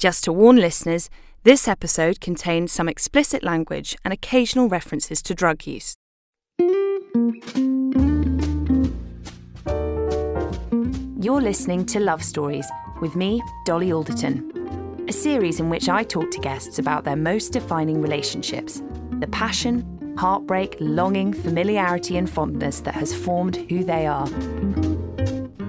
Just 0.00 0.24
to 0.24 0.32
warn 0.32 0.56
listeners, 0.56 1.10
this 1.42 1.68
episode 1.68 2.22
contains 2.22 2.72
some 2.72 2.88
explicit 2.88 3.44
language 3.44 3.94
and 4.02 4.14
occasional 4.14 4.66
references 4.66 5.20
to 5.20 5.34
drug 5.34 5.66
use. 5.66 5.94
You're 11.20 11.42
listening 11.42 11.84
to 11.84 12.00
Love 12.00 12.24
Stories 12.24 12.66
with 13.02 13.14
me, 13.14 13.42
Dolly 13.66 13.92
Alderton, 13.92 15.04
a 15.06 15.12
series 15.12 15.60
in 15.60 15.68
which 15.68 15.90
I 15.90 16.02
talk 16.02 16.30
to 16.30 16.40
guests 16.40 16.78
about 16.78 17.04
their 17.04 17.14
most 17.14 17.52
defining 17.52 18.00
relationships, 18.00 18.82
the 19.18 19.28
passion, 19.30 20.16
heartbreak, 20.16 20.78
longing, 20.80 21.34
familiarity, 21.34 22.16
and 22.16 22.30
fondness 22.30 22.80
that 22.80 22.94
has 22.94 23.14
formed 23.14 23.56
who 23.68 23.84
they 23.84 24.06
are. 24.06 24.30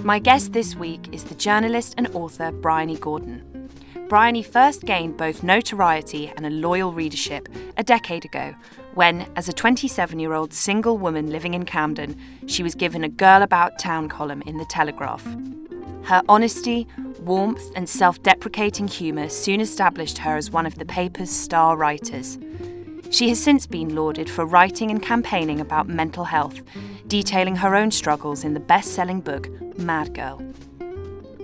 My 0.05 0.20
guest 0.20 0.54
this 0.54 0.73
week 0.77 1.09
is 1.11 1.25
the 1.25 1.36
journalist 1.36 1.95
and 1.98 2.07
author 2.16 2.54
Bryony 2.54 2.95
Gordon. 2.95 3.50
Bryony 4.11 4.43
first 4.43 4.83
gained 4.83 5.15
both 5.15 5.41
notoriety 5.41 6.33
and 6.35 6.45
a 6.45 6.49
loyal 6.49 6.91
readership 6.91 7.47
a 7.77 7.83
decade 7.83 8.25
ago 8.25 8.53
when, 8.93 9.25
as 9.38 9.47
a 9.47 9.53
27 9.53 10.19
year 10.19 10.33
old 10.33 10.52
single 10.52 10.97
woman 10.97 11.31
living 11.31 11.53
in 11.53 11.63
Camden, 11.63 12.19
she 12.45 12.61
was 12.61 12.75
given 12.75 13.05
a 13.05 13.07
Girl 13.07 13.41
About 13.41 13.79
Town 13.79 14.09
column 14.09 14.41
in 14.41 14.57
The 14.57 14.66
Telegraph. 14.66 15.25
Her 16.03 16.21
honesty, 16.27 16.89
warmth, 17.21 17.63
and 17.73 17.88
self 17.88 18.21
deprecating 18.21 18.89
humour 18.89 19.29
soon 19.29 19.61
established 19.61 20.17
her 20.17 20.35
as 20.35 20.52
one 20.52 20.66
of 20.66 20.77
the 20.77 20.83
paper's 20.83 21.31
star 21.31 21.77
writers. 21.77 22.38
She 23.11 23.30
has 23.30 23.41
since 23.41 23.66
been 23.66 23.95
lauded 23.95 24.30
for 24.30 24.45
writing 24.45 24.91
and 24.91 25.02
campaigning 25.02 25.61
about 25.61 25.88
mental 25.88 26.25
health, 26.25 26.61
detailing 27.07 27.55
her 27.55 27.77
own 27.77 27.91
struggles 27.91 28.43
in 28.43 28.55
the 28.55 28.59
best 28.59 28.91
selling 28.91 29.21
book, 29.21 29.47
Mad 29.80 30.13
Girl. 30.13 30.43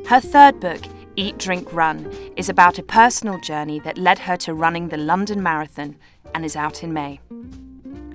Her 0.07 0.19
third 0.19 0.59
book, 0.59 0.81
Eat, 1.19 1.39
Drink, 1.39 1.73
Run, 1.73 2.13
is 2.35 2.47
about 2.47 2.77
a 2.77 2.83
personal 2.83 3.39
journey 3.39 3.79
that 3.79 3.97
led 3.97 4.19
her 4.19 4.37
to 4.37 4.53
running 4.53 4.89
the 4.89 4.97
London 4.97 5.41
Marathon 5.41 5.95
and 6.35 6.45
is 6.45 6.55
out 6.55 6.83
in 6.83 6.93
May. 6.93 7.19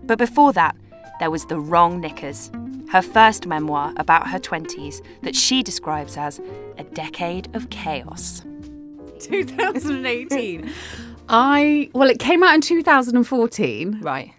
But 0.05 0.19
before 0.19 0.53
that, 0.53 0.77
there 1.19 1.29
was 1.31 1.47
The 1.47 1.59
Wrong 1.59 2.01
Knickers, 2.01 2.53
her 2.91 3.03
first 3.03 3.45
memoir 3.45 3.93
about 3.97 4.29
her 4.29 4.39
20s 4.39 5.05
that 5.23 5.35
she 5.35 5.65
describes 5.65 6.17
as 6.17 6.41
a 6.79 6.85
decade 6.85 7.53
of 7.57 7.71
chaos. 7.71 8.43
2018. 9.19 10.71
I, 11.29 11.91
well, 11.95 12.09
it 12.09 12.21
came 12.21 12.45
out 12.45 12.55
in 12.55 12.61
2014. 12.61 13.99
Right. 14.01 14.33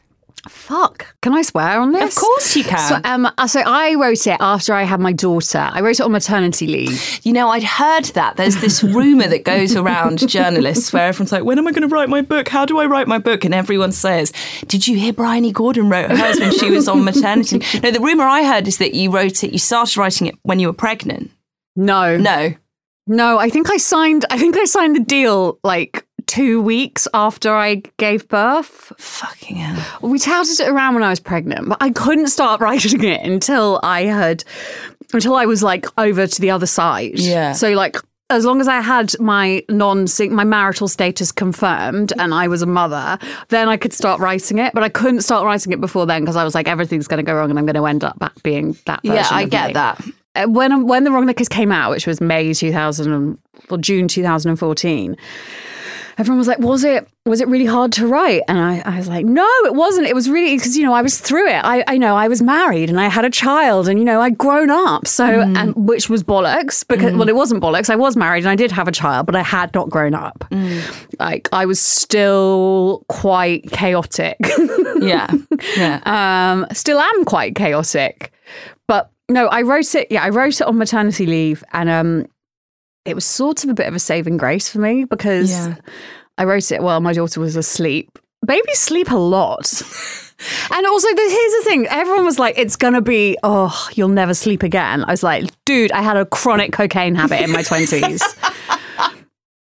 Fuck. 0.49 1.15
Can 1.21 1.33
I 1.33 1.41
swear 1.41 1.79
on 1.79 1.93
this? 1.93 2.15
Of 2.15 2.21
course 2.21 2.55
you 2.55 2.63
can. 2.65 2.89
So, 2.89 2.99
um, 3.05 3.29
so 3.47 3.61
I 3.61 3.95
wrote 3.95 4.27
it 4.27 4.37
after 4.41 4.73
I 4.73 4.83
had 4.83 4.99
my 4.99 5.13
daughter. 5.13 5.69
I 5.71 5.79
wrote 5.79 5.99
it 5.99 6.01
on 6.01 6.11
maternity 6.11 6.67
leave. 6.67 7.19
You 7.23 7.31
know, 7.31 7.49
I'd 7.49 7.63
heard 7.63 8.05
that. 8.05 8.35
There's 8.35 8.59
this 8.59 8.83
rumour 8.83 9.27
that 9.27 9.45
goes 9.45 9.75
around 9.75 10.27
journalists 10.27 10.91
where 10.91 11.07
everyone's 11.07 11.31
like, 11.31 11.45
when 11.45 11.57
am 11.57 11.67
I 11.67 11.71
going 11.71 11.87
to 11.87 11.93
write 11.93 12.09
my 12.09 12.21
book? 12.21 12.49
How 12.49 12.65
do 12.65 12.79
I 12.79 12.85
write 12.85 13.07
my 13.07 13.19
book? 13.19 13.45
And 13.45 13.53
everyone 13.53 13.93
says, 13.93 14.33
did 14.67 14.85
you 14.85 14.97
hear 14.97 15.13
Bryony 15.13 15.51
Gordon 15.51 15.89
wrote 15.89 16.11
hers 16.11 16.39
when 16.39 16.51
she 16.51 16.69
was 16.69 16.89
on 16.89 17.03
maternity? 17.05 17.61
no, 17.81 17.91
the 17.91 18.01
rumour 18.01 18.25
I 18.25 18.43
heard 18.43 18.67
is 18.67 18.79
that 18.79 18.93
you 18.93 19.11
wrote 19.11 19.43
it, 19.43 19.53
you 19.53 19.59
started 19.59 19.97
writing 19.97 20.27
it 20.27 20.35
when 20.43 20.59
you 20.59 20.67
were 20.67 20.73
pregnant. 20.73 21.31
No. 21.75 22.17
No. 22.17 22.53
No, 23.07 23.37
I 23.37 23.49
think 23.49 23.69
I 23.69 23.77
signed, 23.77 24.25
I 24.29 24.37
think 24.37 24.57
I 24.57 24.65
signed 24.65 24.95
the 24.95 25.01
deal 25.01 25.59
like 25.63 26.05
two 26.27 26.61
weeks 26.61 27.07
after 27.13 27.53
I 27.53 27.83
gave 27.97 28.27
birth. 28.27 28.91
Fucking 28.97 29.57
hell. 29.57 29.99
We 30.09 30.19
touted 30.19 30.59
it 30.59 30.67
around 30.69 30.93
when 30.95 31.03
I 31.03 31.09
was 31.09 31.19
pregnant, 31.19 31.69
but 31.69 31.77
I 31.81 31.89
couldn't 31.91 32.27
start 32.27 32.61
writing 32.65 33.03
it 33.03 33.21
until 33.21 33.79
I 33.83 34.03
had, 34.03 34.43
until 35.13 35.35
I 35.35 35.45
was 35.45 35.61
like 35.63 35.85
over 35.97 36.27
to 36.27 36.41
the 36.41 36.51
other 36.51 36.65
side. 36.65 37.19
Yeah. 37.19 37.53
So 37.53 37.71
like, 37.71 37.97
as 38.29 38.45
long 38.45 38.61
as 38.61 38.67
I 38.67 38.79
had 38.81 39.11
my 39.19 39.63
non 39.69 40.07
my 40.31 40.43
marital 40.43 40.87
status 40.87 41.31
confirmed 41.31 42.13
and 42.17 42.33
I 42.33 42.47
was 42.47 42.61
a 42.63 42.65
mother, 42.65 43.19
then 43.49 43.69
I 43.69 43.77
could 43.77 43.93
start 43.93 44.19
writing 44.19 44.57
it. 44.57 44.73
But 44.73 44.81
I 44.81 44.89
couldn't 44.89 45.21
start 45.21 45.45
writing 45.45 45.71
it 45.73 45.79
before 45.81 46.05
then 46.07 46.21
because 46.23 46.35
I 46.37 46.43
was 46.43 46.55
like, 46.55 46.67
everything's 46.67 47.07
going 47.07 47.23
to 47.23 47.29
go 47.29 47.35
wrong 47.35 47.49
and 47.51 47.59
I'm 47.59 47.65
going 47.65 47.75
to 47.75 47.85
end 47.85 48.03
up 48.03 48.17
back 48.17 48.41
being 48.41 48.75
that. 48.87 49.01
Yeah, 49.03 49.27
I 49.29 49.45
get 49.45 49.67
me. 49.67 49.73
that. 49.73 50.01
Uh, 50.35 50.45
When 50.47 50.87
when 50.87 51.03
the 51.03 51.11
Wrong 51.11 51.27
Knickers 51.27 51.49
came 51.49 51.71
out, 51.71 51.91
which 51.91 52.07
was 52.07 52.19
May 52.21 52.53
2000 52.53 53.37
or 53.69 53.77
June 53.77 54.07
2014, 54.07 55.15
everyone 56.17 56.37
was 56.37 56.47
like, 56.47 56.59
"Was 56.59 56.83
it 56.83 57.07
was 57.25 57.41
it 57.41 57.47
really 57.47 57.65
hard 57.65 57.91
to 57.93 58.07
write?" 58.07 58.41
And 58.47 58.59
I, 58.59 58.81
I 58.85 58.97
was 58.97 59.07
like, 59.07 59.25
"No, 59.25 59.47
it 59.65 59.73
wasn't. 59.73 60.07
It 60.07 60.15
was 60.15 60.29
really 60.29 60.55
because 60.55 60.77
you 60.77 60.83
know 60.83 60.93
I 60.93 61.01
was 61.01 61.19
through 61.19 61.47
it. 61.47 61.61
I 61.63 61.83
I 61.87 61.97
know 61.97 62.15
I 62.15 62.27
was 62.27 62.41
married 62.41 62.89
and 62.89 62.99
I 62.99 63.07
had 63.07 63.25
a 63.25 63.29
child 63.29 63.87
and 63.87 63.99
you 63.99 64.05
know 64.05 64.21
I'd 64.21 64.37
grown 64.37 64.69
up. 64.69 65.07
So 65.07 65.25
and 65.25 65.75
which 65.75 66.09
was 66.09 66.23
bollocks 66.23 66.87
because 66.87 67.13
well 67.13 67.29
it 67.29 67.35
wasn't 67.35 67.61
bollocks. 67.61 67.89
I 67.89 67.95
was 67.95 68.15
married 68.15 68.43
and 68.43 68.49
I 68.49 68.55
did 68.55 68.71
have 68.71 68.87
a 68.87 68.91
child, 68.91 69.25
but 69.25 69.35
I 69.35 69.43
had 69.43 69.73
not 69.73 69.89
grown 69.89 70.13
up. 70.13 70.45
Like 71.19 71.49
I 71.51 71.65
was 71.65 71.79
still 71.79 73.05
quite 73.07 73.71
chaotic. 73.71 74.37
Yeah. 74.99 75.27
Yeah. 75.75 75.99
um, 76.53 76.65
still 76.73 76.99
am 76.99 77.25
quite 77.25 77.55
chaotic. 77.55 78.31
But 78.87 79.09
no, 79.29 79.47
I 79.47 79.61
wrote 79.61 79.95
it. 79.95 80.07
Yeah, 80.09 80.23
I 80.23 80.29
wrote 80.29 80.59
it 80.61 80.67
on 80.67 80.77
maternity 80.77 81.25
leave, 81.25 81.63
and 81.73 81.89
um, 81.89 82.27
it 83.05 83.15
was 83.15 83.25
sort 83.25 83.63
of 83.63 83.69
a 83.69 83.73
bit 83.73 83.87
of 83.87 83.95
a 83.95 83.99
saving 83.99 84.37
grace 84.37 84.69
for 84.69 84.79
me 84.79 85.03
because 85.05 85.51
Yeah. 85.51 85.75
I 86.37 86.45
wrote 86.45 86.71
it 86.71 86.81
while 86.81 86.99
my 87.01 87.13
daughter 87.13 87.39
was 87.39 87.55
asleep. 87.55 88.17
Babies 88.45 88.79
sleep 88.79 89.11
a 89.11 89.15
lot. 89.17 89.81
And 90.71 90.85
also, 90.85 91.07
the, 91.07 91.21
here's 91.21 91.63
the 91.63 91.69
thing: 91.69 91.87
everyone 91.87 92.25
was 92.25 92.37
like, 92.37 92.57
"It's 92.57 92.75
gonna 92.75 93.01
be, 93.01 93.37
oh, 93.43 93.87
you'll 93.93 94.09
never 94.09 94.33
sleep 94.33 94.61
again." 94.61 95.05
I 95.05 95.11
was 95.11 95.23
like, 95.23 95.49
"Dude, 95.63 95.89
I 95.93 96.01
had 96.01 96.17
a 96.17 96.25
chronic 96.25 96.73
cocaine 96.73 97.15
habit 97.15 97.39
in 97.39 97.49
my 97.51 97.61
twenties. 97.63 98.21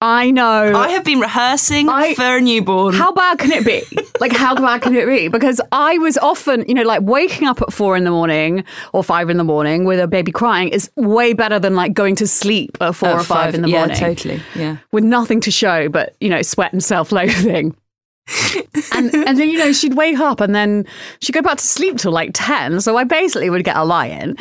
I 0.00 0.30
know. 0.30 0.72
I 0.76 0.90
have 0.90 1.02
been 1.04 1.18
rehearsing 1.18 1.88
I- 1.88 2.14
for 2.14 2.36
a 2.36 2.40
newborn. 2.40 2.94
How 2.94 3.10
bad 3.12 3.38
can 3.38 3.50
it 3.52 3.64
be? 3.64 3.82
Like, 4.20 4.32
how 4.32 4.56
bad 4.56 4.82
can 4.82 4.96
it 4.96 5.06
be? 5.06 5.28
Because 5.28 5.60
I 5.70 5.96
was 5.98 6.18
often, 6.18 6.64
you 6.66 6.74
know, 6.74 6.82
like 6.82 7.02
waking 7.02 7.46
up 7.46 7.62
at 7.62 7.72
four 7.72 7.96
in 7.96 8.02
the 8.02 8.10
morning 8.10 8.64
or 8.92 9.04
five 9.04 9.30
in 9.30 9.36
the 9.36 9.44
morning 9.44 9.84
with 9.84 10.00
a 10.00 10.08
baby 10.08 10.32
crying 10.32 10.70
is 10.70 10.90
way 10.96 11.34
better 11.34 11.60
than 11.60 11.76
like 11.76 11.92
going 11.94 12.16
to 12.16 12.26
sleep 12.26 12.76
at 12.80 12.96
four 12.96 13.10
At 13.10 13.20
or 13.20 13.22
five, 13.22 13.54
in 13.54 13.62
the 13.62 13.68
yeah, 13.68 13.78
morning 13.78 13.96
totally. 13.96 14.42
Yeah. 14.56 14.78
with 14.90 15.04
nothing 15.04 15.40
to 15.42 15.52
show 15.52 15.88
but, 15.88 16.16
you 16.20 16.28
know, 16.30 16.42
sweat 16.42 16.72
and 16.72 16.82
self 16.82 17.12
loathing. 17.12 17.76
And 18.92 19.14
and 19.14 19.38
then 19.38 19.48
you 19.48 19.58
know 19.58 19.72
she'd 19.72 19.94
wake 19.94 20.18
up 20.18 20.40
and 20.40 20.54
then 20.54 20.86
she'd 21.20 21.32
go 21.32 21.42
back 21.42 21.58
to 21.58 21.64
sleep 21.64 21.96
till 21.96 22.12
like 22.12 22.30
10 22.34 22.80
so 22.80 22.96
i 22.96 23.04
basically 23.04 23.48
would 23.50 23.64
get 23.64 23.76
a 23.76 23.84
lie 23.84 24.06
in 24.06 24.36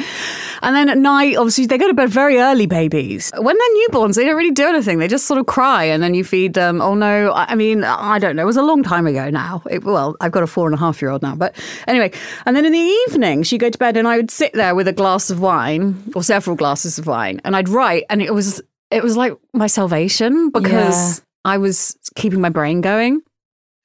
and 0.61 0.75
then 0.75 0.89
at 0.89 0.97
night 0.97 1.35
obviously 1.37 1.65
they 1.65 1.77
go 1.77 1.87
to 1.87 1.93
bed 1.93 2.09
very 2.09 2.37
early 2.39 2.65
babies. 2.65 3.31
When 3.37 3.55
they're 3.57 3.87
newborns 3.87 4.15
they 4.15 4.25
don't 4.25 4.35
really 4.35 4.51
do 4.51 4.65
anything. 4.65 4.99
They 4.99 5.07
just 5.07 5.25
sort 5.25 5.39
of 5.39 5.45
cry 5.45 5.83
and 5.83 6.01
then 6.01 6.13
you 6.13 6.23
feed 6.23 6.53
them. 6.53 6.81
Oh 6.81 6.95
no. 6.95 7.31
I 7.31 7.47
I 7.47 7.55
mean 7.55 7.83
i 7.83 8.19
don't 8.19 8.35
know. 8.35 8.43
It 8.43 8.45
was 8.45 8.57
a 8.57 8.61
long 8.61 8.83
time 8.83 9.07
ago 9.07 9.29
now. 9.29 9.63
It, 9.69 9.83
well 9.83 10.15
i've 10.21 10.31
got 10.31 10.43
a 10.43 10.47
four 10.47 10.67
and 10.67 10.75
a 10.75 10.77
half 10.77 11.01
year 11.01 11.11
old 11.11 11.21
now. 11.21 11.35
But 11.35 11.55
anyway 11.87 12.11
and 12.45 12.55
then 12.55 12.65
in 12.65 12.71
the 12.71 12.79
evening 13.07 13.43
she'd 13.43 13.59
go 13.59 13.69
to 13.69 13.77
bed 13.77 13.97
and 13.97 14.07
i 14.07 14.17
would 14.17 14.31
sit 14.31 14.53
there 14.53 14.75
with 14.75 14.87
a 14.87 14.93
glass 14.93 15.29
of 15.29 15.39
wine 15.39 16.03
or 16.15 16.23
several 16.23 16.55
glasses 16.55 16.97
of 16.97 17.07
wine 17.07 17.39
and 17.43 17.55
i'd 17.55 17.69
write 17.69 18.03
and 18.09 18.21
it 18.21 18.33
was 18.33 18.61
it 18.91 19.03
was 19.03 19.17
like 19.17 19.33
my 19.53 19.67
salvation 19.67 20.49
because 20.49 21.21
i 21.45 21.57
was 21.57 21.97
keeping 22.15 22.41
my 22.41 22.49
brain 22.49 22.81
going 22.81 23.21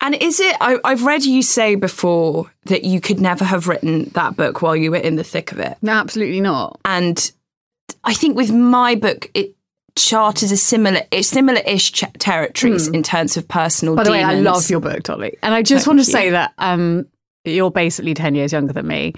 And 0.02 0.16
is 0.16 0.40
it? 0.40 0.56
I, 0.60 0.78
I've 0.84 1.04
read 1.04 1.24
you 1.24 1.42
say 1.42 1.76
before 1.76 2.50
that 2.64 2.82
you 2.82 3.00
could 3.00 3.20
never 3.20 3.44
have 3.44 3.68
written 3.68 4.10
that 4.14 4.36
book 4.36 4.60
while 4.60 4.76
you 4.76 4.90
were 4.90 4.96
in 4.96 5.16
the 5.16 5.24
thick 5.24 5.52
of 5.52 5.60
it. 5.60 5.78
No, 5.80 5.92
absolutely 5.92 6.40
not. 6.40 6.80
And 6.84 7.30
I 8.02 8.12
think 8.12 8.36
with 8.36 8.52
my 8.52 8.96
book, 8.96 9.30
it 9.32 9.54
charted 9.94 10.50
a 10.50 10.56
similar, 10.56 11.02
it's 11.10 11.28
similar-ish 11.28 11.92
ch- 11.92 12.04
territories 12.18 12.88
in 12.88 13.02
terms 13.02 13.36
of 13.36 13.46
personal. 13.46 13.94
By 13.94 14.04
the 14.04 14.10
way, 14.10 14.24
I 14.24 14.34
love 14.34 14.68
your 14.68 14.80
book, 14.80 15.02
Dolly. 15.04 15.36
And 15.42 15.54
I 15.54 15.62
just 15.62 15.84
Thank 15.84 15.96
want 15.96 16.04
to 16.04 16.10
you. 16.10 16.12
say 16.12 16.30
that 16.30 16.52
um, 16.58 17.06
you're 17.44 17.70
basically 17.70 18.14
10 18.14 18.34
years 18.34 18.52
younger 18.52 18.72
than 18.72 18.86
me, 18.86 19.14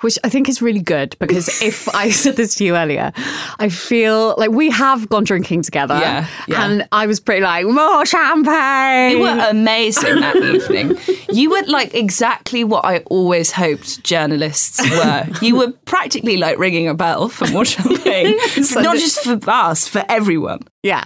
which 0.00 0.18
I 0.24 0.28
think 0.28 0.48
is 0.48 0.60
really 0.60 0.80
good 0.80 1.16
because 1.20 1.48
if 1.62 1.88
I 1.94 2.10
said 2.10 2.36
this 2.36 2.56
to 2.56 2.64
you 2.64 2.76
earlier, 2.76 3.12
I 3.58 3.68
feel 3.68 4.34
like 4.36 4.50
we 4.50 4.70
have 4.70 5.08
gone 5.08 5.24
drinking 5.24 5.62
together. 5.62 5.94
Yeah, 5.94 6.26
yeah. 6.48 6.64
And 6.64 6.88
I 6.90 7.06
was 7.06 7.20
pretty 7.20 7.42
like, 7.42 7.66
more 7.66 8.04
champagne. 8.04 9.16
You 9.18 9.22
were 9.22 9.46
amazing 9.50 10.20
that 10.20 10.36
evening. 10.36 10.98
You 11.30 11.50
were 11.50 11.62
like 11.66 11.94
exactly 11.94 12.64
what 12.64 12.84
I 12.84 12.98
always 13.06 13.52
hoped 13.52 14.02
journalists 14.02 14.80
were. 14.90 15.26
You 15.40 15.56
were 15.56 15.70
practically 15.84 16.36
like 16.36 16.58
ringing 16.58 16.88
a 16.88 16.94
bell 16.94 17.28
for 17.28 17.46
more 17.48 17.64
champagne, 17.64 18.38
So 18.64 18.80
not 18.80 18.96
just 18.96 19.20
for 19.20 19.38
us, 19.48 19.86
for 19.86 20.04
everyone. 20.08 20.60
Yeah. 20.82 21.04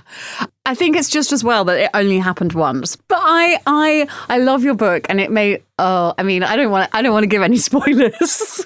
I 0.65 0.75
think 0.77 0.97
it's 0.97 1.09
just 1.09 1.33
as 1.33 1.43
well 1.43 1.65
that 1.65 1.79
it 1.79 1.91
only 1.93 2.19
happened 2.19 2.53
once. 2.53 2.97
But 2.97 3.21
I 3.21 3.59
I 3.67 4.09
I 4.29 4.39
love 4.39 4.63
your 4.63 4.75
book 4.75 5.07
and 5.09 5.21
it 5.21 5.31
may 5.31 5.63
oh 5.79 6.15
I 6.17 6.23
mean 6.23 6.43
I 6.43 6.57
don't 6.57 6.71
want 6.71 6.89
I 6.93 7.03
don't 7.03 7.13
want 7.13 7.25
to 7.25 7.29
give 7.29 7.43
any 7.43 7.57
spoilers. 7.59 8.65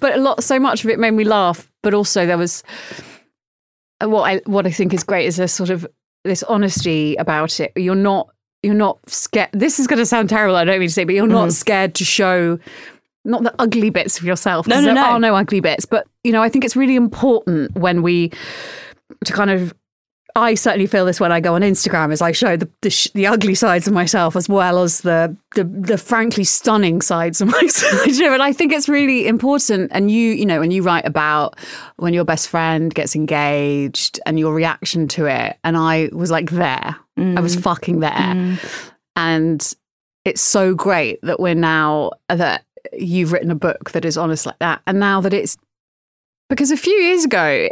but 0.00 0.14
a 0.14 0.18
lot 0.18 0.44
so 0.44 0.60
much 0.60 0.84
of 0.84 0.90
it 0.90 0.98
made 0.98 1.12
me 1.12 1.24
laugh, 1.24 1.70
but 1.82 1.94
also 1.94 2.26
there 2.26 2.38
was 2.38 2.62
uh, 4.02 4.08
what 4.08 4.22
I 4.22 4.40
what 4.46 4.66
I 4.66 4.70
think 4.70 4.94
is 4.94 5.02
great 5.02 5.26
is 5.26 5.36
this 5.36 5.52
sort 5.52 5.70
of 5.70 5.86
this 6.24 6.42
honesty 6.44 7.16
about 7.16 7.58
it. 7.58 7.72
You're 7.76 7.94
not 7.96 8.28
you're 8.62 8.74
not 8.74 8.98
scared 9.10 9.50
this 9.52 9.80
is 9.80 9.88
going 9.88 9.98
to 9.98 10.06
sound 10.06 10.28
terrible 10.28 10.54
I 10.54 10.64
don't 10.64 10.78
mean 10.78 10.88
to 10.88 10.94
say 10.94 11.02
but 11.02 11.16
you're 11.16 11.26
not 11.26 11.48
mm-hmm. 11.48 11.50
scared 11.50 11.96
to 11.96 12.04
show 12.04 12.60
not 13.24 13.42
the 13.42 13.54
ugly 13.58 13.90
bits 13.90 14.18
of 14.18 14.24
yourself. 14.24 14.66
No, 14.66 14.76
no, 14.76 14.86
there 14.86 14.94
no. 14.94 15.02
are 15.04 15.18
no 15.18 15.34
ugly 15.34 15.60
bits. 15.60 15.84
But 15.84 16.06
you 16.24 16.32
know, 16.32 16.42
I 16.42 16.48
think 16.48 16.64
it's 16.64 16.76
really 16.76 16.96
important 16.96 17.74
when 17.76 18.02
we 18.02 18.30
to 19.24 19.32
kind 19.32 19.50
of 19.50 19.74
I 20.34 20.54
certainly 20.54 20.86
feel 20.86 21.04
this 21.04 21.20
when 21.20 21.32
I 21.32 21.40
go 21.40 21.54
on 21.54 21.62
Instagram, 21.62 22.12
as 22.12 22.22
I 22.22 22.32
show 22.32 22.56
the 22.56 22.68
the, 22.80 22.90
sh- 22.90 23.10
the 23.14 23.26
ugly 23.26 23.54
sides 23.54 23.86
of 23.86 23.92
myself 23.92 24.34
as 24.36 24.48
well 24.48 24.82
as 24.82 25.02
the, 25.02 25.36
the 25.54 25.64
the 25.64 25.98
frankly 25.98 26.44
stunning 26.44 27.00
sides 27.00 27.40
of 27.40 27.48
myself. 27.62 28.06
and 28.06 28.42
I 28.42 28.52
think 28.52 28.72
it's 28.72 28.88
really 28.88 29.26
important. 29.26 29.90
And 29.94 30.10
you, 30.10 30.32
you 30.32 30.46
know, 30.46 30.60
when 30.60 30.70
you 30.70 30.82
write 30.82 31.06
about 31.06 31.58
when 31.96 32.14
your 32.14 32.24
best 32.24 32.48
friend 32.48 32.94
gets 32.94 33.14
engaged 33.14 34.20
and 34.24 34.38
your 34.38 34.54
reaction 34.54 35.08
to 35.08 35.26
it, 35.26 35.58
and 35.64 35.76
I 35.76 36.08
was 36.12 36.30
like 36.30 36.50
there, 36.50 36.96
mm. 37.18 37.36
I 37.36 37.40
was 37.40 37.56
mm. 37.56 37.62
fucking 37.62 38.00
there, 38.00 38.10
mm. 38.10 38.92
and 39.16 39.74
it's 40.24 40.42
so 40.42 40.74
great 40.74 41.20
that 41.22 41.40
we're 41.40 41.54
now 41.54 42.12
that 42.28 42.64
you've 42.92 43.32
written 43.32 43.50
a 43.50 43.56
book 43.56 43.90
that 43.90 44.04
is 44.04 44.16
honest 44.16 44.46
like 44.46 44.58
that, 44.60 44.80
and 44.86 44.98
now 44.98 45.20
that 45.20 45.34
it's 45.34 45.56
because 46.48 46.70
a 46.70 46.76
few 46.76 46.94
years 46.94 47.24
ago 47.24 47.68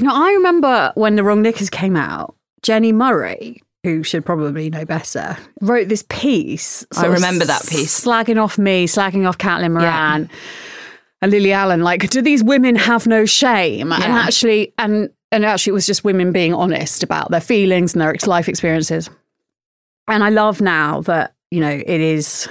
you 0.00 0.06
know, 0.06 0.14
I 0.14 0.32
remember 0.32 0.92
when 0.94 1.16
The 1.16 1.22
Wrong 1.22 1.42
Knickers 1.42 1.68
came 1.68 1.94
out, 1.94 2.34
Jenni 2.62 2.90
Murray, 2.90 3.62
who 3.84 4.02
should 4.02 4.24
probably 4.24 4.70
know 4.70 4.86
better, 4.86 5.36
wrote 5.60 5.88
this 5.88 6.06
piece. 6.08 6.86
I 6.96 7.04
remember 7.04 7.44
that 7.44 7.66
piece. 7.68 8.02
Slagging 8.02 8.42
off 8.42 8.56
me, 8.56 8.86
slagging 8.86 9.28
off 9.28 9.36
Caitlin 9.36 9.72
Moran 9.72 10.22
yeah. 10.22 10.36
and 11.20 11.30
Lily 11.30 11.52
Allen. 11.52 11.82
Like, 11.82 12.08
do 12.08 12.22
these 12.22 12.42
women 12.42 12.76
have 12.76 13.06
no 13.06 13.26
shame? 13.26 13.90
Yeah. 13.90 13.96
And 13.96 14.12
actually, 14.14 14.72
and 14.78 15.10
and 15.30 15.44
actually, 15.44 15.72
it 15.72 15.74
was 15.74 15.86
just 15.86 16.02
women 16.02 16.32
being 16.32 16.54
honest 16.54 17.02
about 17.02 17.30
their 17.30 17.42
feelings 17.42 17.92
and 17.92 18.00
their 18.00 18.14
life 18.26 18.48
experiences. 18.48 19.10
And 20.08 20.24
I 20.24 20.30
love 20.30 20.62
now 20.62 21.02
that 21.02 21.34
you 21.50 21.60
know 21.60 21.68
it 21.68 22.00
is 22.00 22.48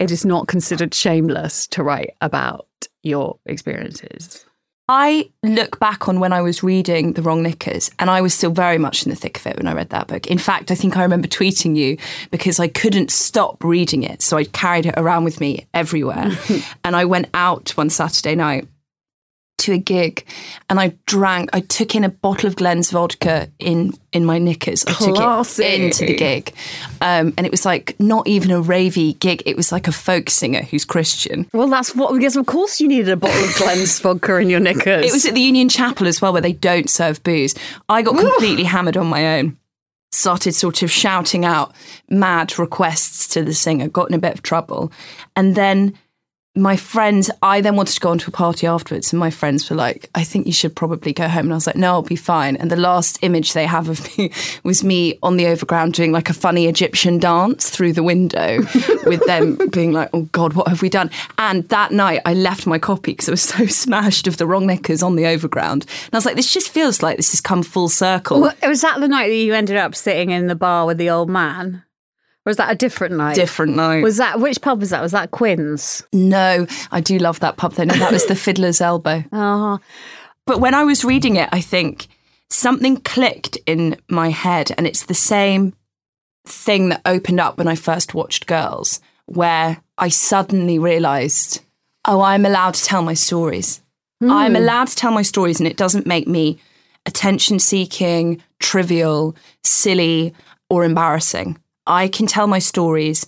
it 0.00 0.10
is 0.10 0.24
not 0.24 0.48
considered 0.48 0.94
shameless 0.94 1.68
to 1.68 1.84
write 1.84 2.16
about 2.20 2.66
your 3.04 3.38
experiences. 3.46 4.46
I 4.92 5.30
look 5.44 5.78
back 5.78 6.08
on 6.08 6.18
when 6.18 6.32
I 6.32 6.42
was 6.42 6.64
reading 6.64 7.12
The 7.12 7.22
Wrong 7.22 7.44
Knickers, 7.44 7.92
and 8.00 8.10
I 8.10 8.20
was 8.20 8.34
still 8.34 8.50
very 8.50 8.76
much 8.76 9.06
in 9.06 9.10
the 9.10 9.14
thick 9.14 9.38
of 9.38 9.46
it 9.46 9.56
when 9.56 9.68
I 9.68 9.72
read 9.72 9.90
that 9.90 10.08
book. 10.08 10.26
In 10.26 10.36
fact, 10.36 10.72
I 10.72 10.74
think 10.74 10.96
I 10.96 11.02
remember 11.02 11.28
tweeting 11.28 11.76
you 11.76 11.96
because 12.32 12.58
I 12.58 12.66
couldn't 12.66 13.12
stop 13.12 13.62
reading 13.62 14.02
it. 14.02 14.20
So 14.20 14.36
I 14.36 14.42
carried 14.42 14.86
it 14.86 14.94
around 14.96 15.22
with 15.22 15.40
me 15.40 15.64
everywhere. 15.74 16.32
and 16.84 16.96
I 16.96 17.04
went 17.04 17.28
out 17.34 17.70
one 17.76 17.88
Saturday 17.88 18.34
night 18.34 18.66
to 19.60 19.72
a 19.72 19.78
gig 19.78 20.24
and 20.68 20.80
I 20.80 20.94
drank, 21.06 21.50
I 21.52 21.60
took 21.60 21.94
in 21.94 22.04
a 22.04 22.08
bottle 22.08 22.48
of 22.48 22.56
Glen's 22.56 22.90
vodka 22.90 23.48
in 23.58 23.94
in 24.12 24.24
my 24.24 24.38
knickers. 24.38 24.84
I 24.86 24.92
Classy. 24.92 25.62
took 25.62 25.72
it 25.72 25.80
into 25.80 26.06
the 26.06 26.16
gig. 26.16 26.52
Um, 27.00 27.32
and 27.36 27.46
it 27.46 27.50
was 27.50 27.64
like 27.64 27.94
not 28.00 28.26
even 28.26 28.50
a 28.50 28.60
ravey 28.60 29.18
gig. 29.18 29.42
It 29.46 29.56
was 29.56 29.70
like 29.70 29.86
a 29.86 29.92
folk 29.92 30.28
singer 30.30 30.62
who's 30.62 30.84
Christian. 30.84 31.48
Well, 31.52 31.68
that's 31.68 31.94
what, 31.94 32.12
because 32.12 32.36
of 32.36 32.46
course 32.46 32.80
you 32.80 32.88
needed 32.88 33.08
a 33.08 33.16
bottle 33.16 33.44
of 33.44 33.54
Glen's 33.56 33.98
vodka 34.00 34.36
in 34.36 34.50
your 34.50 34.60
knickers. 34.60 35.06
It 35.06 35.12
was 35.12 35.26
at 35.26 35.34
the 35.34 35.40
Union 35.40 35.68
Chapel 35.68 36.06
as 36.08 36.20
well, 36.20 36.32
where 36.32 36.42
they 36.42 36.52
don't 36.52 36.90
serve 36.90 37.22
booze. 37.22 37.54
I 37.88 38.02
got 38.02 38.18
completely 38.18 38.64
hammered 38.64 38.96
on 38.96 39.06
my 39.06 39.38
own. 39.38 39.56
Started 40.12 40.52
sort 40.54 40.82
of 40.82 40.90
shouting 40.90 41.44
out 41.44 41.72
mad 42.08 42.58
requests 42.58 43.28
to 43.28 43.44
the 43.44 43.54
singer, 43.54 43.88
got 43.88 44.08
in 44.08 44.14
a 44.14 44.18
bit 44.18 44.34
of 44.34 44.42
trouble. 44.42 44.90
And 45.36 45.54
then 45.54 45.96
my 46.56 46.76
friends, 46.76 47.30
I 47.42 47.60
then 47.60 47.76
wanted 47.76 47.94
to 47.94 48.00
go 48.00 48.10
on 48.10 48.18
to 48.18 48.28
a 48.28 48.32
party 48.32 48.66
afterwards, 48.66 49.12
and 49.12 49.20
my 49.20 49.30
friends 49.30 49.70
were 49.70 49.76
like, 49.76 50.10
I 50.16 50.24
think 50.24 50.46
you 50.46 50.52
should 50.52 50.74
probably 50.74 51.12
go 51.12 51.28
home. 51.28 51.46
And 51.46 51.52
I 51.52 51.56
was 51.56 51.66
like, 51.66 51.76
no, 51.76 51.92
I'll 51.92 52.02
be 52.02 52.16
fine. 52.16 52.56
And 52.56 52.72
the 52.72 52.76
last 52.76 53.20
image 53.22 53.52
they 53.52 53.66
have 53.66 53.88
of 53.88 54.18
me 54.18 54.32
was 54.64 54.82
me 54.82 55.16
on 55.22 55.36
the 55.36 55.46
overground 55.46 55.94
doing 55.94 56.10
like 56.10 56.28
a 56.28 56.34
funny 56.34 56.66
Egyptian 56.66 57.18
dance 57.18 57.70
through 57.70 57.92
the 57.92 58.02
window 58.02 58.58
with 59.06 59.24
them 59.26 59.58
being 59.70 59.92
like, 59.92 60.10
oh 60.12 60.22
God, 60.32 60.54
what 60.54 60.66
have 60.66 60.82
we 60.82 60.88
done? 60.88 61.10
And 61.38 61.68
that 61.68 61.92
night 61.92 62.20
I 62.24 62.34
left 62.34 62.66
my 62.66 62.80
copy 62.80 63.12
because 63.12 63.28
I 63.28 63.32
was 63.32 63.42
so 63.42 63.66
smashed 63.66 64.26
of 64.26 64.38
the 64.38 64.46
wrong 64.46 64.66
knickers 64.66 65.04
on 65.04 65.14
the 65.14 65.26
overground. 65.26 65.86
And 66.06 66.14
I 66.14 66.16
was 66.16 66.26
like, 66.26 66.36
this 66.36 66.52
just 66.52 66.70
feels 66.70 67.00
like 67.00 67.16
this 67.16 67.30
has 67.30 67.40
come 67.40 67.62
full 67.62 67.88
circle. 67.88 68.40
Well, 68.40 68.54
was 68.66 68.80
that 68.80 68.98
the 68.98 69.08
night 69.08 69.28
that 69.28 69.36
you 69.36 69.54
ended 69.54 69.76
up 69.76 69.94
sitting 69.94 70.30
in 70.30 70.48
the 70.48 70.56
bar 70.56 70.84
with 70.84 70.98
the 70.98 71.10
old 71.10 71.30
man? 71.30 71.84
Was 72.50 72.56
that 72.56 72.72
a 72.72 72.74
different 72.74 73.16
night? 73.16 73.36
Different 73.36 73.76
night. 73.76 74.02
Was 74.02 74.16
that 74.16 74.40
which 74.40 74.60
pub 74.60 74.80
was 74.80 74.90
that? 74.90 75.00
Was 75.00 75.12
that 75.12 75.30
Quinn's? 75.30 76.02
No, 76.12 76.66
I 76.90 77.00
do 77.00 77.18
love 77.18 77.40
that 77.40 77.56
pub 77.56 77.74
though. 77.74 77.84
No, 77.84 77.94
that 77.94 78.12
was 78.12 78.26
the 78.26 78.34
Fiddler's 78.44 78.80
Elbow. 78.80 79.24
Oh. 79.32 79.78
But 80.46 80.60
when 80.60 80.74
I 80.74 80.82
was 80.82 81.04
reading 81.04 81.36
it, 81.36 81.48
I 81.52 81.60
think 81.60 82.08
something 82.48 82.96
clicked 82.98 83.56
in 83.66 83.96
my 84.08 84.30
head, 84.30 84.72
and 84.76 84.86
it's 84.86 85.06
the 85.06 85.14
same 85.14 85.74
thing 86.44 86.88
that 86.88 87.02
opened 87.04 87.38
up 87.38 87.56
when 87.56 87.68
I 87.68 87.76
first 87.76 88.14
watched 88.14 88.48
Girls, 88.48 89.00
where 89.26 89.80
I 89.96 90.08
suddenly 90.08 90.78
realised, 90.78 91.60
oh, 92.06 92.20
I'm 92.20 92.44
allowed 92.44 92.74
to 92.74 92.84
tell 92.84 93.02
my 93.02 93.14
stories. 93.14 93.80
Mm. 94.20 94.32
I'm 94.32 94.56
allowed 94.56 94.88
to 94.88 94.96
tell 94.96 95.12
my 95.12 95.22
stories, 95.22 95.60
and 95.60 95.68
it 95.68 95.76
doesn't 95.76 96.06
make 96.06 96.26
me 96.26 96.58
attention 97.06 97.60
seeking, 97.60 98.42
trivial, 98.58 99.36
silly, 99.62 100.34
or 100.68 100.84
embarrassing. 100.84 101.58
I 101.90 102.08
can 102.08 102.26
tell 102.26 102.46
my 102.46 102.60
stories 102.60 103.26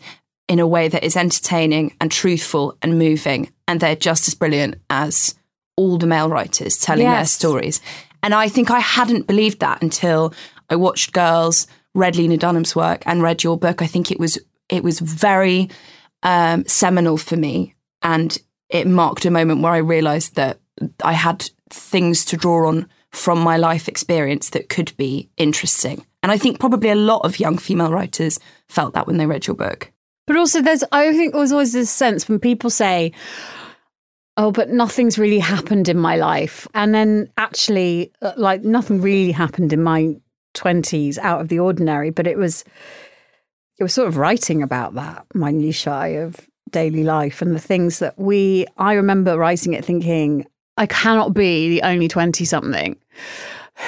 in 0.49 0.61
a 0.61 0.67
way 0.67 0.89
that 0.89 1.05
is 1.05 1.17
entertaining 1.17 1.97
and 2.01 2.11
truthful 2.11 2.79
and 2.81 2.99
moving, 2.99 3.53
and 3.67 3.81
they're 3.81 3.97
just 3.97 4.29
as 4.29 4.35
brilliant 4.35 4.77
as 4.89 5.35
all 5.77 5.99
the 5.99 6.07
male 6.07 6.29
writers 6.29 6.79
telling 6.79 7.07
yes. 7.07 7.17
their 7.17 7.27
stories. 7.27 7.81
And 8.23 8.35
I 8.35 8.49
think 8.49 8.71
I 8.71 8.79
hadn't 8.79 9.27
believed 9.27 9.61
that 9.61 9.83
until 9.83 10.33
I 10.71 10.77
watched 10.77 11.13
Girls, 11.13 11.67
read 11.95 12.17
Lena 12.17 12.37
Dunham's 12.37 12.77
work, 12.77 13.03
and 13.05 13.21
read 13.21 13.43
your 13.43 13.59
book. 13.59 13.83
I 13.83 13.87
think 13.87 14.11
it 14.11 14.21
was 14.21 14.39
it 14.69 14.85
was 14.85 15.01
very 15.01 15.69
um, 16.23 16.65
seminal 16.67 17.17
for 17.17 17.37
me, 17.37 17.75
and 18.01 18.39
it 18.69 18.87
marked 18.87 19.25
a 19.25 19.31
moment 19.31 19.61
where 19.61 19.73
I 19.73 19.79
realised 19.79 20.37
that 20.37 20.61
I 21.03 21.13
had 21.13 21.51
things 21.71 22.25
to 22.27 22.37
draw 22.37 22.69
on 22.69 22.89
from 23.11 23.41
my 23.41 23.57
life 23.57 23.89
experience 23.89 24.51
that 24.51 24.69
could 24.69 24.97
be 24.97 25.29
interesting. 25.37 26.07
And 26.23 26.31
I 26.31 26.39
think 26.39 26.61
probably 26.61 26.91
a 26.91 26.95
lot 26.95 27.25
of 27.25 27.41
young 27.41 27.59
female 27.59 27.91
writers 27.91 28.39
felt 28.69 28.95
that 28.95 29.07
when 29.07 29.17
they 29.17 29.27
read 29.27 29.47
your 29.47 29.57
book. 29.57 29.91
But 30.27 30.37
also, 30.37 30.63
there's, 30.63 30.85
I 30.93 31.13
think 31.13 31.35
there's 31.35 31.53
always 31.53 31.73
this 31.73 31.91
sense 31.91 32.29
when 32.29 32.39
people 32.39 32.71
say, 32.71 33.13
oh, 34.37 34.53
but 34.53 34.71
nothing's 34.71 35.19
really 35.19 35.41
happened 35.41 35.89
in 35.89 35.99
my 35.99 36.17
life. 36.17 36.67
And 36.75 36.95
then 36.95 37.31
actually, 37.37 38.13
uh, 38.23 38.33
like, 38.37 38.63
nothing 38.63 39.01
really 39.01 39.33
happened 39.33 39.73
in 39.73 39.83
my 39.83 40.17
20s 40.55 41.19
out 41.19 41.41
of 41.41 41.49
the 41.49 41.59
ordinary, 41.59 42.11
but 42.11 42.27
it 42.27 42.39
was, 42.39 42.65
it 43.79 43.83
was 43.83 43.93
sort 43.93 44.09
of 44.09 44.17
writing 44.17 44.63
about 44.63 44.95
that 44.95 45.27
minutiae 45.35 46.25
of 46.25 46.37
daily 46.71 47.05
life 47.05 47.43
and 47.43 47.55
the 47.55 47.61
things 47.61 47.99
that 47.99 48.19
we, 48.19 48.67
I 48.79 48.95
remember 48.95 49.37
writing 49.37 49.75
it 49.75 49.85
thinking, 49.85 50.47
I 50.77 50.87
cannot 50.87 51.35
be 51.35 51.69
the 51.69 51.83
only 51.83 52.09
20 52.09 52.45
something 52.45 52.97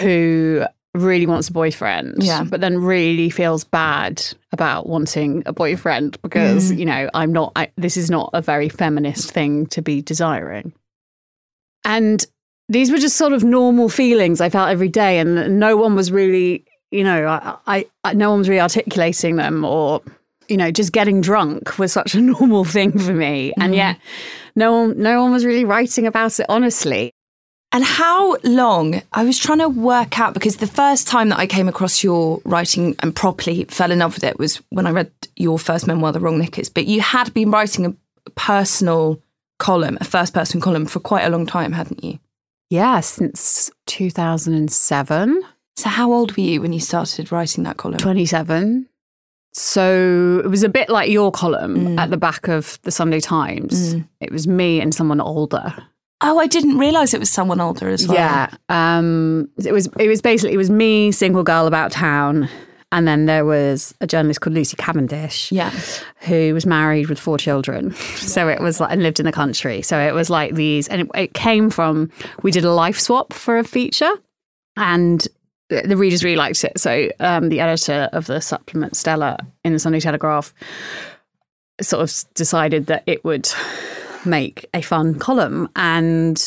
who 0.00 0.64
really 0.94 1.26
wants 1.26 1.48
a 1.48 1.52
boyfriend, 1.52 2.22
yeah. 2.22 2.44
but 2.44 2.60
then 2.60 2.78
really 2.78 3.28
feels 3.28 3.64
bad 3.64 4.24
about 4.52 4.88
wanting 4.88 5.42
a 5.44 5.52
boyfriend 5.52 6.20
because, 6.22 6.70
mm. 6.70 6.78
you 6.78 6.84
know, 6.84 7.10
I'm 7.14 7.32
not, 7.32 7.52
I, 7.56 7.70
this 7.76 7.96
is 7.96 8.10
not 8.10 8.30
a 8.32 8.40
very 8.40 8.68
feminist 8.68 9.32
thing 9.32 9.66
to 9.68 9.82
be 9.82 10.02
desiring. 10.02 10.72
And 11.84 12.24
these 12.68 12.90
were 12.90 12.98
just 12.98 13.16
sort 13.16 13.32
of 13.32 13.42
normal 13.44 13.88
feelings 13.88 14.40
I 14.40 14.48
felt 14.48 14.70
every 14.70 14.88
day, 14.88 15.18
and 15.18 15.58
no 15.58 15.76
one 15.76 15.94
was 15.94 16.10
really, 16.10 16.64
you 16.90 17.04
know, 17.04 17.26
I, 17.26 17.56
I, 17.66 17.86
I 18.04 18.14
no 18.14 18.30
one 18.30 18.38
was 18.38 18.48
really 18.48 18.60
articulating 18.60 19.36
them 19.36 19.64
or, 19.64 20.00
you 20.48 20.56
know, 20.56 20.70
just 20.70 20.92
getting 20.92 21.20
drunk 21.20 21.78
was 21.78 21.92
such 21.92 22.14
a 22.14 22.20
normal 22.22 22.64
thing 22.64 22.98
for 22.98 23.12
me. 23.12 23.52
Mm. 23.58 23.64
And 23.64 23.74
yet, 23.74 23.98
no 24.56 24.72
one, 24.72 24.98
no 24.98 25.22
one 25.22 25.32
was 25.32 25.44
really 25.44 25.64
writing 25.64 26.06
about 26.06 26.38
it 26.38 26.46
honestly. 26.48 27.12
And 27.74 27.82
how 27.82 28.36
long? 28.44 29.02
I 29.12 29.24
was 29.24 29.36
trying 29.36 29.58
to 29.58 29.68
work 29.68 30.20
out 30.20 30.32
because 30.32 30.58
the 30.58 30.66
first 30.68 31.08
time 31.08 31.30
that 31.30 31.40
I 31.40 31.48
came 31.48 31.68
across 31.68 32.04
your 32.04 32.40
writing 32.44 32.94
and 33.00 33.14
properly 33.14 33.64
fell 33.64 33.90
in 33.90 33.98
love 33.98 34.14
with 34.14 34.22
it 34.22 34.38
was 34.38 34.62
when 34.70 34.86
I 34.86 34.92
read 34.92 35.10
your 35.34 35.58
first 35.58 35.88
memoir, 35.88 36.12
The 36.12 36.20
Wrong 36.20 36.38
Knickers. 36.38 36.68
But 36.68 36.86
you 36.86 37.00
had 37.00 37.34
been 37.34 37.50
writing 37.50 37.84
a 37.84 38.30
personal 38.36 39.20
column, 39.58 39.98
a 40.00 40.04
first 40.04 40.32
person 40.32 40.60
column 40.60 40.86
for 40.86 41.00
quite 41.00 41.24
a 41.24 41.30
long 41.30 41.46
time, 41.46 41.72
hadn't 41.72 42.04
you? 42.04 42.20
Yeah, 42.70 43.00
since 43.00 43.72
2007. 43.86 45.42
So, 45.76 45.88
how 45.88 46.12
old 46.12 46.36
were 46.36 46.44
you 46.44 46.60
when 46.60 46.72
you 46.72 46.78
started 46.78 47.32
writing 47.32 47.64
that 47.64 47.76
column? 47.76 47.98
27. 47.98 48.88
So 49.56 50.42
it 50.44 50.48
was 50.48 50.62
a 50.62 50.68
bit 50.68 50.88
like 50.88 51.10
your 51.10 51.32
column 51.32 51.76
mm. 51.76 51.98
at 51.98 52.10
the 52.10 52.16
back 52.16 52.46
of 52.46 52.78
the 52.82 52.92
Sunday 52.92 53.20
Times. 53.20 53.94
Mm. 53.94 54.08
It 54.20 54.30
was 54.30 54.46
me 54.46 54.80
and 54.80 54.94
someone 54.94 55.20
older 55.20 55.74
Oh, 56.20 56.38
I 56.38 56.46
didn't 56.46 56.78
realize 56.78 57.12
it 57.12 57.20
was 57.20 57.30
someone 57.30 57.60
older 57.60 57.88
as 57.88 58.06
well. 58.06 58.16
Yeah. 58.16 58.50
Um, 58.68 59.48
it 59.64 59.72
was 59.72 59.88
it 59.98 60.08
was 60.08 60.22
basically 60.22 60.54
it 60.54 60.58
was 60.58 60.70
me, 60.70 61.12
single 61.12 61.42
girl 61.42 61.66
about 61.66 61.92
town, 61.92 62.48
and 62.92 63.08
then 63.08 63.26
there 63.26 63.44
was 63.44 63.92
a 64.00 64.06
journalist 64.06 64.40
called 64.40 64.54
Lucy 64.54 64.76
Cavendish. 64.76 65.50
Yeah. 65.50 65.72
Who 66.20 66.54
was 66.54 66.64
married 66.64 67.08
with 67.08 67.18
four 67.18 67.38
children. 67.38 67.94
So 68.24 68.48
it 68.48 68.60
was 68.60 68.80
like 68.80 68.90
and 68.90 69.02
lived 69.02 69.20
in 69.20 69.26
the 69.26 69.32
country. 69.32 69.82
So 69.82 69.98
it 69.98 70.12
was 70.14 70.28
like 70.28 70.54
these 70.54 70.88
and 70.88 71.02
it, 71.02 71.08
it 71.14 71.34
came 71.34 71.70
from 71.70 72.10
we 72.42 72.50
did 72.50 72.64
a 72.64 72.72
life 72.72 72.98
swap 72.98 73.32
for 73.32 73.58
a 73.58 73.64
feature 73.64 74.10
and 74.76 75.26
the 75.68 75.96
readers 75.96 76.24
really 76.24 76.36
liked 76.36 76.64
it. 76.64 76.78
So 76.80 77.10
um, 77.20 77.48
the 77.48 77.60
editor 77.60 78.08
of 78.12 78.26
the 78.26 78.40
supplement, 78.40 78.96
Stella, 78.96 79.38
in 79.62 79.72
the 79.72 79.78
Sunday 79.78 80.00
Telegraph, 80.00 80.52
sort 81.80 82.02
of 82.02 82.34
decided 82.34 82.86
that 82.86 83.02
it 83.06 83.24
would 83.24 83.48
make 84.26 84.68
a 84.74 84.80
fun 84.82 85.18
column. 85.18 85.68
And 85.76 86.42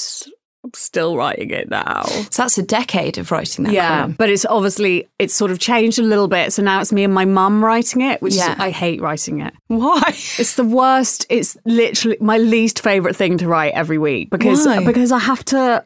I'm 0.63 0.71
still 0.73 1.15
writing 1.15 1.51
it 1.51 1.69
now. 1.69 2.03
So 2.03 2.43
that's 2.43 2.57
a 2.57 2.63
decade 2.63 3.17
of 3.17 3.31
writing 3.31 3.65
that 3.65 3.73
Yeah, 3.73 3.99
column. 3.99 4.15
but 4.17 4.29
it's 4.29 4.45
obviously 4.45 5.07
it's 5.19 5.33
sort 5.33 5.51
of 5.51 5.59
changed 5.59 5.97
a 5.99 6.03
little 6.03 6.27
bit. 6.27 6.51
So 6.53 6.61
now 6.61 6.81
it's 6.81 6.91
me 6.91 7.03
and 7.03 7.13
my 7.13 7.25
mum 7.25 7.63
writing 7.63 8.01
it, 8.01 8.21
which 8.21 8.33
Yeah. 8.35 8.53
is, 8.53 8.59
I 8.59 8.69
hate 8.71 8.99
writing 9.01 9.39
it. 9.41 9.53
Why? 9.67 10.03
It's 10.07 10.55
the 10.55 10.65
worst. 10.65 11.25
It's 11.29 11.55
literally 11.65 12.17
my 12.19 12.37
least 12.37 12.81
favorite 12.81 13.15
thing 13.15 13.37
to 13.37 13.47
write 13.47 13.73
every 13.73 13.97
week 13.97 14.29
because 14.29 14.65
Why? 14.65 14.83
because 14.83 15.11
I 15.11 15.19
have 15.19 15.45
to 15.45 15.83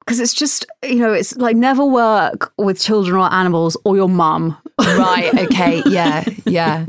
because 0.00 0.20
it's 0.20 0.34
just 0.34 0.66
you 0.82 0.96
know 0.96 1.12
it's 1.12 1.36
like 1.36 1.56
never 1.56 1.84
work 1.84 2.52
with 2.58 2.80
children 2.80 3.16
or 3.16 3.32
animals 3.32 3.76
or 3.84 3.96
your 3.96 4.08
mum. 4.08 4.56
Right. 4.80 5.30
Okay. 5.44 5.82
Yeah. 5.86 6.24
Yeah. 6.46 6.86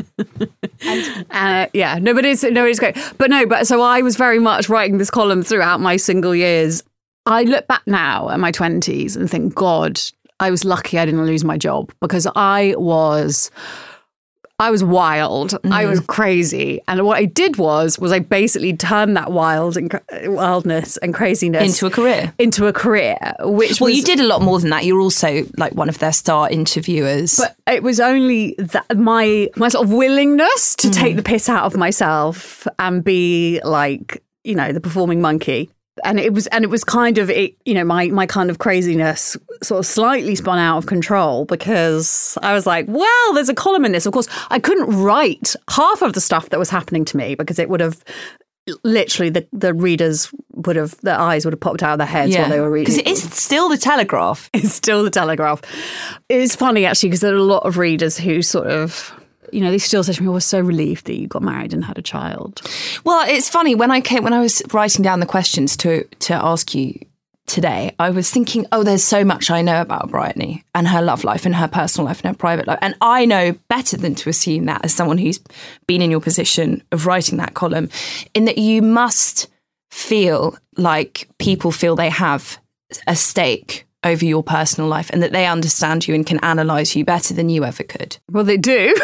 Uh, 1.32 1.68
yeah, 1.74 1.98
no, 2.00 2.14
but 2.14 2.26
it's 2.26 2.44
no, 2.44 2.66
it's 2.66 2.80
great. 2.80 2.98
But 3.18 3.30
no, 3.30 3.46
but 3.46 3.68
so 3.68 3.82
I 3.82 4.02
was 4.02 4.16
very 4.16 4.40
much 4.40 4.70
writing 4.70 4.98
this 4.98 5.10
column 5.10 5.44
throughout 5.44 5.80
my 5.80 5.98
single 5.98 6.36
years. 6.36 6.84
I 7.26 7.44
look 7.44 7.68
back 7.68 7.82
now 7.88 8.30
at 8.30 8.40
my 8.40 8.52
twenties 8.52 9.16
and 9.16 9.30
think, 9.30 9.56
God, 9.56 10.00
I 10.40 10.52
was 10.52 10.64
lucky 10.64 11.00
I 11.00 11.06
didn't 11.06 11.26
lose 11.26 11.44
my 11.44 11.58
job 11.58 11.92
because 12.02 12.28
I 12.36 12.76
was. 12.78 13.52
I 14.58 14.72
was 14.72 14.84
wild. 14.84 15.58
I 15.66 15.86
was 15.86 16.00
mm. 16.00 16.08
crazy, 16.08 16.80
and 16.88 17.04
what 17.04 17.18
I 17.18 17.26
did 17.26 17.58
was 17.58 18.00
was 18.00 18.14
I 18.14 18.20
basically 18.20 18.76
turned 18.76 19.18
that 19.18 19.32
wild 19.32 19.76
and 19.76 20.00
wildness 20.28 20.96
and 20.98 21.14
craziness 21.14 21.62
Into 21.62 21.88
a 21.88 21.90
career. 21.90 22.34
into 22.40 22.68
a 22.68 22.74
career, 22.74 23.18
which 23.42 23.82
Well, 23.82 23.90
was, 23.90 23.98
you 23.98 24.04
did 24.04 24.22
a 24.22 24.26
lot 24.26 24.42
more 24.42 24.60
than 24.60 24.70
that. 24.70 24.86
You're 24.86 25.02
also 25.02 25.46
like 25.58 25.74
one 25.74 25.90
of 25.90 26.00
their 26.00 26.14
star 26.14 26.50
interviewers. 26.50 27.36
But 27.38 27.58
it 27.68 27.84
was 27.84 28.00
only 28.00 28.56
that 28.58 28.98
my 28.98 29.50
my 29.58 29.68
sort 29.68 29.88
of 29.88 29.94
willingness 29.94 30.76
to 30.76 30.90
take 30.90 31.14
mm. 31.14 31.18
the 31.18 31.24
piss 31.24 31.50
out 31.50 31.66
of 31.66 31.76
myself 31.76 32.66
and 32.80 33.04
be 33.04 33.60
like, 33.66 34.24
you 34.46 34.56
know, 34.56 34.72
the 34.72 34.80
performing 34.82 35.20
monkey. 35.20 35.70
And 36.04 36.20
it 36.20 36.34
was 36.34 36.48
and 36.48 36.64
it 36.64 36.70
was 36.70 36.84
kind 36.84 37.18
of 37.18 37.30
it, 37.30 37.56
you 37.66 37.74
know, 37.74 37.86
my 37.86 38.08
my 38.08 38.26
kind 38.26 38.50
of 38.50 38.60
craziness 38.60 39.38
sort 39.64 39.80
of 39.80 39.86
slightly 39.86 40.36
spun 40.36 40.60
out 40.60 40.78
of 40.78 40.86
control 40.88 41.46
because 41.46 42.38
I 42.42 42.54
was 42.54 42.66
like, 42.66 42.86
well, 42.90 43.34
there's 43.34 43.50
a 43.50 43.56
column 43.56 43.86
in 43.86 43.94
this. 43.94 44.06
Of 44.06 44.14
course, 44.14 44.28
I 44.50 44.60
couldn't 44.60 44.90
write 45.02 45.56
half 45.70 46.02
of 46.02 46.14
the 46.14 46.22
stuff 46.22 46.50
that 46.50 46.60
was 46.60 46.70
happening 46.70 47.06
to 47.06 47.18
me 47.18 47.36
because 47.36 47.60
it 47.60 47.70
would 47.70 47.80
have 47.80 48.04
literally 48.84 49.30
the, 49.30 49.48
the 49.54 49.74
readers 49.74 50.34
would 50.54 50.76
have 50.76 51.00
their 51.02 51.20
eyes 51.20 51.46
would 51.46 51.54
have 51.54 51.60
popped 51.60 51.84
out 51.84 51.94
of 51.94 51.98
their 52.00 52.08
heads 52.08 52.36
while 52.36 52.50
they 52.50 52.60
were 52.60 52.72
reading. 52.72 52.96
Because 52.96 53.00
it 53.00 53.08
is 53.08 53.34
still 53.34 53.70
the 53.70 53.78
Telegraph. 53.78 54.50
It's 54.54 54.74
still 54.74 55.04
the 55.04 55.12
Telegraph. 55.12 55.62
It's 56.30 56.56
funny 56.56 56.86
actually 56.86 57.10
because 57.10 57.22
there 57.22 57.34
are 57.34 57.38
a 57.38 57.44
lot 57.44 57.66
of 57.66 57.78
readers 57.78 58.18
who 58.18 58.42
sort 58.42 58.68
of, 58.68 59.14
you 59.52 59.62
know, 59.62 59.72
they 59.72 59.78
still 59.78 60.04
say 60.04 60.14
to 60.14 60.22
me, 60.22 60.28
oh, 60.28 60.32
"I 60.32 60.36
was 60.36 60.46
so 60.46 60.60
relieved 60.60 61.06
that 61.06 61.16
you 61.16 61.28
got 61.28 61.42
married 61.42 61.74
and 61.74 61.86
had 61.86 61.98
a 61.98 62.02
child." 62.02 62.62
Well, 63.04 63.26
it's 63.28 63.50
funny 63.50 63.76
when 63.76 63.92
I 63.92 64.02
came 64.02 64.24
when 64.24 64.34
I 64.34 64.40
was 64.40 64.62
writing 64.74 65.04
down 65.04 65.20
the 65.20 65.26
questions 65.26 65.78
to 65.78 66.04
to 66.04 66.34
ask 66.34 66.74
you 66.76 67.00
today. 67.48 67.94
I 68.00 68.10
was 68.10 68.30
thinking, 68.30 68.66
oh, 68.72 68.84
there's 68.84 69.04
so 69.04 69.24
much 69.24 69.52
I 69.52 69.62
know 69.62 69.80
about 69.80 70.10
Bryony 70.10 70.64
and 70.74 70.88
her 70.88 71.02
love 71.02 71.24
life 71.24 71.46
and 71.46 71.56
her 71.56 71.68
personal 71.68 72.08
life 72.08 72.22
and 72.24 72.34
her 72.34 72.38
private 72.38 72.68
life, 72.68 72.80
and 72.82 72.96
I 73.02 73.26
know 73.26 73.56
better 73.70 73.98
than 73.98 74.16
to 74.16 74.30
assume 74.30 74.66
that 74.66 74.84
as 74.84 74.94
someone 74.94 75.18
who's 75.18 75.40
been 75.88 76.02
in 76.02 76.12
your 76.12 76.22
position 76.22 76.84
of 76.92 77.06
writing 77.06 77.38
that 77.38 77.54
column, 77.54 77.90
in 78.34 78.46
that 78.46 78.58
you 78.58 78.82
must 78.82 79.48
feel 79.92 80.58
like 80.78 81.30
people 81.38 81.72
feel 81.72 81.96
they 81.96 82.10
have 82.10 82.58
a 83.08 83.16
stake 83.16 83.86
over 84.06 84.24
your 84.24 84.44
personal 84.44 84.90
life 84.90 85.10
and 85.10 85.22
that 85.24 85.34
they 85.34 85.48
understand 85.48 86.08
you 86.08 86.16
and 86.16 86.26
can 86.26 86.40
analyze 86.40 86.96
you 86.96 87.04
better 87.04 87.34
than 87.34 87.50
you 87.50 87.66
ever 87.66 87.84
could. 87.84 88.18
Well, 88.32 88.44
they 88.44 88.58
do. 88.58 88.94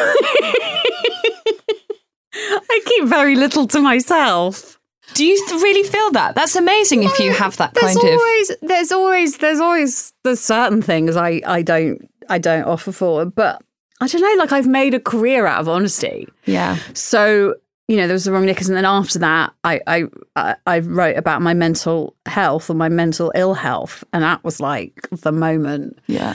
I 2.34 2.81
keep 2.86 3.05
very 3.05 3.36
little 3.36 3.67
to 3.67 3.81
myself. 3.81 4.79
Do 5.13 5.25
you 5.25 5.36
th- 5.48 5.62
really 5.62 5.84
feel 5.84 6.12
that? 6.12 6.36
That's 6.36 6.55
amazing 6.55 7.03
if 7.03 7.20
you 7.20 7.34
have 7.34 7.58
that 7.58 7.74
kind 7.74 7.98
of. 7.98 8.03
always, 8.03 8.51
there's 8.62 8.91
always, 8.93 9.38
there's 9.39 9.60
always, 9.60 10.13
there's 10.24 10.39
certain 10.39 10.81
things 10.81 11.17
I, 11.17 11.41
I 11.46 11.62
don't, 11.63 12.10
I 12.29 12.38
don't 12.38 12.63
offer 12.63 12.93
for, 12.93 13.25
but 13.25 13.62
I 14.00 14.08
don't 14.08 14.22
know. 14.22 14.36
Like 14.41 14.53
I've 14.53 14.67
made 14.67 14.93
a 14.93 15.00
career 15.00 15.46
out 15.46 15.60
of 15.60 15.67
honesty. 15.67 16.29
Yeah. 16.46 16.77
So 16.93 17.55
you 17.91 17.98
know, 17.98 18.07
there 18.07 18.13
was 18.13 18.24
the 18.24 18.31
wrong 18.31 18.45
knickers, 18.45 18.69
and 18.69 18.77
then 18.77 18.86
after 18.86 19.19
that, 19.19 19.51
I, 19.65 19.81
I 19.86 20.55
I 20.65 20.79
wrote 20.79 21.17
about 21.17 21.41
my 21.41 21.53
mental 21.53 22.15
health 22.25 22.69
or 22.69 22.74
my 22.74 22.88
mental 22.88 23.33
ill 23.36 23.53
health, 23.53 24.01
and 24.13 24.24
that 24.24 24.41
was 24.45 24.62
like 24.62 25.10
the 25.12 25.33
moment 25.33 26.00
Yeah. 26.07 26.33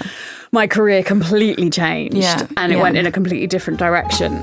my 0.53 0.67
career 0.67 1.03
completely 1.03 1.71
changed, 1.71 2.15
Yeah, 2.19 2.47
and 2.59 2.73
it 2.73 2.77
yeah. 2.77 2.83
went 2.83 2.99
in 2.99 3.07
a 3.07 3.11
completely 3.11 3.47
different 3.47 3.79
direction. 3.79 4.35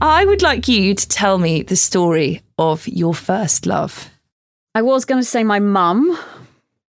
I 0.00 0.24
would 0.26 0.42
like 0.42 0.68
you 0.68 0.94
to 0.94 1.08
tell 1.08 1.38
me 1.38 1.62
the 1.62 1.76
story 1.76 2.42
of 2.58 2.86
your 2.88 3.14
first 3.14 3.66
love. 3.66 4.10
I 4.74 4.82
was 4.82 5.04
going 5.04 5.20
to 5.20 5.24
say 5.26 5.44
my 5.44 5.60
mum. 5.60 6.18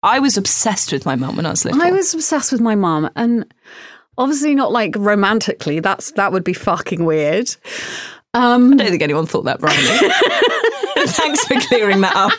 I 0.03 0.20
was 0.20 0.38
obsessed 0.38 0.91
with 0.91 1.05
my 1.05 1.15
mum 1.15 1.36
when 1.36 1.46
I 1.46 1.51
was 1.51 1.63
little. 1.65 1.81
I 1.81 1.91
was 1.91 2.13
obsessed 2.13 2.51
with 2.51 2.62
my 2.62 2.75
mum, 2.75 3.10
and 3.15 3.46
obviously 4.17 4.55
not 4.55 4.72
like 4.72 4.96
romantically. 4.98 5.79
That's 5.79 6.12
that 6.13 6.31
would 6.31 6.43
be 6.43 6.53
fucking 6.53 7.05
weird. 7.05 7.55
Um, 8.34 8.74
I 8.74 8.77
don't 8.77 8.89
think 8.91 9.01
anyone 9.03 9.25
thought 9.27 9.43
that, 9.46 9.60
Brian. 9.60 9.77
Thanks 11.08 11.43
for 11.46 11.60
clearing 11.67 12.01
that 12.01 12.15
up. 12.15 12.31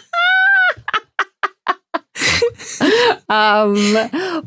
um 3.29 3.75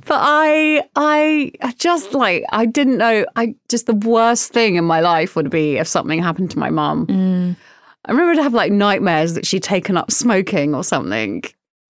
but 0.05 0.19
i 0.21 0.83
i 0.95 1.51
I 1.61 1.71
just 1.77 2.13
like 2.13 2.43
i 2.51 2.65
didn't 2.65 2.97
know 2.97 3.25
i 3.35 3.55
just 3.69 3.85
the 3.87 3.93
worst 3.95 4.51
thing 4.53 4.75
in 4.75 4.85
my 4.85 4.99
life 4.99 5.35
would 5.35 5.49
be 5.49 5.77
if 5.77 5.87
something 5.87 6.21
happened 6.21 6.51
to 6.51 6.59
my 6.59 6.69
mum 6.69 7.05
i 8.05 8.11
remember 8.11 8.35
to 8.35 8.43
have 8.43 8.53
like 8.53 8.71
nightmares 8.71 9.33
that 9.33 9.45
she'd 9.45 9.63
taken 9.63 9.97
up 9.97 10.11
smoking 10.11 10.75
or 10.75 10.83
something 10.83 11.43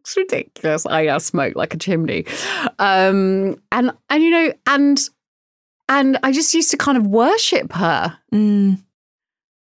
it's 0.06 0.16
ridiculous 0.16 0.86
i 0.86 1.08
uh, 1.08 1.20
smoke 1.20 1.56
like 1.56 1.74
a 1.74 1.78
chimney 1.78 2.26
um 2.80 3.56
and 3.72 3.92
and 4.10 4.24
you 4.24 4.30
know 4.30 4.54
and 4.68 5.10
and 5.90 6.18
i 6.24 6.32
just 6.32 6.54
used 6.54 6.72
to 6.72 6.78
kind 6.78 6.98
of 6.98 7.08
worship 7.08 7.74
her 7.74 8.18
Mm. 8.34 8.82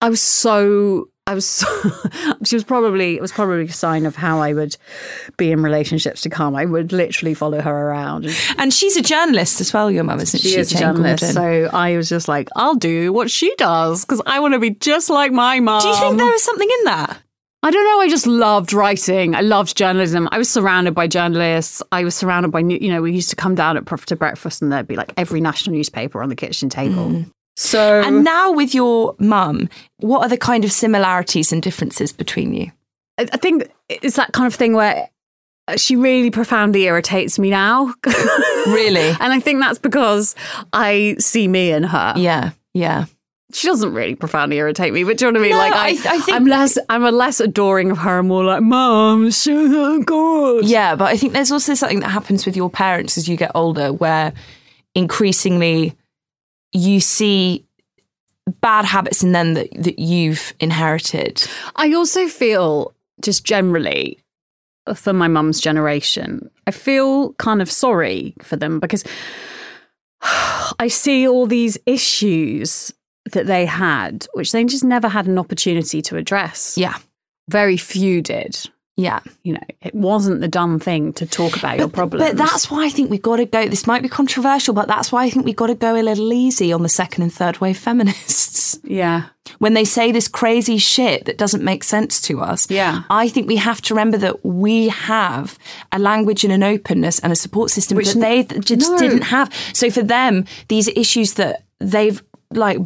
I 0.00 0.08
was 0.08 0.20
so 0.20 1.08
I 1.26 1.34
was 1.34 1.46
so 1.46 1.66
she 2.44 2.56
was 2.56 2.64
probably 2.64 3.16
it 3.16 3.20
was 3.20 3.32
probably 3.32 3.64
a 3.64 3.72
sign 3.72 4.06
of 4.06 4.16
how 4.16 4.40
I 4.40 4.52
would 4.52 4.76
be 5.36 5.52
in 5.52 5.62
relationships 5.62 6.22
to 6.22 6.30
come. 6.30 6.56
I 6.56 6.64
would 6.64 6.92
literally 6.92 7.34
follow 7.34 7.60
her 7.60 7.70
around. 7.88 8.26
And 8.56 8.72
she's 8.72 8.96
a 8.96 9.02
journalist 9.02 9.60
as 9.60 9.72
well, 9.72 9.90
your 9.90 10.04
mum, 10.04 10.20
isn't 10.20 10.40
she? 10.40 10.50
she 10.50 10.58
is 10.58 10.72
a 10.72 10.78
journalist, 10.78 11.22
Gordon? 11.34 11.68
so 11.70 11.76
I 11.76 11.96
was 11.96 12.08
just 12.08 12.28
like, 12.28 12.48
I'll 12.56 12.74
do 12.74 13.12
what 13.12 13.30
she 13.30 13.54
does 13.56 14.04
because 14.04 14.22
I 14.26 14.40
want 14.40 14.54
to 14.54 14.60
be 14.60 14.70
just 14.70 15.10
like 15.10 15.32
my 15.32 15.60
mom. 15.60 15.82
Do 15.82 15.88
you 15.88 15.96
think 15.96 16.16
there 16.16 16.26
was 16.26 16.42
something 16.42 16.68
in 16.78 16.84
that? 16.86 17.18
I 17.62 17.70
don't 17.70 17.84
know. 17.84 18.00
I 18.00 18.08
just 18.08 18.26
loved 18.26 18.72
writing. 18.72 19.34
I 19.34 19.42
loved 19.42 19.76
journalism. 19.76 20.28
I 20.32 20.38
was 20.38 20.48
surrounded 20.48 20.94
by 20.94 21.06
journalists. 21.06 21.82
I 21.92 22.04
was 22.04 22.14
surrounded 22.14 22.50
by, 22.50 22.60
you 22.60 22.90
know, 22.90 23.02
we 23.02 23.12
used 23.12 23.30
to 23.30 23.36
come 23.36 23.54
down 23.54 23.76
at 23.76 23.84
to 23.86 24.16
breakfast 24.16 24.62
and 24.62 24.72
there'd 24.72 24.88
be 24.88 24.96
like 24.96 25.12
every 25.16 25.40
national 25.40 25.76
newspaper 25.76 26.22
on 26.22 26.30
the 26.30 26.36
kitchen 26.36 26.70
table. 26.70 27.10
Mm. 27.10 27.30
So 27.56 28.00
And 28.00 28.24
now 28.24 28.52
with 28.52 28.74
your 28.74 29.14
mum, 29.18 29.68
what 29.98 30.22
are 30.22 30.28
the 30.28 30.38
kind 30.38 30.64
of 30.64 30.72
similarities 30.72 31.52
and 31.52 31.62
differences 31.62 32.12
between 32.12 32.54
you? 32.54 32.72
I 33.18 33.28
I 33.32 33.36
think 33.36 33.70
it's 33.90 34.16
that 34.16 34.32
kind 34.32 34.46
of 34.46 34.54
thing 34.54 34.72
where 34.72 35.10
uh, 35.68 35.76
she 35.76 35.96
really 35.96 36.30
profoundly 36.30 36.84
irritates 36.84 37.38
me 37.38 37.50
now. 37.50 37.94
Really? 38.66 39.08
and 39.20 39.32
I 39.32 39.40
think 39.40 39.60
that's 39.60 39.78
because 39.78 40.34
I 40.74 41.16
see 41.18 41.48
me 41.48 41.72
in 41.72 41.82
her. 41.82 42.12
Yeah, 42.16 42.50
yeah. 42.74 43.06
She 43.52 43.66
doesn't 43.68 43.92
really 43.92 44.14
profoundly 44.14 44.56
irritate 44.58 44.92
me, 44.92 45.04
but 45.04 45.18
do 45.18 45.26
you 45.26 45.32
know 45.32 45.40
what 45.40 45.46
I 45.46 45.48
mean? 45.48 45.56
No, 45.56 45.58
like 45.58 46.06
I- 46.06 46.14
I 46.14 46.18
think- 46.20 46.36
I'm 46.36 46.46
less 46.46 46.78
I'm 46.88 47.04
a 47.04 47.10
less 47.10 47.40
adoring 47.40 47.90
of 47.90 47.98
her, 47.98 48.18
and 48.20 48.28
more 48.28 48.44
like, 48.44 48.62
Mom, 48.62 49.30
so 49.30 50.02
good. 50.02 50.64
Yeah, 50.66 50.94
but 50.96 51.06
I 51.06 51.16
think 51.16 51.32
there's 51.32 51.50
also 51.52 51.74
something 51.74 52.00
that 52.00 52.10
happens 52.10 52.46
with 52.46 52.56
your 52.56 52.70
parents 52.70 53.16
as 53.18 53.28
you 53.28 53.36
get 53.36 53.50
older 53.54 53.92
where 53.92 54.32
increasingly 54.94 55.96
you 56.72 57.00
see 57.00 57.64
bad 58.60 58.84
habits 58.84 59.22
in 59.22 59.32
them 59.32 59.54
that, 59.54 59.68
that 59.76 59.98
you've 59.98 60.52
inherited. 60.60 61.46
I 61.76 61.92
also 61.92 62.26
feel 62.26 62.94
just 63.20 63.44
generally 63.44 64.18
for 64.94 65.12
my 65.12 65.28
mum's 65.28 65.60
generation, 65.60 66.50
I 66.66 66.70
feel 66.72 67.32
kind 67.34 67.62
of 67.62 67.70
sorry 67.70 68.34
for 68.42 68.56
them 68.56 68.80
because 68.80 69.04
I 70.78 70.88
see 70.88 71.28
all 71.28 71.46
these 71.46 71.78
issues 71.86 72.92
that 73.32 73.46
they 73.46 73.66
had, 73.66 74.26
which 74.34 74.52
they 74.52 74.64
just 74.64 74.84
never 74.84 75.08
had 75.08 75.26
an 75.26 75.38
opportunity 75.38 76.02
to 76.02 76.16
address. 76.16 76.76
Yeah. 76.76 76.96
Very 77.48 77.76
few 77.76 78.22
did. 78.22 78.58
Yeah. 78.96 79.20
You 79.44 79.54
know, 79.54 79.64
it 79.80 79.94
wasn't 79.94 80.42
the 80.42 80.48
done 80.48 80.78
thing 80.78 81.14
to 81.14 81.26
talk 81.26 81.56
about 81.56 81.78
your 81.78 81.88
problems. 81.88 82.22
But 82.22 82.36
that's 82.36 82.70
why 82.70 82.84
I 82.84 82.90
think 82.90 83.10
we've 83.10 83.22
got 83.22 83.36
to 83.36 83.46
go. 83.46 83.66
This 83.66 83.86
might 83.86 84.02
be 84.02 84.10
controversial, 84.10 84.74
but 84.74 84.88
that's 84.88 85.10
why 85.10 85.24
I 85.24 85.30
think 85.30 85.46
we've 85.46 85.56
got 85.56 85.68
to 85.68 85.74
go 85.74 85.96
a 85.98 86.02
little 86.02 86.32
easy 86.34 86.70
on 86.70 86.82
the 86.82 86.88
second 86.88 87.22
and 87.22 87.32
third 87.32 87.60
wave 87.62 87.78
feminists. 87.78 88.78
yeah. 88.84 89.26
When 89.58 89.72
they 89.72 89.86
say 89.86 90.12
this 90.12 90.28
crazy 90.28 90.76
shit 90.76 91.24
that 91.24 91.38
doesn't 91.38 91.64
make 91.64 91.82
sense 91.82 92.20
to 92.22 92.40
us, 92.40 92.70
Yeah. 92.70 93.04
I 93.08 93.28
think 93.28 93.48
we 93.48 93.56
have 93.56 93.80
to 93.82 93.94
remember 93.94 94.18
that 94.18 94.44
we 94.44 94.88
have 94.88 95.58
a 95.92 95.98
language 95.98 96.44
and 96.44 96.52
an 96.52 96.62
openness 96.62 97.20
and 97.20 97.32
a 97.32 97.36
support 97.36 97.70
system 97.70 97.96
Which 97.96 98.12
that 98.12 98.20
they 98.20 98.42
just 98.60 98.90
no. 98.90 98.98
didn't 98.98 99.22
have. 99.22 99.50
So 99.72 99.90
for 99.90 100.02
them, 100.02 100.44
these 100.68 100.88
issues 100.88 101.34
that 101.34 101.64
they've 101.78 102.22
like 102.52 102.78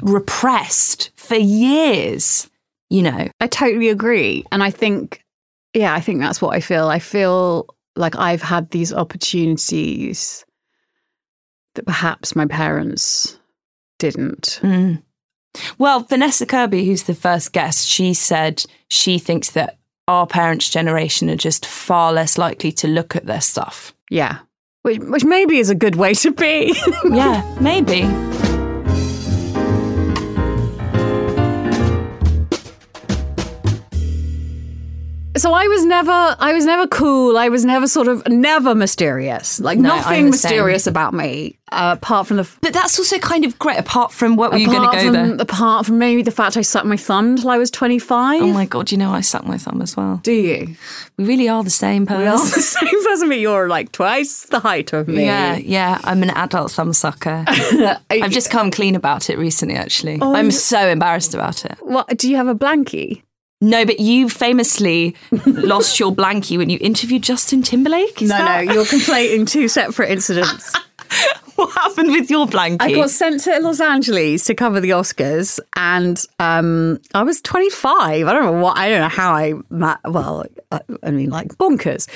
repressed 0.00 1.10
for 1.16 1.36
years, 1.36 2.50
you 2.90 3.02
know. 3.02 3.28
I 3.40 3.46
totally 3.46 3.88
agree. 3.88 4.44
And 4.52 4.62
I 4.62 4.70
think, 4.70 5.24
yeah, 5.74 5.94
I 5.94 6.00
think 6.00 6.20
that's 6.20 6.42
what 6.42 6.54
I 6.54 6.60
feel. 6.60 6.88
I 6.88 6.98
feel 6.98 7.66
like 7.96 8.16
I've 8.16 8.42
had 8.42 8.70
these 8.70 8.92
opportunities 8.92 10.44
that 11.74 11.86
perhaps 11.86 12.36
my 12.36 12.46
parents 12.46 13.38
didn't. 13.98 14.60
Mm. 14.62 15.02
Well, 15.78 16.00
Vanessa 16.00 16.46
Kirby, 16.46 16.84
who's 16.84 17.04
the 17.04 17.14
first 17.14 17.52
guest, 17.52 17.86
she 17.86 18.14
said 18.14 18.64
she 18.88 19.18
thinks 19.18 19.50
that 19.50 19.78
our 20.08 20.26
parents' 20.26 20.68
generation 20.68 21.30
are 21.30 21.36
just 21.36 21.66
far 21.66 22.12
less 22.12 22.38
likely 22.38 22.72
to 22.72 22.88
look 22.88 23.14
at 23.14 23.26
their 23.26 23.40
stuff. 23.40 23.94
Yeah. 24.10 24.38
Which, 24.82 24.98
which 24.98 25.24
maybe 25.24 25.58
is 25.58 25.70
a 25.70 25.74
good 25.74 25.96
way 25.96 26.14
to 26.14 26.32
be. 26.32 26.74
yeah, 27.04 27.56
maybe. 27.60 28.02
So 35.34 35.54
I 35.54 35.66
was 35.66 35.84
never, 35.86 36.36
I 36.38 36.52
was 36.52 36.66
never 36.66 36.86
cool. 36.86 37.38
I 37.38 37.48
was 37.48 37.64
never 37.64 37.88
sort 37.88 38.06
of, 38.06 38.26
never 38.28 38.74
mysterious. 38.74 39.58
Like 39.60 39.78
No, 39.78 39.96
nothing 39.96 40.26
mysterious 40.26 40.86
about 40.86 41.14
me, 41.14 41.58
uh, 41.72 41.96
apart 41.98 42.26
from 42.26 42.36
the. 42.36 42.48
But 42.60 42.74
that's 42.74 42.98
also 42.98 43.18
kind 43.18 43.46
of 43.46 43.58
great. 43.58 43.78
Apart 43.78 44.12
from 44.12 44.36
what 44.36 44.52
were 44.52 44.58
you 44.58 44.66
going 44.66 44.82
to 44.82 44.88
apart 44.88 45.02
go 45.02 45.04
from, 45.04 45.12
there? 45.14 45.36
Apart 45.40 45.86
from 45.86 45.98
maybe 45.98 46.20
the 46.22 46.30
fact 46.30 46.58
I 46.58 46.60
sucked 46.60 46.84
my 46.86 46.98
thumb 46.98 47.36
till 47.36 47.48
I 47.48 47.56
was 47.56 47.70
twenty 47.70 47.98
five. 47.98 48.42
Oh 48.42 48.52
my 48.52 48.66
god! 48.66 48.92
You 48.92 48.98
know 48.98 49.10
I 49.10 49.22
sucked 49.22 49.46
my 49.46 49.56
thumb 49.56 49.80
as 49.80 49.96
well. 49.96 50.20
Do 50.22 50.32
you? 50.32 50.76
We 51.16 51.24
really 51.24 51.48
are 51.48 51.64
the 51.64 51.70
same 51.70 52.04
person. 52.04 52.20
We 52.22 52.28
are 52.28 52.36
the 52.38 52.44
same 52.60 53.04
person, 53.04 53.28
but 53.30 53.38
you're 53.38 53.68
like 53.68 53.90
twice 53.90 54.44
the 54.44 54.60
height 54.60 54.92
of 54.92 55.08
me. 55.08 55.24
Yeah, 55.24 55.56
yeah. 55.56 55.98
I'm 56.04 56.22
an 56.22 56.30
adult 56.30 56.72
thumb 56.72 56.92
sucker. 56.92 57.44
I've 58.10 58.30
just 58.32 58.50
come 58.50 58.70
clean 58.70 58.94
about 58.96 59.30
it 59.30 59.38
recently. 59.38 59.76
Actually, 59.76 60.18
Oh, 60.20 60.34
I'm 60.34 60.50
so 60.50 60.86
embarrassed 60.88 61.32
about 61.32 61.64
it. 61.64 61.78
What? 61.80 62.18
Do 62.18 62.28
you 62.28 62.36
have 62.36 62.48
a 62.48 62.54
blankie? 62.54 63.22
No, 63.62 63.86
but 63.86 64.00
you 64.00 64.28
famously 64.28 65.14
lost 65.46 65.98
your 66.00 66.12
blankie 66.14 66.58
when 66.58 66.68
you 66.68 66.78
interviewed 66.80 67.22
Justin 67.22 67.62
Timberlake. 67.62 68.20
Is 68.20 68.28
No, 68.28 68.36
that- 68.36 68.64
no, 68.66 68.72
you're 68.72 68.84
conflating 68.96 69.48
two 69.48 69.68
separate 69.68 70.10
incidents. 70.10 70.74
What 71.56 71.70
happened 71.74 72.10
with 72.10 72.28
your 72.30 72.46
blankie? 72.46 72.78
I 72.80 72.92
got 72.92 73.10
sent 73.10 73.40
to 73.44 73.58
Los 73.60 73.80
Angeles 73.80 74.44
to 74.46 74.54
cover 74.54 74.80
the 74.80 74.90
Oscars, 74.90 75.60
and 75.76 76.20
um, 76.40 76.98
I 77.14 77.22
was 77.22 77.40
25. 77.42 78.26
I 78.26 78.32
don't 78.32 78.44
know 78.44 78.52
what. 78.62 78.76
I 78.78 78.88
don't 78.88 79.00
know 79.02 79.08
how 79.08 79.32
I. 79.32 79.54
Well, 79.70 80.44
I, 80.72 80.80
I 81.04 81.10
mean, 81.10 81.30
like 81.30 81.48
bonkers. 81.58 82.08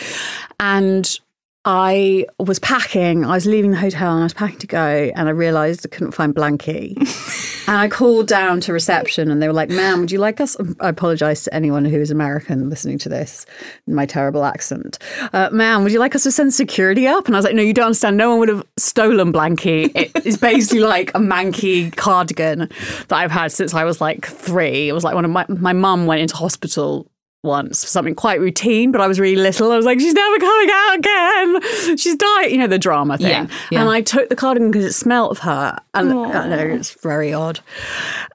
And 0.59 1.21
I 1.69 2.27
was 2.39 2.61
packing. 2.61 3.25
I 3.25 3.35
was 3.35 3.45
leaving 3.45 3.73
the 3.73 3.77
hotel, 3.77 4.13
and 4.13 4.21
I 4.21 4.23
was 4.23 4.33
packing 4.33 4.61
to 4.61 4.69
go, 4.69 5.11
and 5.17 5.29
I 5.29 5.33
realised 5.33 5.85
I 5.85 5.89
couldn't 5.89 6.13
find 6.13 6.33
blankie. 6.33 6.97
and 7.69 7.77
I 7.77 7.89
called 7.89 8.29
down 8.29 8.61
to 8.63 8.73
reception, 8.73 9.33
and 9.33 9.43
they 9.43 9.49
were 9.49 9.53
like, 9.53 9.69
"Ma'am, 9.69 9.99
would 9.99 10.13
you 10.13 10.21
like 10.21 10.41
us?" 10.41 10.57
I 10.79 10.91
apologise 10.91 11.43
to 11.45 11.53
anyone 11.53 11.85
who 11.85 12.01
is 12.01 12.13
American 12.13 12.71
listening 12.71 12.99
to 12.99 13.09
this, 13.09 13.47
my 13.89 14.07
terrible 14.07 14.45
accent. 14.45 15.01
Uh, 15.33 15.49
Ma'am, 15.51 15.83
would 15.83 15.91
you 15.91 15.99
like 15.99 16.15
us 16.15 16.23
to 16.23 16.31
send 16.31 16.55
security 16.55 17.09
up? 17.09 17.27
And 17.27 17.35
I 17.35 17.39
was 17.39 17.45
like, 17.45 17.57
"No, 17.57 17.63
you 17.63 17.75
don't 17.75 17.87
understand. 17.87 18.17
No 18.17 18.31
one 18.31 18.39
would 18.39 18.49
have 18.49 18.65
stolen 18.77 19.33
blankie. 19.33 19.91
It 19.97 20.13
is 20.25 20.37
basically 20.37 20.81
like 20.81 21.11
a 21.17 21.19
manky 21.19 21.95
cardigan 21.97 22.69
that 23.09 23.13
I've 23.13 23.33
had 23.33 23.51
since 23.51 23.75
I 23.75 23.83
was 23.83 24.01
like 24.01 24.25
three. 24.25 24.89
It 24.89 24.93
was 24.93 25.03
like 25.03 25.17
one 25.17 25.25
of 25.25 25.33
my 25.33 25.45
my 25.49 25.73
mum 25.73 26.07
went 26.07 26.21
into 26.21 26.37
hospital 26.37 27.11
once 27.47 27.83
for 27.85 27.89
something 27.89 28.15
quite 28.15 28.41
routine, 28.41 28.93
but 28.93 29.01
I 29.01 29.07
was 29.07 29.19
really 29.19 29.41
little. 29.41 29.73
I 29.73 29.77
was 29.77 29.87
like, 29.87 29.99
she's 30.01 30.13
never 30.13 30.39
coming 30.39 30.71
out 30.73 30.99
again. 30.99 31.97
She's 31.97 32.17
died. 32.17 32.47
You 32.51 32.59
know, 32.59 32.67
the 32.67 32.79
drama 32.79 33.17
thing. 33.17 33.29
Yeah, 33.29 33.47
yeah. 33.71 33.81
And 33.81 33.89
I 33.91 34.01
took 34.03 34.29
the 34.29 34.37
cardigan 34.37 34.71
because 34.71 34.85
it 34.85 34.93
smelt 34.93 35.31
of 35.31 35.39
her. 35.39 35.79
And 35.95 36.13
I 36.13 36.49
know 36.49 36.59
it's 36.59 36.91
very 37.03 37.33
odd. 37.33 37.61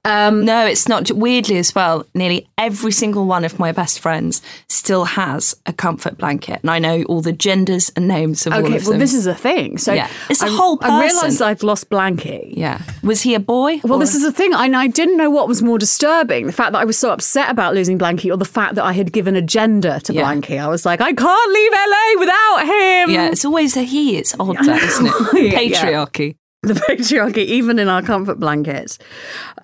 Um, 0.04 0.46
No, 0.46 0.66
it's 0.66 0.88
not. 0.88 1.12
Weirdly, 1.12 1.58
as 1.58 1.76
well, 1.76 2.06
nearly 2.16 2.48
every 2.58 2.92
single 2.92 3.26
one 3.26 3.46
of 3.46 3.60
my 3.60 3.72
best 3.72 4.00
friends 4.00 4.42
still 4.68 5.06
has 5.06 5.56
a 5.68 5.74
comfort 5.74 6.18
blanket, 6.18 6.60
and 6.62 6.72
I 6.72 6.80
know 6.80 7.04
all 7.04 7.22
the 7.22 7.32
genders 7.32 7.92
and 7.96 8.08
names 8.08 8.48
of 8.48 8.54
all 8.54 8.60
okay, 8.66 8.78
of 8.78 8.84
well, 8.84 8.92
them. 8.92 9.00
this 9.00 9.14
is 9.14 9.28
a 9.28 9.36
thing. 9.36 9.78
So 9.78 9.94
Yeah. 9.94 10.10
It's 10.30 10.42
a 10.42 10.46
I- 10.48 10.50
whole 10.50 10.80
I 10.82 11.02
realised. 11.04 11.42
I've 11.42 11.62
lost 11.64 11.90
blankie. 11.90 12.54
yeah. 12.58 12.82
Was 13.04 13.22
he 13.22 13.36
a 13.36 13.40
boy? 13.40 13.80
Well, 13.84 13.96
or- 13.96 14.00
this 14.00 14.16
is 14.16 14.24
the 14.24 14.32
thing. 14.32 14.54
I, 14.54 14.66
I 14.68 14.88
didn't 14.88 15.18
know 15.18 15.30
what 15.30 15.48
was 15.48 15.62
more 15.62 15.78
disturbing 15.78 16.48
the 16.48 16.54
fact 16.54 16.72
that 16.72 16.80
I 16.80 16.86
was 16.86 16.98
so 16.98 17.12
upset 17.12 17.50
about 17.50 17.74
losing 17.76 17.98
Blanky 18.00 18.32
or 18.32 18.38
the 18.38 18.46
fact 18.46 18.76
that 18.76 18.84
I 18.84 18.94
had 19.02 19.12
given 19.14 19.36
a 19.36 19.42
gender 19.42 20.00
to 20.06 20.14
Yeah. 20.14 20.24
Blanky. 20.24 20.60
I 20.60 20.68
was 20.68 20.86
like, 20.86 21.02
I 21.02 21.12
can't 21.14 21.52
leave 21.54 21.72
LA 21.72 22.20
without 22.20 22.60
him. 22.66 23.10
Yeah, 23.16 23.30
it's 23.32 23.44
always 23.46 23.76
a 23.78 23.82
he. 23.84 24.18
It's 24.18 24.34
odd, 24.40 24.58
that, 24.58 24.82
isn't 24.90 25.08
it? 25.08 25.52
Yeah, 25.54 25.60
yeah. 25.60 25.82
Patriarchy. 25.84 26.36
the 26.64 26.74
patriarchy, 26.76 27.46
even 27.46 27.80
in 27.80 27.88
our 27.88 28.04
comfort 28.04 28.40
blankets. 28.40 29.00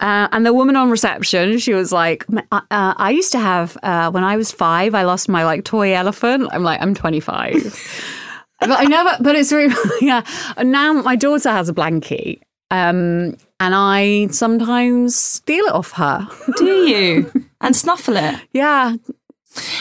Uh, 0.02 0.28
and 0.32 0.46
the 0.46 0.54
woman 0.54 0.76
on 0.76 0.90
reception, 0.90 1.60
she 1.60 1.74
was 1.74 1.92
like, 1.92 2.26
uh, 2.52 2.62
uh, 2.72 2.94
I 2.98 3.12
used 3.12 3.32
to 3.34 3.40
have, 3.40 3.78
uh, 3.84 4.10
when 4.12 4.24
I 4.24 4.36
was 4.36 4.52
five, 4.52 4.96
I 4.96 5.04
lost 5.04 5.30
my 5.30 5.46
like 5.46 5.64
toy 5.64 5.94
elephant. 5.94 6.50
I'm 6.52 6.64
like, 6.64 6.82
I'm 6.82 6.96
25. 6.96 7.54
but 8.62 8.72
I 8.72 8.86
never, 8.86 9.12
but 9.22 9.36
it's 9.36 9.52
really, 9.52 9.76
yeah. 10.02 10.24
And 10.58 10.72
now 10.72 10.94
my 10.94 11.16
daughter 11.16 11.52
has 11.52 11.70
a 11.70 11.74
blankie. 11.74 12.42
Um, 12.72 13.38
and 13.60 13.74
I 13.74 14.28
sometimes 14.28 15.16
steal 15.16 15.66
it 15.66 15.74
off 15.74 15.92
her. 15.94 16.28
Do 16.58 16.66
you? 16.66 17.32
and 17.62 17.76
snuffle 17.76 18.18
it. 18.18 18.36
yeah. 18.54 18.96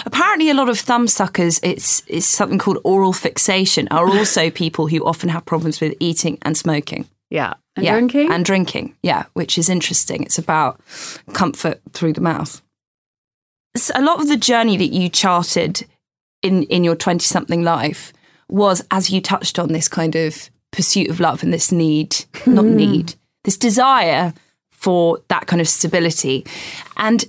Apparently, 0.05 0.51
a 0.51 0.55
lot 0.55 0.69
of 0.69 0.79
thumb 0.79 1.09
suckers, 1.09 1.61
it's 1.63 2.03
it's 2.07 2.27
something 2.27 2.59
called 2.59 2.79
oral 2.85 3.13
fixation, 3.13 3.89
are 3.91 4.09
also 4.09 4.51
people 4.63 4.87
who 4.87 5.05
often 5.05 5.29
have 5.29 5.45
problems 5.45 5.81
with 5.81 5.95
eating 6.01 6.39
and 6.43 6.57
smoking. 6.57 7.07
Yeah. 7.31 7.55
And 7.75 7.85
yeah, 7.85 7.93
drinking? 7.93 8.33
and 8.33 8.45
drinking. 8.45 8.95
Yeah, 9.03 9.25
which 9.35 9.59
is 9.59 9.69
interesting. 9.69 10.23
It's 10.23 10.39
about 10.39 10.81
comfort 11.35 11.81
through 11.93 12.15
the 12.15 12.21
mouth. 12.21 12.63
So 13.77 13.93
a 13.95 14.03
lot 14.03 14.21
of 14.21 14.29
the 14.29 14.39
journey 14.39 14.77
that 14.79 14.95
you 14.95 15.09
charted 15.09 15.87
in 16.43 16.63
in 16.65 16.85
your 16.85 16.97
twenty 16.97 17.25
something 17.25 17.63
life 17.63 18.13
was, 18.49 18.83
as 18.91 19.11
you 19.11 19.21
touched 19.21 19.59
on, 19.59 19.73
this 19.73 19.89
kind 19.89 20.15
of 20.17 20.51
pursuit 20.71 21.11
of 21.11 21.21
love 21.21 21.43
and 21.43 21.53
this 21.53 21.73
need, 21.73 22.25
not 22.47 22.65
hmm. 22.65 22.77
need, 22.77 23.15
this 23.45 23.57
desire 23.57 24.33
for 24.71 25.19
that 25.29 25.47
kind 25.47 25.61
of 25.61 25.69
stability, 25.69 26.47
and 26.97 27.25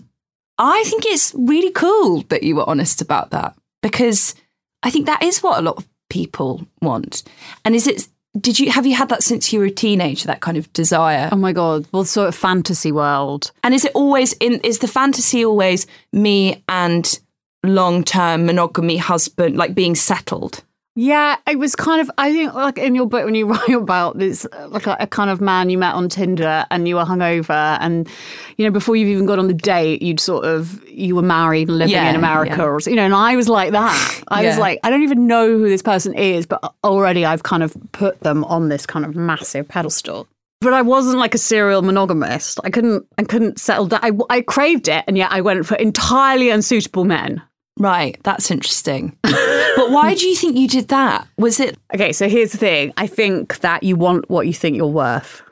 I 0.58 0.84
think 0.86 1.06
it's 1.06 1.34
really 1.38 1.72
cool 1.72 2.22
that 2.30 2.43
you 2.43 2.56
were 2.56 2.67
honest 2.67 3.02
about 3.02 3.32
that 3.32 3.56
because 3.82 4.36
I 4.84 4.89
think 4.89 5.06
that 5.06 5.22
is 5.22 5.43
what 5.43 5.60
a 5.60 5.62
lot 5.62 5.78
of 5.78 5.88
people 6.10 6.65
want. 6.82 7.24
And 7.65 7.76
is 7.76 7.88
it? 7.88 8.08
Did 8.39 8.60
you 8.60 8.72
have 8.72 8.86
you 8.86 8.96
had 8.96 9.10
that 9.10 9.24
since 9.24 9.52
you 9.52 9.60
were 9.60 9.65
a 9.65 9.72
teenager? 9.72 10.28
That 10.28 10.41
kind 10.41 10.58
of 10.58 10.72
desire. 10.74 11.30
oh 11.32 11.38
my 11.38 11.54
God. 11.54 11.88
Well, 11.91 12.06
sort 12.06 12.28
of 12.28 12.36
fantasy 12.36 12.91
world. 12.91 13.52
And 13.63 13.74
is 13.74 13.86
it 13.86 13.91
always 13.96 14.34
in? 14.34 14.60
Is 14.63 14.80
the 14.80 14.88
fantasy 14.88 15.43
always 15.46 15.88
me 16.13 16.63
and 16.70 17.20
long 17.63 18.04
term 18.04 18.46
monogamy 18.46 18.98
husband, 18.98 19.58
like 19.58 19.74
being 19.74 19.96
settled? 19.96 20.63
Yeah, 20.99 21.36
it 21.47 21.60
was 21.60 21.75
kind 21.75 22.01
of. 22.01 22.10
I 22.17 22.33
think, 22.33 22.55
like 22.55 22.79
in 22.79 22.95
your 22.95 23.05
book, 23.05 23.23
when 23.23 23.36
you 23.36 23.45
write 23.53 23.69
about 23.69 24.17
this, 24.17 24.47
like 24.69 24.88
a, 24.88 24.97
a 24.99 25.05
kind 25.05 25.29
of 25.29 25.39
man 25.39 25.69
you 25.69 25.77
met 25.77 25.93
on 25.93 26.10
Tinder, 26.10 26.65
and 26.71 26.88
you 26.88 26.95
were 26.95 27.05
hungover, 27.05 27.77
and 27.79 28.10
you 28.57 28.65
know, 28.65 28.71
before 28.71 28.95
you've 28.95 29.10
even 29.10 29.27
got 29.27 29.38
on 29.38 29.47
the 29.47 29.53
date, 29.53 30.01
you'd 30.01 30.19
sort 30.19 30.43
of 30.43 30.83
you 30.89 31.15
were 31.15 31.21
married 31.21 31.69
and 31.69 31.77
living 31.77 31.93
Yeah, 31.93 32.10
in 32.10 32.15
America, 32.15 32.55
yeah. 32.57 32.63
or 32.65 32.79
you 32.81 32.95
know. 32.95 33.05
And 33.05 33.13
I 33.13 33.36
was 33.36 33.47
like 33.47 33.73
that. 33.73 34.21
I 34.29 34.43
was 34.43 34.57
like, 34.57 34.79
I 34.81 34.89
don't 34.89 35.03
even 35.03 35.27
know 35.27 35.47
who 35.47 35.69
this 35.69 35.83
person 35.83 36.15
is, 36.15 36.47
but 36.47 36.73
already 36.83 37.25
I've 37.25 37.43
kind 37.43 37.62
of 37.62 37.77
put 37.91 38.19
them 38.21 38.43
on 38.45 38.69
this 38.69 38.88
kind 38.88 39.05
of 39.05 39.15
massive 39.15 39.67
pedestal. 39.67 40.27
But 40.62 40.73
I 40.73 40.81
wasn't 40.81 41.19
like 41.19 41.36
a 41.36 41.38
serial 41.38 41.83
monogamist. 41.83 42.60
I 42.63 42.71
couldn't. 42.71 43.05
I 43.19 43.23
couldn't 43.23 43.60
settle 43.60 43.86
down. 43.86 43.99
I, 44.01 44.12
I 44.31 44.41
craved 44.41 44.88
it, 44.88 45.03
and 45.07 45.15
yet 45.15 45.31
I 45.31 45.41
went 45.41 45.67
for 45.67 45.75
entirely 45.75 46.49
unsuitable 46.49 47.03
men. 47.05 47.43
Right, 47.78 48.20
that's 48.24 48.50
interesting. 48.52 49.18
but 49.22 49.92
why 49.92 50.16
do 50.16 50.28
you 50.28 50.36
think 50.36 50.58
you 50.58 50.68
did 50.68 50.88
that? 50.88 51.28
Was 51.38 51.60
it? 51.60 51.78
Okay, 51.94 52.12
so 52.12 52.28
here's 52.28 52.52
the 52.52 52.58
thing. 52.58 52.94
I 52.98 53.08
think 53.08 53.60
that 53.60 53.84
you 53.84 53.96
want 53.96 54.30
what 54.30 54.48
you 54.48 54.54
think 54.54 54.76
you're 54.76 54.88
worth. 54.88 55.44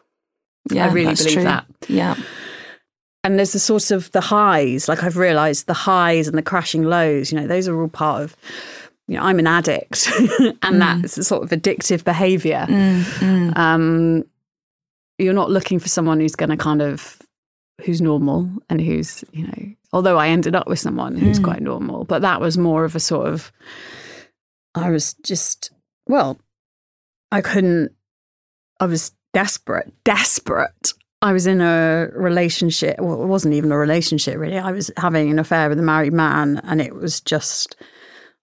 Yeah, 0.71 0.85
I 0.85 0.91
really 0.91 1.07
that's 1.07 1.21
believe 1.21 1.35
true. 1.35 1.43
that. 1.43 1.65
Yeah, 1.87 2.15
And 3.23 3.37
there's 3.37 3.53
the 3.53 3.59
sort 3.59 3.91
of 3.91 4.11
the 4.11 4.21
highs, 4.21 4.89
like 4.89 5.03
I've 5.03 5.17
realized 5.17 5.67
the 5.67 5.73
highs 5.73 6.27
and 6.27 6.37
the 6.37 6.41
crashing 6.41 6.83
lows, 6.83 7.31
you 7.31 7.39
know, 7.39 7.47
those 7.47 7.67
are 7.67 7.79
all 7.79 7.87
part 7.87 8.23
of, 8.23 8.35
you 9.07 9.15
know, 9.15 9.23
I'm 9.23 9.39
an 9.39 9.47
addict 9.47 10.07
and 10.39 10.57
mm. 10.61 10.79
that's 10.79 11.17
a 11.17 11.23
sort 11.23 11.43
of 11.43 11.49
addictive 11.49 12.03
behavior. 12.03 12.65
Mm, 12.67 13.01
mm. 13.01 13.57
Um, 13.57 14.23
you're 15.19 15.33
not 15.33 15.51
looking 15.51 15.79
for 15.79 15.87
someone 15.87 16.19
who's 16.19 16.35
going 16.35 16.49
to 16.49 16.57
kind 16.57 16.81
of, 16.81 17.21
who's 17.81 18.01
normal 18.01 18.49
and 18.69 18.81
who's, 18.81 19.23
you 19.31 19.45
know, 19.45 19.75
although 19.95 20.17
I 20.17 20.27
ended 20.27 20.55
up 20.55 20.67
with 20.67 20.77
someone 20.77 21.15
who's 21.15 21.37
hmm. 21.37 21.45
quite 21.45 21.61
normal, 21.61 22.03
but 22.03 22.21
that 22.21 22.41
was 22.41 22.57
more 22.57 22.83
of 22.83 22.97
a 22.97 22.99
sort 22.99 23.27
of, 23.27 23.49
I 24.75 24.89
was 24.89 25.13
just, 25.23 25.71
well, 26.05 26.37
I 27.31 27.39
couldn't, 27.39 27.93
I 28.81 28.87
was 28.87 29.13
desperate, 29.33 29.93
desperate. 30.03 30.91
I 31.21 31.31
was 31.31 31.47
in 31.47 31.61
a 31.61 32.09
relationship. 32.13 32.99
Well, 32.99 33.23
it 33.23 33.27
wasn't 33.27 33.53
even 33.53 33.71
a 33.71 33.77
relationship, 33.77 34.37
really. 34.37 34.59
I 34.59 34.73
was 34.73 34.91
having 34.97 35.31
an 35.31 35.39
affair 35.39 35.69
with 35.69 35.79
a 35.79 35.81
married 35.83 36.11
man, 36.11 36.59
and 36.65 36.81
it 36.81 36.93
was 36.93 37.21
just 37.21 37.77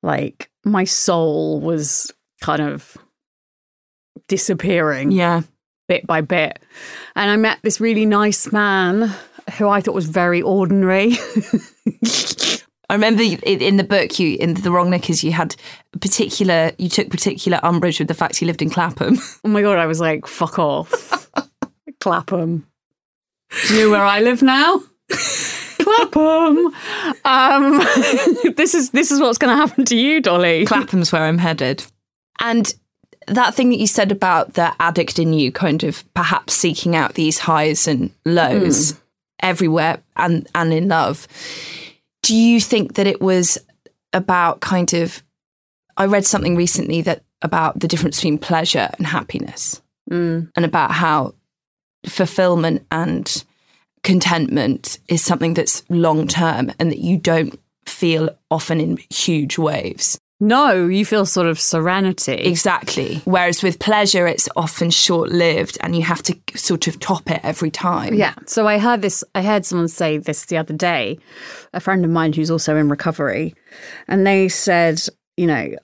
like 0.02 0.50
my 0.64 0.84
soul 0.84 1.60
was 1.60 2.10
kind 2.40 2.62
of 2.62 2.96
disappearing. 4.26 5.10
yeah. 5.10 5.42
bit 5.86 6.06
by 6.06 6.22
bit. 6.22 6.60
And 7.14 7.30
I 7.30 7.36
met 7.36 7.58
this 7.62 7.78
really 7.78 8.06
nice 8.06 8.50
man 8.50 9.14
who 9.58 9.68
I 9.68 9.80
thought 9.80 9.94
was 9.94 10.08
very 10.08 10.42
ordinary. 10.42 11.12
I 12.92 12.94
remember 12.94 13.22
in 13.22 13.78
the 13.78 13.84
book, 13.84 14.18
you 14.18 14.36
in 14.38 14.52
the 14.52 14.70
wrong 14.70 14.90
knickers, 14.90 15.24
you 15.24 15.32
had 15.32 15.56
particular, 16.00 16.72
you 16.76 16.90
took 16.90 17.08
particular 17.08 17.58
umbrage 17.62 17.98
with 17.98 18.08
the 18.08 18.14
fact 18.14 18.36
he 18.36 18.44
lived 18.44 18.60
in 18.60 18.68
Clapham. 18.68 19.16
oh 19.44 19.48
my 19.48 19.62
God, 19.62 19.78
I 19.78 19.86
was 19.86 19.98
like, 19.98 20.26
fuck 20.26 20.58
off. 20.58 21.30
Clapham. 22.00 22.66
Do 23.66 23.74
you 23.74 23.84
know 23.84 23.90
where 23.92 24.04
I 24.04 24.20
live 24.20 24.42
now? 24.42 24.82
Clapham. 25.08 26.74
Um, 27.24 27.78
this 28.56 28.74
is 28.74 28.90
this 28.90 29.10
is 29.10 29.20
what's 29.20 29.38
going 29.38 29.56
to 29.56 29.66
happen 29.66 29.86
to 29.86 29.96
you, 29.96 30.20
Dolly. 30.20 30.66
Clapham's 30.66 31.12
where 31.12 31.22
I'm 31.22 31.38
headed. 31.38 31.84
And 32.40 32.74
that 33.26 33.54
thing 33.54 33.70
that 33.70 33.78
you 33.78 33.86
said 33.86 34.12
about 34.12 34.54
the 34.54 34.74
addict 34.80 35.18
in 35.18 35.32
you 35.32 35.50
kind 35.50 35.82
of 35.84 36.04
perhaps 36.12 36.54
seeking 36.54 36.94
out 36.94 37.14
these 37.14 37.38
highs 37.38 37.86
and 37.88 38.10
lows 38.26 39.00
everywhere 39.42 40.02
and, 40.16 40.46
and 40.54 40.72
in 40.72 40.88
love. 40.88 41.26
Do 42.22 42.34
you 42.34 42.60
think 42.60 42.94
that 42.94 43.06
it 43.06 43.20
was 43.20 43.58
about 44.12 44.60
kind 44.60 44.92
of 44.94 45.22
I 45.96 46.06
read 46.06 46.24
something 46.24 46.56
recently 46.56 47.02
that 47.02 47.22
about 47.42 47.78
the 47.80 47.88
difference 47.88 48.16
between 48.16 48.38
pleasure 48.38 48.88
and 48.98 49.06
happiness 49.06 49.80
Mm. 50.10 50.50
and 50.56 50.64
about 50.64 50.90
how 50.90 51.34
fulfillment 52.06 52.84
and 52.90 53.44
contentment 54.02 54.98
is 55.08 55.22
something 55.22 55.54
that's 55.54 55.84
long 55.88 56.26
term 56.26 56.72
and 56.78 56.90
that 56.90 56.98
you 56.98 57.16
don't 57.16 57.58
feel 57.86 58.28
often 58.50 58.80
in 58.80 58.98
huge 59.10 59.58
waves. 59.58 60.18
No, 60.42 60.88
you 60.88 61.04
feel 61.04 61.24
sort 61.24 61.46
of 61.46 61.60
serenity. 61.60 62.32
Exactly. 62.32 63.22
Whereas 63.24 63.62
with 63.62 63.78
pleasure, 63.78 64.26
it's 64.26 64.48
often 64.56 64.90
short 64.90 65.30
lived 65.30 65.78
and 65.80 65.94
you 65.94 66.02
have 66.02 66.20
to 66.24 66.36
sort 66.56 66.88
of 66.88 66.98
top 66.98 67.30
it 67.30 67.38
every 67.44 67.70
time. 67.70 68.14
Yeah. 68.14 68.34
So 68.46 68.66
I 68.66 68.78
heard 68.78 69.02
this, 69.02 69.22
I 69.36 69.42
heard 69.42 69.64
someone 69.64 69.86
say 69.86 70.18
this 70.18 70.46
the 70.46 70.56
other 70.56 70.74
day, 70.74 71.20
a 71.72 71.78
friend 71.78 72.04
of 72.04 72.10
mine 72.10 72.32
who's 72.32 72.50
also 72.50 72.76
in 72.76 72.88
recovery. 72.88 73.54
And 74.08 74.26
they 74.26 74.48
said, 74.48 75.00
you 75.36 75.46
know, 75.46 75.76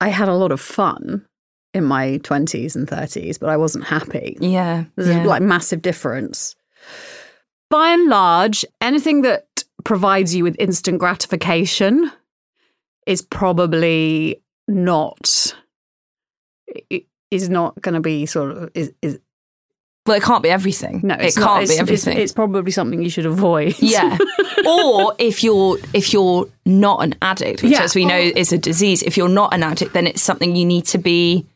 I 0.00 0.08
had 0.08 0.30
a 0.30 0.34
lot 0.34 0.50
of 0.50 0.62
fun 0.62 1.26
in 1.74 1.84
my 1.84 2.20
20s 2.22 2.74
and 2.74 2.88
30s, 2.88 3.38
but 3.38 3.50
I 3.50 3.58
wasn't 3.58 3.84
happy. 3.84 4.38
Yeah. 4.40 4.84
There's 4.96 5.10
yeah. 5.10 5.24
a 5.24 5.26
like 5.26 5.42
massive 5.42 5.82
difference. 5.82 6.56
By 7.68 7.90
and 7.90 8.08
large, 8.08 8.64
anything 8.80 9.20
that 9.22 9.44
provides 9.84 10.34
you 10.34 10.42
with 10.42 10.56
instant 10.58 11.00
gratification 11.00 12.10
is 13.10 13.22
probably 13.22 14.40
not 14.68 15.54
is 17.30 17.48
not 17.48 17.80
going 17.82 17.94
to 17.94 18.00
be 18.00 18.26
sort 18.26 18.50
of 18.52 18.70
is, 18.74 18.92
is 19.02 19.18
well, 20.06 20.16
it 20.16 20.22
can't 20.22 20.42
be 20.42 20.48
everything. 20.48 21.00
no 21.04 21.14
it 21.14 21.34
can't 21.34 21.38
not, 21.40 21.58
be 21.58 21.62
it's, 21.64 21.72
it's- 21.72 21.80
everything. 21.80 22.18
It's, 22.18 22.32
probably 22.32 22.70
something 22.72 23.02
you 23.02 23.10
should 23.10 23.26
avoid. 23.26 23.74
yeah. 23.80 24.16
or 24.66 25.14
if 25.18 25.44
you're 25.44 25.78
if 25.92 26.12
you're 26.12 26.46
not 26.64 27.04
an 27.04 27.14
addict, 27.22 27.62
which 27.62 27.72
Yeah. 27.72 27.82
as 27.82 27.94
we 27.94 28.04
know 28.04 28.16
Or- 28.18 28.38
is 28.42 28.52
a 28.52 28.58
disease, 28.58 29.02
if 29.02 29.16
you're 29.16 29.28
not 29.28 29.52
an 29.52 29.62
addict, 29.62 29.92
then 29.92 30.06
it's 30.06 30.22
something 30.22 30.56
you 30.56 30.64
need 30.64 30.86
to 30.86 30.98
be 30.98 31.46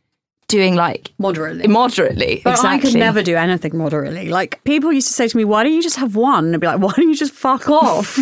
doing 0.47 0.75
like 0.77 1.13
moderately. 1.19 1.67
moderately. 1.69 2.43
But 2.45 2.51
exactly. 2.57 2.79
I 2.91 2.93
could 2.93 2.99
never 2.99 3.23
do 3.23 3.35
anything 3.35 3.77
moderately. 3.79 4.29
Like 4.29 4.63
people 4.65 4.93
used 4.93 5.09
to 5.09 5.15
say 5.15 5.27
to 5.27 5.37
me, 5.37 5.45
"Why 5.45 5.63
don't 5.65 5.73
you 5.73 5.83
just 5.83 5.97
have 5.97 6.15
one?" 6.15 6.45
And 6.47 6.55
I'd 6.55 6.61
be 6.61 6.67
like, 6.67 6.81
"Why 6.81 6.93
don't 6.97 7.09
you 7.09 7.17
just 7.17 7.33
fuck 7.33 7.69
off? 7.69 8.19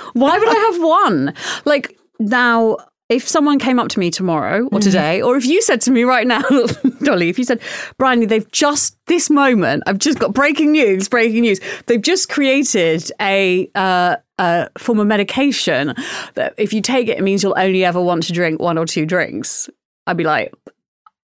Why 0.14 0.38
would 0.38 0.48
I 0.48 0.54
have 0.72 0.82
one?" 0.82 1.34
Like 1.66 1.96
now, 2.18 2.76
if 3.08 3.26
someone 3.28 3.58
came 3.60 3.78
up 3.78 3.88
to 3.88 4.00
me 4.00 4.10
tomorrow 4.10 4.64
Mm-hmm. 4.64 4.74
or 4.76 4.80
today, 4.80 5.22
or 5.22 5.36
if 5.36 5.44
you 5.46 5.62
said 5.62 5.80
to 5.82 5.90
me 5.92 6.02
right 6.04 6.26
now, 6.26 6.42
Dolly, 7.02 7.28
if 7.28 7.38
you 7.38 7.44
said, 7.44 7.60
"Bryony, 7.98 8.26
they've 8.26 8.50
just 8.50 8.96
this 9.06 9.30
moment, 9.30 9.84
I've 9.86 9.98
just 9.98 10.18
got 10.18 10.32
breaking 10.34 10.72
news, 10.72 11.08
breaking 11.08 11.42
news. 11.42 11.60
They've 11.86 12.02
just 12.02 12.28
created 12.28 13.10
a." 13.20 13.70
Uh, 13.74 14.16
a 14.38 14.68
form 14.76 14.98
of 14.98 15.06
medication 15.06 15.94
that 16.34 16.52
if 16.58 16.74
you 16.74 16.82
take 16.82 17.08
it, 17.08 17.16
it 17.16 17.22
means 17.22 17.42
you'll 17.42 17.54
only 17.56 17.86
ever 17.86 18.02
want 18.02 18.22
to 18.24 18.34
drink 18.34 18.60
one 18.60 18.76
or 18.76 18.84
two 18.84 19.06
drinks. 19.06 19.70
I'd 20.06 20.18
be 20.18 20.24
like, 20.24 20.52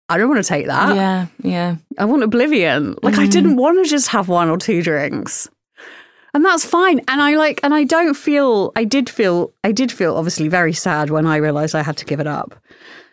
I 0.09 0.17
don't 0.17 0.31
want 0.31 0.43
to 0.43 0.49
take 0.49 0.67
that. 0.69 0.97
Yeah, 0.97 1.27
yeah. 1.43 1.77
I 1.99 2.07
want 2.07 2.23
oblivion. 2.23 2.97
Like 3.03 3.19
I 3.19 3.27
didn't 3.27 3.57
want 3.57 3.85
to 3.85 3.91
just 3.91 4.09
have 4.09 4.29
one 4.29 4.49
or 4.49 4.57
two 4.57 4.83
drinks. 4.83 5.47
And 6.35 6.45
that's 6.45 6.65
fine. 6.65 7.01
And 7.09 7.21
I 7.21 7.37
like 7.37 7.61
and 7.63 7.75
I 7.75 7.85
don't 7.85 8.15
feel 8.15 8.73
I 8.75 8.85
did 8.85 9.11
feel 9.11 9.53
I 9.63 9.73
did 9.73 9.93
feel 9.93 10.17
obviously 10.17 10.49
very 10.49 10.73
sad 10.73 11.11
when 11.11 11.27
I 11.27 11.37
realized 11.37 11.75
I 11.75 11.83
had 11.83 11.97
to 11.99 12.05
give 12.05 12.21
it 12.21 12.27
up. 12.27 12.55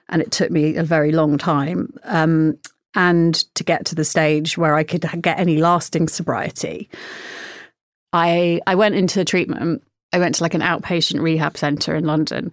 And 0.08 0.22
it 0.22 0.32
took 0.32 0.52
me 0.52 0.78
a 0.78 0.84
very 0.84 1.12
long 1.12 1.38
time. 1.38 1.94
Um 2.04 2.58
and 2.96 3.36
to 3.56 3.64
get 3.64 3.86
to 3.86 3.96
the 3.96 4.06
stage 4.06 4.58
where 4.58 4.76
I 4.76 4.84
could 4.84 5.06
get 5.22 5.40
any 5.40 5.58
lasting 5.58 6.08
sobriety. 6.08 6.90
I 8.14 8.62
I 8.66 8.76
went 8.76 8.96
into 8.96 9.26
treatment. 9.26 9.84
I 10.14 10.20
went 10.20 10.36
to 10.36 10.44
like 10.44 10.54
an 10.54 10.62
outpatient 10.62 11.22
rehab 11.22 11.58
center 11.58 11.96
in 11.96 12.06
London. 12.06 12.52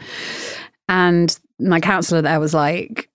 And 0.89 1.39
my 1.59 1.81
counselor 1.81 2.23
there 2.23 2.41
was 2.41 2.53
like, 2.53 3.09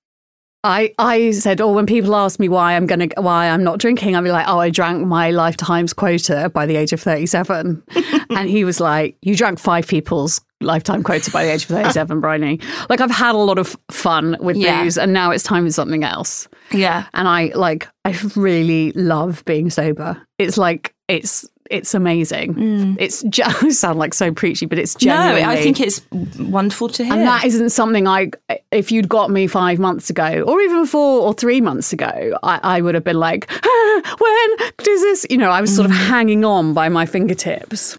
I 0.63 0.93
I 0.99 1.31
said, 1.31 1.59
oh, 1.59 1.71
when 1.73 1.85
people 1.85 2.15
ask 2.15 2.39
me 2.39 2.47
why 2.47 2.75
I'm 2.75 2.85
gonna 2.85 3.07
why 3.17 3.49
I'm 3.49 3.63
not 3.63 3.79
drinking, 3.79 4.15
I'd 4.15 4.23
be 4.23 4.31
like, 4.31 4.47
oh, 4.47 4.59
I 4.59 4.69
drank 4.69 5.05
my 5.07 5.31
lifetime's 5.31 5.93
quota 5.93 6.49
by 6.53 6.65
the 6.65 6.75
age 6.75 6.93
of 6.93 7.01
37. 7.01 7.81
and 8.29 8.49
he 8.49 8.63
was 8.63 8.79
like, 8.79 9.17
you 9.21 9.35
drank 9.35 9.57
five 9.59 9.87
people's 9.87 10.39
lifetime 10.61 11.01
quota 11.01 11.31
by 11.31 11.43
the 11.45 11.51
age 11.51 11.63
of 11.63 11.69
37, 11.69 12.19
Bryony. 12.19 12.59
Like 12.89 13.01
I've 13.01 13.09
had 13.09 13.33
a 13.33 13.39
lot 13.39 13.57
of 13.57 13.75
fun 13.89 14.37
with 14.39 14.55
Yeah. 14.55 14.83
booze, 14.83 14.97
and 14.99 15.11
now 15.13 15.31
it's 15.31 15.43
time 15.43 15.65
for 15.65 15.71
something 15.71 16.03
else. 16.03 16.47
Yeah. 16.71 17.05
And 17.15 17.27
I 17.27 17.51
like 17.55 17.87
I 18.05 18.15
really 18.35 18.91
love 18.91 19.43
being 19.45 19.69
sober. 19.71 20.21
It's 20.37 20.57
like 20.59 20.93
it's 21.07 21.47
it's 21.71 21.93
amazing. 21.93 22.97
It's 22.99 23.23
just 23.23 23.63
I 23.63 23.69
sound 23.69 23.97
like 23.97 24.13
so 24.13 24.31
preachy, 24.33 24.65
but 24.65 24.77
it's 24.77 24.95
Mm. 24.95 25.05
No. 25.07 25.49
I 25.49 25.55
think 25.61 25.79
it's 25.79 26.01
wonderful 26.39 26.89
to 26.89 27.03
hear. 27.03 27.13
And 27.13 27.23
that 27.23 27.45
isn't 27.45 27.69
something 27.71 28.07
I, 28.07 28.31
if 28.71 28.91
you'd 28.91 29.09
got 29.09 29.31
me 29.31 29.47
five 29.47 29.79
months 29.79 30.09
ago, 30.09 30.43
or 30.47 30.61
even 30.61 30.85
four 30.85 31.21
or 31.21 31.33
three 31.33 31.61
months 31.61 31.93
ago, 31.93 32.37
I, 32.43 32.59
I 32.61 32.81
would 32.81 32.95
have 32.95 33.03
been 33.03 33.19
like, 33.19 33.49
ah, 33.51 34.15
when 34.19 34.69
does 34.77 35.01
this, 35.01 35.25
you 35.29 35.37
know, 35.37 35.49
I 35.49 35.61
was 35.61 35.73
sort 35.75 35.85
of 35.85 35.91
hanging 35.91 36.45
on 36.45 36.73
by 36.73 36.89
my 36.89 37.05
fingertips, 37.05 37.97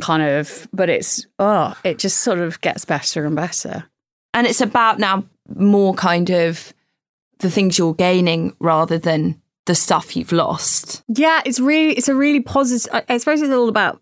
kind 0.00 0.22
of, 0.22 0.68
but 0.72 0.88
it's, 0.88 1.26
oh, 1.38 1.74
it 1.84 1.98
just 1.98 2.18
sort 2.18 2.38
of 2.38 2.60
gets 2.60 2.84
better 2.84 3.24
and 3.24 3.36
better. 3.36 3.84
and 4.34 4.46
it's 4.46 4.60
about 4.60 4.98
now 4.98 5.24
more 5.54 5.94
kind 5.94 6.30
of 6.30 6.72
the 7.40 7.50
things 7.50 7.76
you're 7.76 7.94
gaining 7.94 8.54
rather 8.60 8.98
than 8.98 9.40
the 9.66 9.74
stuff 9.74 10.16
you've 10.16 10.32
lost. 10.32 11.02
Yeah, 11.08 11.40
it's 11.44 11.60
really, 11.60 11.92
it's 11.94 12.08
a 12.08 12.14
really 12.14 12.40
positive, 12.40 12.92
I, 12.92 13.14
I 13.14 13.18
suppose 13.18 13.42
it's 13.42 13.52
all 13.52 13.68
about, 13.68 14.00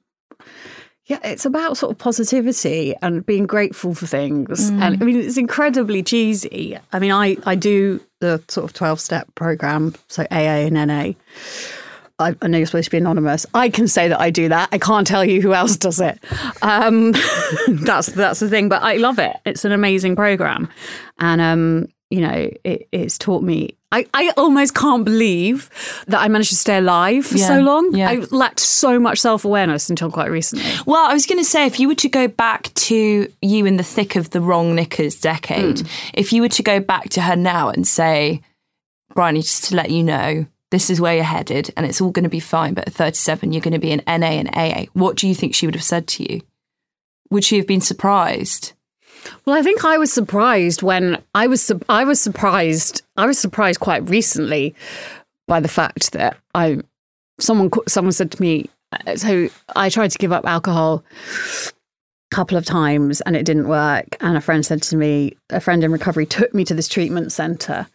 yeah, 1.06 1.18
it's 1.24 1.44
about 1.44 1.76
sort 1.76 1.92
of 1.92 1.98
positivity 1.98 2.94
and 3.02 3.26
being 3.26 3.46
grateful 3.46 3.94
for 3.94 4.06
things. 4.06 4.70
And 4.70 5.02
I 5.02 5.04
mean, 5.04 5.16
it's 5.16 5.36
incredibly 5.36 6.02
cheesy. 6.02 6.78
I 6.92 6.98
mean, 7.00 7.10
I, 7.10 7.36
I 7.44 7.56
do 7.56 8.00
the 8.20 8.42
sort 8.48 8.64
of 8.64 8.72
12 8.74 9.00
step 9.00 9.34
program, 9.34 9.94
so 10.08 10.22
AA 10.30 10.68
and 10.68 10.74
NA. 10.74 11.12
I, 12.20 12.36
I 12.42 12.46
know 12.46 12.58
you're 12.58 12.66
supposed 12.66 12.84
to 12.84 12.90
be 12.90 12.98
anonymous. 12.98 13.46
I 13.54 13.70
can 13.70 13.88
say 13.88 14.08
that 14.08 14.20
I 14.20 14.30
do 14.30 14.48
that. 14.50 14.68
I 14.72 14.78
can't 14.78 15.06
tell 15.06 15.24
you 15.24 15.40
who 15.40 15.54
else 15.54 15.76
does 15.76 16.00
it. 16.00 16.22
Um, 16.62 17.12
that's 17.68 18.08
that's 18.08 18.40
the 18.40 18.48
thing. 18.48 18.68
But 18.68 18.82
I 18.82 18.96
love 18.96 19.18
it. 19.18 19.36
It's 19.46 19.64
an 19.64 19.72
amazing 19.72 20.16
program, 20.16 20.68
and 21.18 21.40
um, 21.40 21.88
you 22.10 22.20
know, 22.20 22.50
it, 22.64 22.88
it's 22.92 23.16
taught 23.16 23.42
me. 23.42 23.76
I, 23.92 24.06
I 24.14 24.32
almost 24.36 24.74
can't 24.74 25.04
believe 25.04 25.70
that 26.06 26.20
I 26.20 26.28
managed 26.28 26.50
to 26.50 26.56
stay 26.56 26.78
alive 26.78 27.26
for 27.26 27.38
so 27.38 27.60
long. 27.60 27.94
yeah. 27.94 28.10
I 28.10 28.16
lacked 28.30 28.60
so 28.60 29.00
much 29.00 29.20
self 29.20 29.44
awareness 29.44 29.88
until 29.90 30.10
quite 30.10 30.30
recently. 30.30 30.70
Well, 30.86 31.08
I 31.08 31.12
was 31.12 31.26
going 31.26 31.38
to 31.38 31.44
say, 31.44 31.66
if 31.66 31.80
you 31.80 31.88
were 31.88 31.96
to 31.96 32.08
go 32.08 32.28
back 32.28 32.74
to 32.74 33.32
you 33.40 33.66
in 33.66 33.76
the 33.76 33.82
thick 33.82 34.16
of 34.16 34.30
the 34.30 34.40
wrong 34.40 34.74
knickers 34.74 35.20
decade, 35.20 35.80
hmm. 35.80 35.86
if 36.14 36.32
you 36.32 36.42
were 36.42 36.48
to 36.48 36.62
go 36.62 36.80
back 36.80 37.08
to 37.10 37.20
her 37.22 37.36
now 37.36 37.70
and 37.70 37.86
say, 37.86 38.42
Bryony, 39.14 39.42
just 39.42 39.64
to 39.64 39.76
let 39.76 39.90
you 39.90 40.02
know, 40.02 40.46
this 40.70 40.90
is 40.90 41.00
where 41.00 41.14
you're 41.14 41.24
headed 41.24 41.72
and 41.76 41.84
it's 41.84 42.00
all 42.00 42.10
going 42.10 42.24
to 42.24 42.28
be 42.28 42.40
fine, 42.40 42.74
but 42.74 42.86
at 42.86 42.94
37, 42.94 43.52
you're 43.52 43.60
going 43.60 43.72
to 43.72 43.78
be 43.78 43.90
in 43.90 44.02
NA 44.06 44.26
and 44.26 44.50
AA, 44.54 44.86
what 44.92 45.16
do 45.16 45.26
you 45.26 45.34
think 45.34 45.54
she 45.54 45.66
would 45.66 45.74
have 45.74 45.84
said 45.84 46.06
to 46.08 46.32
you? 46.32 46.40
Would 47.30 47.44
she 47.44 47.56
have 47.56 47.66
been 47.66 47.80
surprised? 47.80 48.72
Well, 49.44 49.56
I 49.56 49.62
think 49.62 49.84
I 49.84 49.98
was 49.98 50.12
surprised 50.12 50.82
when 50.82 51.22
I 51.34 51.46
was 51.46 51.62
su- 51.62 51.80
I 51.88 52.04
was 52.04 52.20
surprised 52.20 53.02
I 53.16 53.26
was 53.26 53.38
surprised 53.38 53.80
quite 53.80 54.08
recently 54.08 54.74
by 55.46 55.60
the 55.60 55.68
fact 55.68 56.12
that 56.12 56.36
I 56.54 56.78
someone 57.38 57.70
someone 57.88 58.12
said 58.12 58.30
to 58.32 58.40
me 58.40 58.68
uh, 58.92 59.16
so 59.16 59.48
I 59.76 59.88
tried 59.88 60.10
to 60.10 60.18
give 60.18 60.32
up 60.32 60.46
alcohol 60.46 61.04
a 62.32 62.34
couple 62.34 62.56
of 62.56 62.64
times 62.64 63.20
and 63.22 63.36
it 63.36 63.44
didn't 63.44 63.68
work. 63.68 64.16
And 64.20 64.36
a 64.36 64.40
friend 64.40 64.64
said 64.64 64.82
to 64.82 64.96
me 64.96 65.36
a 65.50 65.60
friend 65.60 65.84
in 65.84 65.92
recovery 65.92 66.26
took 66.26 66.54
me 66.54 66.64
to 66.64 66.74
this 66.74 66.88
treatment 66.88 67.32
center. 67.32 67.86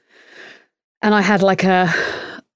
And 1.01 1.13
I 1.13 1.21
had 1.21 1.41
like 1.43 1.63
a 1.63 1.93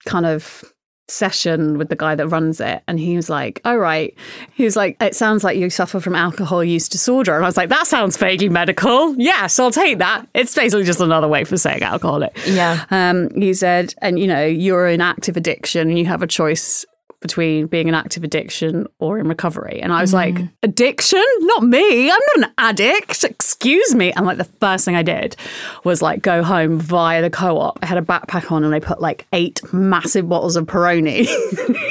kind 0.05 0.25
of 0.25 0.63
session 1.09 1.77
with 1.77 1.89
the 1.89 1.95
guy 1.95 2.15
that 2.15 2.27
runs 2.27 2.59
it 2.59 2.81
and 2.87 2.99
he 2.99 3.15
was 3.15 3.29
like 3.29 3.61
all 3.65 3.77
right. 3.77 4.15
He 4.53 4.63
was 4.63 4.75
like 4.75 4.97
it 5.01 5.15
sounds 5.15 5.43
like 5.43 5.57
you 5.57 5.69
suffer 5.69 5.99
from 5.99 6.15
alcohol 6.15 6.63
use 6.63 6.87
disorder. 6.87 7.35
And 7.35 7.43
i 7.45 7.47
was 7.47 7.57
like 7.57 7.69
that 7.69 7.87
sounds 7.87 8.17
vaguely 8.17 8.49
medical. 8.49 9.15
Yes 9.15 9.59
i'll 9.59 9.71
take 9.71 9.97
that. 9.99 10.27
It's 10.33 10.55
basically 10.55 10.83
just 10.85 11.01
another 11.01 11.27
way 11.27 11.43
for 11.43 11.57
saying 11.57 11.83
alcoholic. 11.83 12.37
Yeah. 12.45 12.85
um, 12.91 13.29
he 13.31 13.53
said 13.53 13.93
and 14.01 14.19
you 14.19 14.27
know 14.27 14.45
you're 14.45 14.87
in 14.87 15.01
active 15.01 15.37
addiction 15.37 15.89
and 15.89 15.97
you 15.97 16.05
have 16.05 16.21
a 16.21 16.27
choice 16.27 16.85
between 17.21 17.67
being 17.67 17.89
an 17.89 17.95
active 17.95 18.23
addiction 18.23 18.87
or 18.99 19.19
in 19.19 19.27
recovery. 19.27 19.79
And 19.81 19.91
i 19.91 20.01
was 20.01 20.13
mm-hmm. 20.13 20.41
like 20.41 20.49
addiction? 20.63 21.23
Not 21.39 21.63
me. 21.63 22.09
I'm 22.09 22.19
not 22.35 22.47
an 22.47 22.53
addict. 22.57 23.23
Excuse 23.23 23.93
me. 23.93 24.11
And 24.13 24.25
like 24.25 24.37
the 24.37 24.45
first 24.45 24.85
thing 24.85 24.95
i 24.95 25.03
did 25.03 25.35
was 25.83 26.01
like 26.01 26.21
go 26.21 26.43
home 26.43 26.79
via 26.79 27.21
the 27.21 27.29
co-op. 27.29 27.79
I 27.81 27.85
had 27.85 27.97
a 27.97 28.01
backpack 28.01 28.51
on 28.51 28.63
and 28.63 28.73
i 28.73 28.79
put 28.79 29.01
like 29.01 29.25
eight 29.33 29.61
massive 29.73 30.29
bottles 30.29 30.55
of 30.55 30.65
peroni 30.65 31.27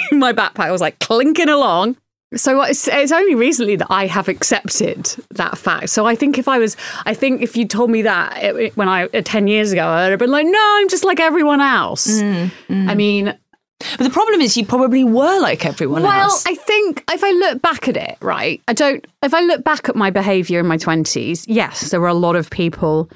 in 0.13 0.19
my 0.19 0.33
backpack. 0.33 0.65
I 0.65 0.73
was 0.73 0.81
like 0.81 0.99
clinking 1.01 1.49
along. 1.49 1.97
So 2.35 2.61
it's, 2.61 2.87
it's 2.89 3.11
only 3.11 3.35
recently 3.35 3.77
that 3.77 3.87
I 3.89 4.07
have 4.07 4.29
accepted 4.29 5.07
that 5.31 5.57
fact. 5.57 5.89
So 5.89 6.05
I 6.05 6.15
think 6.15 6.37
if 6.37 6.47
I 6.47 6.59
was, 6.59 6.77
I 7.07 7.15
think 7.15 7.41
if 7.41 7.57
you 7.57 7.67
told 7.67 7.89
me 7.89 8.03
that 8.03 8.37
it- 8.43 8.77
when 8.77 8.87
I 8.87 9.05
uh, 9.05 9.23
ten 9.25 9.47
years 9.47 9.73
ago, 9.73 9.87
I'd 9.87 10.11
have 10.11 10.19
been 10.19 10.31
like, 10.31 10.47
no, 10.47 10.77
I'm 10.77 10.91
just 10.91 11.05
like 11.05 11.21
everyone 11.21 11.63
else. 11.63 12.21
Mm, 12.21 12.51
mm. 12.69 12.91
I 12.91 12.95
mean, 12.95 13.35
But 13.81 14.05
the 14.05 14.11
problem 14.11 14.41
is, 14.41 14.57
you 14.57 14.67
probably 14.67 15.05
were 15.05 15.41
like 15.41 15.65
everyone 15.65 16.03
well, 16.03 16.23
else. 16.23 16.45
Well, 16.45 16.55
I 16.55 16.57
think 16.57 17.05
if 17.11 17.23
I 17.23 17.31
look 17.31 17.63
back 17.63 17.89
at 17.89 17.97
it, 17.97 18.19
right, 18.21 18.61
I 18.67 18.73
don't. 18.73 19.07
If 19.23 19.33
I 19.33 19.41
look 19.41 19.63
back 19.63 19.89
at 19.89 19.95
my 19.95 20.11
behaviour 20.11 20.61
in 20.61 20.67
my 20.67 20.77
twenties, 20.77 21.47
yes, 21.47 21.91
there 21.91 22.01
were 22.01 22.09
a 22.09 22.15
lot 22.15 22.35
of 22.35 22.51
people 22.51 23.09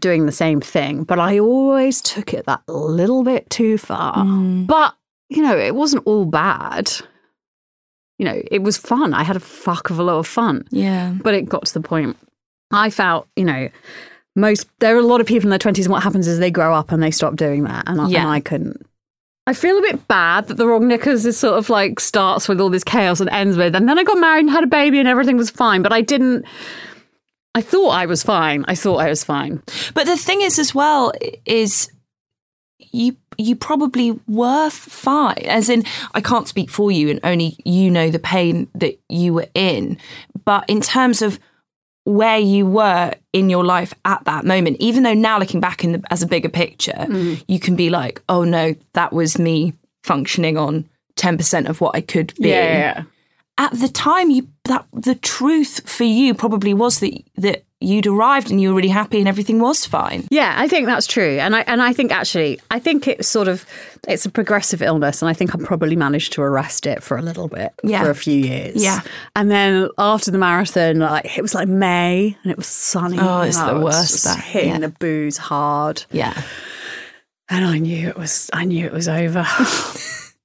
doing 0.00 0.26
the 0.26 0.32
same 0.32 0.60
thing, 0.60 1.04
but 1.04 1.18
I 1.18 1.38
always 1.38 2.00
took 2.02 2.34
it 2.34 2.46
that 2.46 2.62
little 2.66 3.22
bit 3.22 3.48
too 3.50 3.78
far. 3.78 4.16
Mm. 4.16 4.66
But 4.66 4.94
you 5.28 5.42
know, 5.42 5.56
it 5.56 5.74
wasn't 5.74 6.06
all 6.06 6.24
bad. 6.24 6.90
You 8.18 8.26
know, 8.26 8.42
it 8.50 8.62
was 8.62 8.76
fun. 8.76 9.14
I 9.14 9.22
had 9.22 9.36
a 9.36 9.40
fuck 9.40 9.90
of 9.90 9.98
a 9.98 10.02
lot 10.02 10.18
of 10.18 10.26
fun, 10.26 10.66
yeah. 10.70 11.14
but 11.22 11.34
it 11.34 11.48
got 11.48 11.66
to 11.66 11.74
the 11.74 11.80
point. 11.80 12.16
I 12.70 12.90
felt, 12.90 13.28
you 13.36 13.44
know, 13.44 13.68
most 14.36 14.68
there 14.78 14.96
are 14.96 15.00
a 15.00 15.06
lot 15.06 15.20
of 15.20 15.26
people 15.26 15.46
in 15.46 15.50
their 15.50 15.58
twenties, 15.58 15.86
and 15.86 15.92
what 15.92 16.02
happens 16.02 16.26
is 16.26 16.38
they 16.38 16.50
grow 16.50 16.74
up 16.74 16.90
and 16.90 17.02
they 17.02 17.10
stop 17.10 17.36
doing 17.36 17.64
that, 17.64 17.84
and 17.86 18.00
I, 18.00 18.08
Yeah. 18.08 18.22
and 18.22 18.28
I 18.28 18.40
couldn't. 18.40 18.84
I 19.46 19.54
feel 19.54 19.76
a 19.76 19.82
bit 19.82 20.06
bad 20.06 20.46
that 20.46 20.54
the 20.54 20.68
wrong 20.68 20.86
knickers 20.86 21.26
is 21.26 21.36
sort 21.36 21.58
of 21.58 21.68
like 21.68 21.98
starts 21.98 22.48
with 22.48 22.60
all 22.60 22.70
this 22.70 22.84
chaos 22.84 23.20
and 23.20 23.28
ends 23.30 23.56
with, 23.56 23.74
and 23.74 23.88
then 23.88 23.98
I 23.98 24.04
got 24.04 24.18
married 24.18 24.42
and 24.42 24.50
had 24.50 24.64
a 24.64 24.68
baby 24.68 25.00
and 25.00 25.08
everything 25.08 25.36
was 25.36 25.50
fine, 25.50 25.82
but 25.82 25.92
I 25.92 26.00
didn't. 26.00 26.44
I 27.54 27.60
thought 27.60 27.90
I 27.90 28.06
was 28.06 28.22
fine. 28.22 28.64
I 28.68 28.74
thought 28.74 28.98
I 28.98 29.08
was 29.08 29.24
fine. 29.24 29.62
But 29.94 30.06
the 30.06 30.16
thing 30.16 30.40
is, 30.42 30.58
as 30.58 30.74
well, 30.74 31.12
is 31.44 31.90
you 32.78 33.16
you 33.36 33.56
probably 33.56 34.18
were 34.28 34.70
fine. 34.70 35.44
As 35.46 35.68
in, 35.68 35.84
I 36.14 36.20
can't 36.20 36.46
speak 36.46 36.70
for 36.70 36.92
you, 36.92 37.10
and 37.10 37.18
only 37.24 37.56
you 37.64 37.90
know 37.90 38.10
the 38.10 38.20
pain 38.20 38.68
that 38.76 38.98
you 39.08 39.34
were 39.34 39.48
in. 39.54 39.98
But 40.44 40.64
in 40.68 40.80
terms 40.80 41.20
of 41.20 41.40
where 42.04 42.38
you 42.38 42.66
were 42.66 43.14
in 43.32 43.48
your 43.48 43.64
life 43.64 43.94
at 44.04 44.24
that 44.24 44.44
moment, 44.44 44.76
even 44.80 45.02
though 45.04 45.14
now 45.14 45.38
looking 45.38 45.60
back 45.60 45.84
in 45.84 45.92
the, 45.92 46.02
as 46.10 46.22
a 46.22 46.26
bigger 46.26 46.48
picture, 46.48 46.92
mm-hmm. 46.92 47.42
you 47.46 47.60
can 47.60 47.76
be 47.76 47.90
like, 47.90 48.22
oh 48.28 48.44
no, 48.44 48.74
that 48.94 49.12
was 49.12 49.38
me 49.38 49.74
functioning 50.02 50.56
on 50.56 50.88
ten 51.16 51.36
percent 51.36 51.68
of 51.68 51.80
what 51.80 51.94
I 51.94 52.00
could 52.00 52.34
be 52.40 52.48
Yeah, 52.48 52.78
yeah. 52.78 53.02
at 53.58 53.72
the 53.72 53.88
time 53.88 54.30
you 54.30 54.48
that 54.64 54.86
the 54.92 55.14
truth 55.14 55.88
for 55.88 56.04
you 56.04 56.34
probably 56.34 56.74
was 56.74 57.00
that 57.00 57.22
that 57.36 57.64
you'd 57.82 58.06
arrived 58.06 58.50
and 58.50 58.60
you 58.60 58.68
were 58.70 58.74
really 58.76 58.88
happy 58.88 59.18
and 59.18 59.28
everything 59.28 59.60
was 59.60 59.84
fine. 59.86 60.26
Yeah, 60.30 60.54
I 60.56 60.68
think 60.68 60.86
that's 60.86 61.06
true, 61.06 61.38
and 61.38 61.54
I 61.56 61.60
and 61.62 61.82
I 61.82 61.92
think 61.92 62.12
actually, 62.12 62.60
I 62.70 62.78
think 62.78 63.06
it's 63.08 63.28
sort 63.28 63.48
of 63.48 63.64
it's 64.08 64.26
a 64.26 64.30
progressive 64.30 64.82
illness, 64.82 65.22
and 65.22 65.28
I 65.28 65.32
think 65.32 65.54
I 65.54 65.58
probably 65.64 65.94
managed 65.96 66.32
to 66.34 66.42
arrest 66.42 66.86
it 66.86 67.02
for 67.02 67.16
a 67.16 67.22
little 67.22 67.48
bit, 67.48 67.72
Yeah. 67.84 68.02
for 68.04 68.10
a 68.10 68.14
few 68.14 68.34
years, 68.38 68.82
Yeah. 68.82 69.00
and 69.36 69.50
then 69.50 69.88
after 69.98 70.30
the 70.30 70.38
marathon, 70.38 70.98
like 70.98 71.38
it 71.38 71.42
was 71.42 71.54
like 71.54 71.68
May, 71.68 72.36
and 72.42 72.50
it 72.50 72.56
was 72.56 72.66
sunny. 72.66 73.18
Oh, 73.20 73.42
it's 73.42 73.58
the 73.60 73.74
was 73.74 73.94
worst, 73.94 74.24
that, 74.24 74.38
hitting 74.40 74.70
yeah. 74.70 74.78
the 74.78 74.88
booze 74.88 75.36
hard, 75.36 76.04
Yeah. 76.10 76.34
and 77.48 77.64
I 77.64 77.78
knew 77.78 78.08
it 78.08 78.16
was. 78.16 78.50
I 78.52 78.64
knew 78.64 78.86
it 78.86 78.92
was 78.92 79.08
over. 79.08 79.46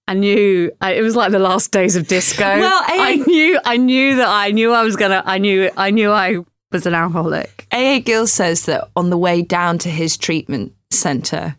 I 0.09 0.13
knew 0.13 0.71
I, 0.79 0.93
it 0.93 1.01
was 1.01 1.17
like 1.17 1.31
the 1.33 1.39
last 1.39 1.71
days 1.71 1.97
of 1.97 2.07
disco. 2.07 2.41
Well, 2.43 2.81
I 2.87 2.97
I- 3.19 3.25
knew, 3.27 3.59
I 3.65 3.75
knew 3.77 4.15
that 4.17 4.27
I 4.29 4.51
knew 4.51 4.71
I 4.71 4.83
was 4.83 4.95
gonna. 4.95 5.21
I 5.25 5.37
knew, 5.37 5.69
I 5.75 5.91
knew 5.91 6.11
I 6.11 6.37
was 6.71 6.85
an 6.85 6.93
alcoholic. 6.93 7.65
AA 7.71 7.99
Gill 7.99 8.27
says 8.27 8.65
that 8.65 8.89
on 8.95 9.09
the 9.09 9.17
way 9.17 9.41
down 9.41 9.77
to 9.79 9.89
his 9.89 10.17
treatment 10.17 10.73
centre, 10.91 11.55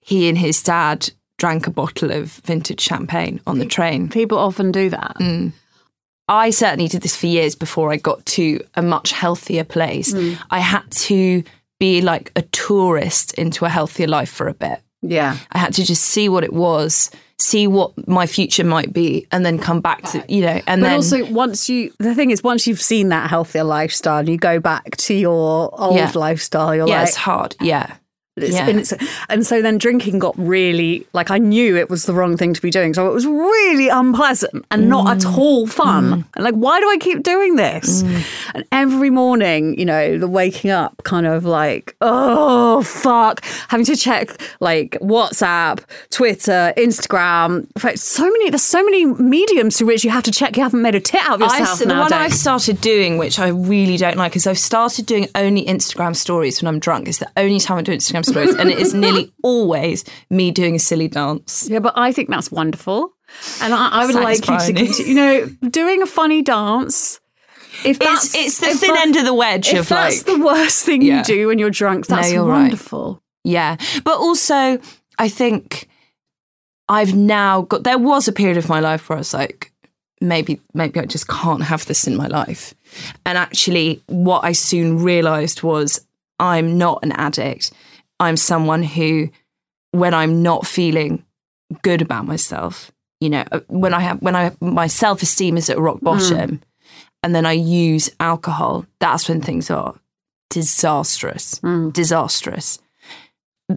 he 0.00 0.28
and 0.28 0.38
his 0.38 0.62
dad 0.62 1.10
drank 1.38 1.66
a 1.66 1.70
bottle 1.70 2.10
of 2.10 2.32
vintage 2.32 2.80
champagne 2.80 3.40
on 3.46 3.58
the 3.58 3.66
train. 3.66 4.08
People 4.08 4.38
often 4.38 4.72
do 4.72 4.88
that. 4.90 5.16
Mm. 5.20 5.52
I 6.28 6.50
certainly 6.50 6.88
did 6.88 7.02
this 7.02 7.16
for 7.16 7.26
years 7.26 7.54
before 7.54 7.92
I 7.92 7.96
got 7.96 8.24
to 8.26 8.60
a 8.74 8.82
much 8.82 9.12
healthier 9.12 9.64
place. 9.64 10.12
Mm. 10.12 10.38
I 10.50 10.60
had 10.60 10.90
to 10.90 11.44
be 11.78 12.00
like 12.00 12.32
a 12.34 12.42
tourist 12.42 13.34
into 13.34 13.64
a 13.64 13.68
healthier 13.68 14.06
life 14.06 14.30
for 14.30 14.48
a 14.48 14.54
bit. 14.54 14.80
Yeah. 15.02 15.36
I 15.52 15.58
had 15.58 15.74
to 15.74 15.84
just 15.84 16.04
see 16.04 16.28
what 16.28 16.42
it 16.42 16.52
was, 16.52 17.10
see 17.38 17.66
what 17.66 17.92
my 18.08 18.26
future 18.26 18.64
might 18.64 18.92
be, 18.92 19.26
and 19.30 19.44
then 19.44 19.58
come 19.58 19.80
back 19.80 20.02
to 20.02 20.24
you 20.28 20.40
know. 20.42 20.60
And 20.66 20.80
But 20.80 20.88
then 20.88 20.94
also, 20.94 21.24
once 21.32 21.68
you, 21.68 21.92
the 21.98 22.14
thing 22.14 22.30
is, 22.30 22.42
once 22.42 22.66
you've 22.66 22.80
seen 22.80 23.10
that 23.10 23.28
healthier 23.28 23.64
lifestyle, 23.64 24.18
and 24.20 24.28
you 24.28 24.38
go 24.38 24.58
back 24.58 24.96
to 24.98 25.14
your 25.14 25.70
old 25.78 25.96
Yeah. 25.96 26.10
lifestyle. 26.14 26.74
You're 26.74 26.88
yeah, 26.88 27.00
like, 27.00 27.08
it's 27.08 27.16
hard. 27.16 27.54
Yeah, 27.60 27.94
it's- 28.36 28.52
yeah. 28.52 28.68
and, 28.68 29.10
and 29.28 29.46
so 29.46 29.62
then 29.62 29.78
drinking 29.78 30.18
got 30.18 30.34
really 30.38 31.06
like 31.12 31.30
I 31.30 31.38
knew 31.38 31.76
it 31.76 31.88
was 31.90 32.04
the 32.04 32.12
wrong 32.14 32.36
thing 32.36 32.52
to 32.54 32.60
be 32.62 32.70
doing. 32.70 32.94
So 32.94 33.08
it 33.08 33.14
was 33.14 33.26
really 33.26 33.88
unpleasant 33.88 34.64
and 34.70 34.88
not 34.88 35.06
Mm. 35.06 35.10
at 35.16 35.38
all 35.38 35.66
fun. 35.66 36.24
And 36.34 36.44
like, 36.44 36.54
why 36.54 36.80
do 36.80 36.88
I 36.90 36.96
keep 36.98 37.22
doing 37.22 37.56
this? 37.56 38.02
Mm. 38.02 38.50
And 38.54 38.64
every 38.72 39.10
morning, 39.10 39.78
you 39.78 39.84
know, 39.84 40.18
the 40.18 40.28
waking 40.28 40.70
up 40.70 41.02
kind 41.04 41.26
of 41.26 41.44
like, 41.44 41.94
oh 42.00 42.82
fuck, 42.82 43.44
having 43.68 43.86
to 43.86 43.96
check 43.96 44.30
like 44.60 44.92
WhatsApp, 45.00 45.80
Twitter, 46.10 46.72
Instagram. 46.76 47.60
In 47.76 47.80
fact, 47.80 47.98
So 47.98 48.24
many, 48.24 48.50
there's 48.50 48.62
so 48.62 48.84
many 48.84 49.04
mediums 49.06 49.78
through 49.78 49.86
which 49.88 50.04
you 50.04 50.10
have 50.10 50.24
to 50.24 50.30
check 50.32 50.56
you 50.56 50.62
haven't 50.62 50.82
made 50.82 50.94
a 50.94 51.00
tit 51.00 51.20
out 51.22 51.40
of 51.40 51.48
I, 51.48 51.58
yourself. 51.58 51.78
the 51.78 51.86
one. 51.86 52.12
I've 52.12 52.34
started 52.34 52.80
doing, 52.80 53.18
which 53.18 53.38
I 53.38 53.48
really 53.48 53.96
don't 53.96 54.16
like, 54.16 54.36
is 54.36 54.46
I've 54.46 54.58
started 54.58 55.06
doing 55.06 55.28
only 55.34 55.64
Instagram 55.64 56.14
stories 56.16 56.60
when 56.62 56.68
I'm 56.68 56.78
drunk. 56.80 57.08
It's 57.08 57.18
the 57.18 57.30
only 57.36 57.60
time 57.60 57.78
I 57.78 57.82
do 57.82 57.92
Instagram 57.92 58.24
stories, 58.26 58.54
and 58.54 58.70
it 58.70 58.78
is 58.78 58.92
nearly 58.94 59.32
always 59.42 60.04
me 60.30 60.50
doing 60.50 60.74
a 60.74 60.78
silly 60.78 61.08
dance. 61.08 61.68
Yeah, 61.70 61.78
but 61.80 61.94
I 61.96 62.12
think 62.12 62.28
that's 62.28 62.50
wonderful. 62.50 63.12
And 63.62 63.74
I, 63.74 63.88
I 64.02 64.06
would 64.06 64.14
Thanks, 64.14 64.46
like 64.48 64.68
you 64.68 64.74
to 64.74 64.80
continue, 64.84 65.08
you 65.08 65.14
know, 65.14 65.68
doing 65.70 66.02
a 66.02 66.06
funny 66.06 66.42
dance. 66.42 67.20
If 67.84 67.98
that's, 67.98 68.34
It's 68.34 68.60
it's 68.60 68.60
the 68.60 68.74
thin 68.86 68.94
that- 68.94 69.02
end 69.06 69.16
of 69.16 69.24
the 69.24 69.34
wedge 69.34 69.68
If 69.68 69.80
of 69.80 69.88
that's 69.88 70.26
like 70.26 70.36
the 70.38 70.44
worst 70.44 70.84
thing 70.84 71.02
Yeah. 71.02 71.18
you 71.18 71.24
do 71.24 71.46
when 71.48 71.58
you're 71.58 71.70
drunk, 71.70 72.08
No, 72.08 72.16
that's 72.16 72.32
you're 72.32 72.44
right. 72.44 72.60
wonderful. 72.62 73.20
Yeah. 73.44 73.76
But 74.04 74.16
also, 74.18 74.78
I 75.18 75.28
think 75.28 75.88
I've 76.88 77.14
now 77.14 77.62
got, 77.62 77.82
there 77.84 77.98
was 77.98 78.28
a 78.28 78.32
period 78.32 78.56
of 78.56 78.68
my 78.68 78.80
life 78.80 79.08
where 79.08 79.16
I 79.16 79.20
was 79.20 79.34
like, 79.34 79.72
maybe, 80.20 80.60
maybe 80.72 81.00
I 81.00 81.04
just 81.04 81.28
can't 81.28 81.62
have 81.64 81.84
this 81.86 82.06
in 82.06 82.16
my 82.16 82.28
life. 82.28 82.72
And 83.26 83.36
actually, 83.36 84.02
what 84.06 84.44
I 84.44 84.52
soon 84.52 85.02
realized 85.02 85.62
was 85.62 86.00
I'm 86.38 86.78
not 86.78 87.00
an 87.02 87.12
addict. 87.12 87.72
I'm 88.20 88.36
someone 88.36 88.82
who, 88.82 89.28
when 89.92 90.14
I'm 90.14 90.42
not 90.42 90.66
feeling 90.66 91.24
good 91.82 92.02
about 92.02 92.26
myself, 92.26 92.90
you 93.20 93.30
know, 93.30 93.44
uh, 93.52 93.60
when 93.68 93.94
I 93.94 94.00
have, 94.00 94.20
when 94.22 94.36
I, 94.36 94.52
my 94.60 94.86
self 94.86 95.22
esteem 95.22 95.56
is 95.56 95.70
at 95.70 95.78
rock 95.78 96.00
bottom 96.00 96.60
and 97.22 97.34
then 97.34 97.46
I 97.46 97.52
use 97.52 98.10
alcohol, 98.20 98.86
that's 99.00 99.28
when 99.28 99.40
things 99.40 99.70
are 99.70 99.94
disastrous, 100.50 101.60
disastrous. 101.92 102.78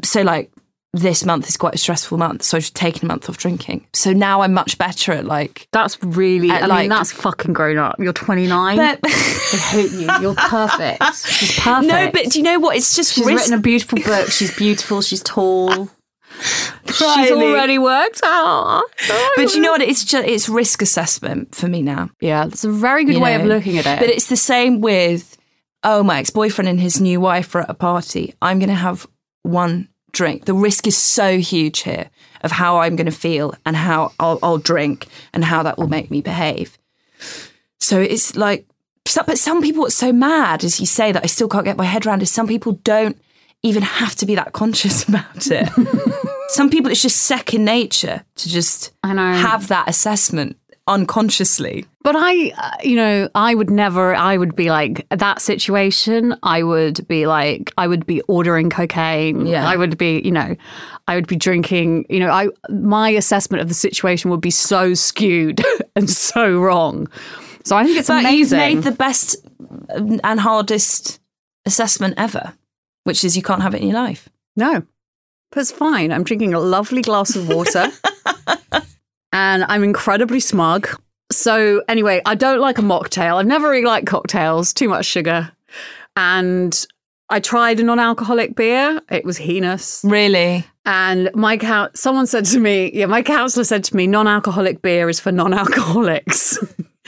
So 0.04 0.22
like 0.22 0.52
this 0.94 1.24
month 1.24 1.48
is 1.48 1.56
quite 1.56 1.76
a 1.76 1.78
stressful 1.78 2.18
month 2.18 2.42
so 2.42 2.58
i've 2.58 2.74
taken 2.74 3.06
a 3.06 3.08
month 3.08 3.30
off 3.30 3.38
drinking 3.38 3.86
so 3.94 4.12
now 4.12 4.42
i'm 4.42 4.54
much 4.54 4.76
better 4.80 5.12
at 5.12 5.24
like 5.26 5.68
That's 5.72 6.02
really, 6.04 6.50
I 6.50 6.66
like- 6.66 6.82
mean, 6.82 6.90
that's 6.90 7.12
fucking 7.12 7.54
grown 7.54 7.78
up. 7.78 7.98
You're 8.00 8.12
29. 8.14 8.76
but 8.78 9.00
I 9.06 9.10
hate 9.10 9.92
you. 9.92 10.08
You're 10.22 10.34
perfect. 10.36 11.04
She's 11.28 11.60
perfect. 11.60 11.88
no 11.92 12.10
but 12.12 12.32
do 12.32 12.40
you 12.40 12.44
know 12.44 12.60
what 12.60 12.76
it's 12.76 12.96
just 12.96 13.14
she's 13.14 13.26
risk- 13.26 13.38
written 13.44 13.54
a 13.60 13.62
beautiful 13.62 14.00
book. 14.02 14.30
She's 14.30 14.56
beautiful. 14.56 15.02
She's 15.02 15.22
tall. 15.22 15.90
She's 16.88 17.02
already 17.32 17.78
worked 17.78 18.22
out. 18.24 18.84
but 19.36 19.48
do 19.50 19.56
you 19.56 19.62
know 19.62 19.72
what 19.72 19.82
it's 19.82 20.04
just 20.06 20.28
it's 20.28 20.50
risk 20.50 20.82
assessment 20.82 21.54
for 21.54 21.68
me 21.68 21.82
now 21.82 22.10
Yeah, 22.22 22.46
that's 22.46 22.64
a 22.64 22.72
very 22.72 23.06
good 23.06 23.16
you 23.16 23.22
way 23.22 23.36
of 23.36 23.46
looking 23.46 23.78
at 23.78 23.86
it. 23.86 24.00
but 24.00 24.10
it's 24.10 24.28
the 24.28 24.38
same 24.38 24.82
with 24.82 25.38
oh 25.84 26.02
my 26.04 26.20
ex-boyfriend 26.20 26.68
and 26.68 26.80
his 26.80 27.00
new 27.00 27.20
wife 27.22 27.54
are 27.56 27.62
at 27.62 27.70
a 27.70 27.74
party 27.74 28.34
i'm 28.42 28.60
going 28.60 28.70
to 28.70 28.76
have 28.76 29.06
one 29.44 29.88
drink. 30.12 30.46
The 30.46 30.54
risk 30.54 30.88
is 30.88 30.98
so 30.98 31.38
huge 31.38 31.80
here 31.80 32.10
of 32.42 32.52
how 32.52 32.78
i'm 32.78 32.96
going 32.96 33.06
to 33.06 33.12
feel 33.12 33.54
and 33.66 33.76
how 33.76 34.14
I'll, 34.20 34.40
I'll 34.42 34.58
drink 34.58 35.08
and 35.34 35.44
how 35.44 35.64
that 35.64 35.78
will 35.78 35.90
make 35.90 36.10
me 36.10 36.22
behave. 36.22 36.78
So 37.80 38.00
it's 38.00 38.36
like 38.36 38.66
but 39.26 39.38
some 39.40 39.62
people 39.62 39.82
what's 39.82 39.96
so 39.96 40.14
mad 40.14 40.64
as 40.64 40.80
you 40.80 40.86
say 40.86 41.12
that 41.12 41.24
i 41.24 41.26
still 41.26 41.50
can't 41.50 41.66
get 41.66 41.76
my 41.76 41.84
head 41.84 42.06
around 42.06 42.22
is 42.22 42.30
some 42.30 42.48
people 42.48 42.74
don't 42.84 43.20
even 43.64 43.84
have 43.84 44.16
to 44.16 44.26
be 44.26 44.36
that 44.36 44.54
conscious 44.54 45.04
about 45.10 45.48
it. 45.48 45.68
Some 46.50 46.70
people, 46.70 46.90
it's 46.90 47.02
just 47.02 47.18
second 47.18 47.66
nature 47.66 48.24
to 48.36 48.50
just 48.50 48.92
I 49.04 49.14
know. 49.14 49.34
have 49.34 49.68
that 49.68 49.88
assessment 49.88 50.58
unconsciously. 50.90 51.86
But 52.02 52.16
I, 52.18 52.52
uh, 52.58 52.72
you 52.84 52.96
know, 52.96 53.30
I 53.36 53.56
would 53.56 53.70
never, 53.70 54.16
I 54.16 54.36
would 54.38 54.56
be 54.56 54.70
like, 54.70 55.06
that 55.10 55.42
situation, 55.42 56.36
I 56.44 56.64
would 56.64 57.08
be 57.08 57.28
like, 57.28 57.72
I 57.78 57.88
would 57.88 58.06
be 58.06 58.22
ordering 58.24 58.70
cocaine. 58.70 59.46
Yeah. 59.46 59.68
I 59.68 59.76
would 59.78 59.98
be, 59.98 60.22
you 60.26 60.32
know, 60.32 60.56
I 61.08 61.16
would 61.16 61.28
be 61.28 61.36
drinking, 61.36 62.06
you 62.10 62.20
know, 62.20 62.30
I, 62.30 62.50
my 62.70 63.10
assessment 63.10 63.62
of 63.62 63.68
the 63.70 63.74
situation 63.76 64.30
would 64.32 64.42
be 64.42 64.52
so 64.52 64.94
skewed 64.94 65.64
and 65.96 66.10
so 66.10 66.60
wrong. 66.60 67.08
So 67.64 67.78
I 67.78 67.84
think 67.84 67.98
it's 67.98 68.08
But 68.08 68.24
you've 68.34 68.52
amazing. 68.52 68.58
made 68.58 68.84
the 68.84 68.92
best 68.92 69.36
and 69.90 70.40
hardest 70.40 71.20
assessment 71.66 72.16
ever, 72.18 72.54
which 73.04 73.24
is 73.24 73.36
you 73.38 73.44
can't 73.44 73.62
have 73.62 73.76
it 73.76 73.82
in 73.82 73.90
your 73.90 73.98
life. 74.02 74.28
No, 74.56 74.84
but 75.52 75.60
it's 75.62 75.72
fine. 75.72 76.12
I'm 76.12 76.24
drinking 76.24 76.54
a 76.54 76.60
lovely 76.60 77.02
glass 77.02 77.36
of 77.36 77.48
water 77.50 77.88
and 79.34 79.64
I'm 79.66 79.84
incredibly 79.84 80.40
smug. 80.40 80.90
So, 81.32 81.84
anyway, 81.88 82.22
I 82.26 82.36
don't 82.36 82.60
like 82.60 82.80
a 82.80 82.82
mocktail. 82.82 83.36
I've 83.36 83.46
never 83.46 83.70
really 83.70 83.86
liked 83.86 84.08
cocktails, 84.08 84.74
too 84.74 84.90
much 84.90 85.06
sugar. 85.06 85.52
And 86.16 86.86
I 87.30 87.40
tried 87.40 87.80
a 87.80 87.84
non 87.84 88.00
alcoholic 88.00 88.56
beer, 88.56 89.02
it 89.10 89.24
was 89.24 89.38
heinous. 89.38 90.02
Really? 90.04 90.66
And 90.86 91.30
my 91.36 91.58
count, 91.58 91.96
someone 91.98 92.26
said 92.26 92.46
to 92.46 92.60
me, 92.60 92.92
yeah, 92.94 93.06
my 93.06 93.22
counselor 93.22 93.64
said 93.64 93.84
to 93.86 93.96
me, 93.96 94.08
non 94.08 94.28
alcoholic 94.28 94.82
beer 94.82 95.08
is 95.10 95.20
for 95.20 95.32
non 95.32 95.54
alcoholics. 95.54 96.58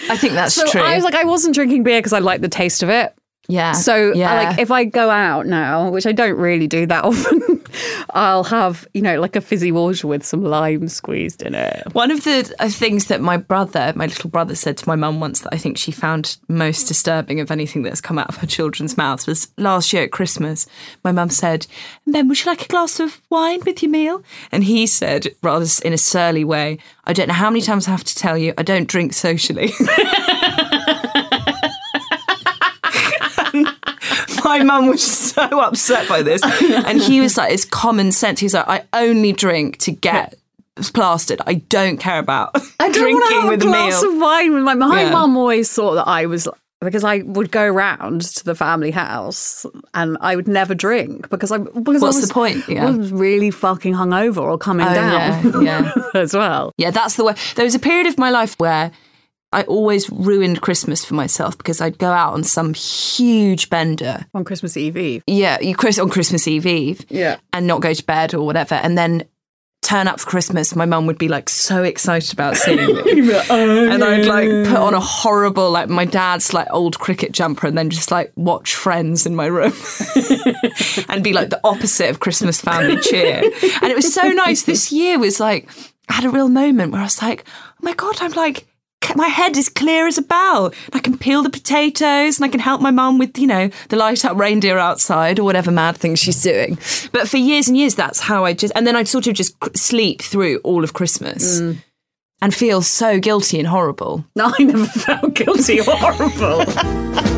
I 0.09 0.17
think 0.17 0.33
that's 0.33 0.55
so 0.55 0.67
true. 0.67 0.81
I 0.81 0.95
was 0.95 1.03
like, 1.03 1.15
I 1.15 1.23
wasn't 1.23 1.55
drinking 1.55 1.83
beer 1.83 1.99
because 1.99 2.13
I 2.13 2.19
like 2.19 2.41
the 2.41 2.49
taste 2.49 2.83
of 2.83 2.89
it. 2.89 3.15
Yeah. 3.47 3.73
So, 3.73 4.13
yeah. 4.13 4.31
I 4.31 4.43
like, 4.43 4.59
if 4.59 4.71
I 4.71 4.85
go 4.85 5.09
out 5.09 5.45
now, 5.45 5.89
which 5.89 6.05
I 6.05 6.11
don't 6.11 6.37
really 6.37 6.67
do 6.67 6.85
that 6.85 7.03
often, 7.05 7.61
I'll 8.11 8.43
have, 8.45 8.87
you 8.93 9.01
know, 9.01 9.19
like 9.19 9.35
a 9.35 9.41
fizzy 9.41 9.71
water 9.71 10.07
with 10.07 10.23
some 10.25 10.43
lime 10.43 10.87
squeezed 10.87 11.41
in 11.41 11.55
it. 11.55 11.93
One 11.93 12.11
of 12.11 12.23
the 12.23 12.53
uh, 12.59 12.69
things 12.69 13.07
that 13.07 13.21
my 13.21 13.37
brother, 13.37 13.93
my 13.95 14.05
little 14.05 14.29
brother, 14.29 14.55
said 14.55 14.77
to 14.77 14.87
my 14.87 14.95
mum 14.95 15.19
once 15.19 15.41
that 15.41 15.53
I 15.53 15.57
think 15.57 15.77
she 15.77 15.91
found 15.91 16.37
most 16.47 16.87
disturbing 16.87 17.39
of 17.39 17.51
anything 17.51 17.83
that's 17.83 18.01
come 18.01 18.17
out 18.17 18.29
of 18.29 18.37
her 18.37 18.47
children's 18.47 18.97
mouths 18.97 19.27
was 19.27 19.51
last 19.57 19.91
year 19.91 20.03
at 20.03 20.11
Christmas. 20.11 20.67
My 21.03 21.11
mum 21.11 21.29
said, 21.29 21.67
Ben, 22.07 22.27
would 22.27 22.43
you 22.43 22.49
like 22.49 22.65
a 22.65 22.67
glass 22.67 22.99
of 22.99 23.21
wine 23.29 23.61
with 23.65 23.81
your 23.81 23.91
meal? 23.91 24.23
And 24.51 24.63
he 24.63 24.87
said, 24.87 25.27
rather 25.41 25.65
in 25.83 25.93
a 25.93 25.97
surly 25.97 26.43
way, 26.43 26.77
I 27.05 27.13
don't 27.13 27.27
know 27.27 27.33
how 27.33 27.49
many 27.49 27.61
times 27.61 27.87
I 27.87 27.91
have 27.91 28.03
to 28.03 28.15
tell 28.15 28.37
you, 28.37 28.53
I 28.57 28.63
don't 28.63 28.87
drink 28.87 29.13
socially. 29.13 29.71
my 34.59 34.63
mum 34.63 34.87
was 34.87 35.03
so 35.03 35.41
upset 35.61 36.07
by 36.09 36.21
this. 36.21 36.41
And 36.87 37.01
he 37.01 37.21
was 37.21 37.37
like, 37.37 37.53
it's 37.53 37.65
common 37.65 38.11
sense. 38.11 38.39
He's 38.39 38.53
like, 38.53 38.67
I 38.67 38.83
only 38.93 39.31
drink 39.33 39.77
to 39.79 39.91
get 39.91 40.35
plastered. 40.93 41.41
I 41.45 41.55
don't 41.55 41.97
care 41.97 42.19
about 42.19 42.51
I 42.79 42.89
don't 42.89 42.93
drinking 42.93 43.15
want 43.19 43.29
to 43.29 43.41
have 43.41 43.49
with 43.49 43.61
a 43.61 43.65
glass 43.65 44.01
meal. 44.01 44.13
of 44.13 44.19
wine 44.21 44.53
with 44.53 44.63
my 44.63 44.73
my 44.73 45.03
Yeah. 45.03 45.11
mum 45.11 45.37
always 45.37 45.71
thought 45.71 45.95
that 45.95 46.07
I 46.07 46.25
was 46.25 46.47
because 46.79 47.03
I 47.03 47.19
would 47.19 47.51
go 47.51 47.67
round 47.67 48.21
to 48.21 48.43
the 48.43 48.55
family 48.55 48.89
house 48.91 49.65
and 49.93 50.17
I 50.21 50.35
would 50.35 50.47
never 50.47 50.73
drink 50.73 51.29
because 51.29 51.51
I 51.51 51.57
because 51.59 52.01
What's 52.01 52.17
I 52.17 52.19
was, 52.21 52.27
the 52.27 52.33
point? 52.33 52.63
Yeah. 52.67 52.87
I 52.87 52.91
was 52.91 53.11
really 53.11 53.51
fucking 53.51 53.93
hungover 53.93 54.37
or 54.41 54.57
coming 54.57 54.87
Oh, 54.87 54.93
down 54.93 55.61
yeah, 55.61 55.61
yeah. 55.61 55.91
as 56.15 56.33
well. 56.33 56.71
Yeah, 56.77 56.89
that's 56.91 57.15
the 57.15 57.23
way. 57.25 57.35
There 57.55 57.65
was 57.65 57.75
a 57.75 57.79
period 57.79 58.07
of 58.07 58.17
my 58.17 58.31
life 58.31 58.55
where 58.57 58.91
I 59.53 59.63
always 59.63 60.09
ruined 60.09 60.61
Christmas 60.61 61.03
for 61.03 61.13
myself 61.13 61.57
because 61.57 61.81
I'd 61.81 61.97
go 61.97 62.09
out 62.11 62.33
on 62.33 62.43
some 62.43 62.73
huge 62.73 63.69
bender. 63.69 64.25
On 64.33 64.45
Christmas 64.45 64.77
Eve 64.77 64.95
Eve. 64.97 65.23
Yeah, 65.27 65.59
you 65.59 65.75
Chris 65.75 65.99
on 65.99 66.09
Christmas 66.09 66.47
Eve 66.47 66.65
Eve. 66.65 67.05
Yeah. 67.09 67.37
and 67.51 67.67
not 67.67 67.81
go 67.81 67.93
to 67.93 68.05
bed 68.05 68.33
or 68.33 68.45
whatever, 68.45 68.75
and 68.75 68.97
then 68.97 69.23
turn 69.81 70.07
up 70.07 70.19
for 70.19 70.29
Christmas. 70.29 70.75
My 70.75 70.85
mum 70.85 71.05
would 71.07 71.17
be 71.17 71.27
like 71.27 71.49
so 71.49 71.83
excited 71.83 72.31
about 72.31 72.55
seeing 72.55 72.77
me. 72.95 73.31
Oh, 73.49 73.89
and 73.89 74.03
I'd 74.03 74.25
like 74.25 74.47
put 74.69 74.77
on 74.77 74.93
a 74.93 74.99
horrible 74.99 75.71
like 75.71 75.89
my 75.89 76.05
dad's 76.05 76.53
like 76.53 76.67
old 76.71 76.99
cricket 76.99 77.31
jumper 77.31 77.67
and 77.67 77.77
then 77.77 77.89
just 77.89 78.11
like 78.11 78.31
watch 78.35 78.75
Friends 78.75 79.25
in 79.25 79.35
my 79.35 79.47
room 79.47 79.73
and 81.09 81.23
be 81.23 81.33
like 81.33 81.49
the 81.49 81.59
opposite 81.63 82.09
of 82.09 82.19
Christmas 82.19 82.61
family 82.61 82.97
cheer. 83.01 83.41
And 83.81 83.91
it 83.91 83.95
was 83.95 84.13
so 84.13 84.27
nice. 84.29 84.63
This 84.63 84.91
year 84.91 85.19
was 85.19 85.39
like 85.39 85.67
I 86.07 86.13
had 86.13 86.25
a 86.25 86.29
real 86.29 86.49
moment 86.49 86.91
where 86.91 87.01
I 87.01 87.05
was 87.05 87.21
like, 87.21 87.45
oh 87.47 87.77
my 87.81 87.93
god, 87.93 88.17
I'm 88.21 88.31
like. 88.31 88.67
My 89.15 89.27
head 89.27 89.57
is 89.57 89.69
clear 89.69 90.07
as 90.07 90.17
a 90.17 90.21
bell. 90.21 90.73
I 90.93 90.99
can 90.99 91.17
peel 91.17 91.43
the 91.43 91.49
potatoes 91.49 92.37
and 92.37 92.45
I 92.45 92.47
can 92.47 92.59
help 92.59 92.81
my 92.81 92.91
mum 92.91 93.17
with, 93.17 93.37
you 93.37 93.47
know, 93.47 93.69
the 93.89 93.95
light 93.97 94.23
up 94.23 94.37
reindeer 94.37 94.77
outside 94.77 95.39
or 95.39 95.43
whatever 95.43 95.71
mad 95.71 95.97
thing 95.97 96.15
she's 96.15 96.41
doing. 96.41 96.77
But 97.11 97.29
for 97.29 97.37
years 97.37 97.67
and 97.67 97.77
years, 97.77 97.95
that's 97.95 98.19
how 98.21 98.45
I 98.45 98.53
just, 98.53 98.73
and 98.75 98.87
then 98.87 98.95
I'd 98.95 99.07
sort 99.07 99.27
of 99.27 99.33
just 99.33 99.55
sleep 99.75 100.21
through 100.21 100.59
all 100.63 100.83
of 100.83 100.93
Christmas 100.93 101.59
mm. 101.59 101.77
and 102.41 102.53
feel 102.53 102.81
so 102.81 103.19
guilty 103.19 103.59
and 103.59 103.67
horrible. 103.67 104.25
No, 104.35 104.51
I 104.59 104.63
never 104.63 104.85
felt 104.85 105.33
guilty 105.33 105.79
or 105.79 105.85
horrible. 105.87 107.27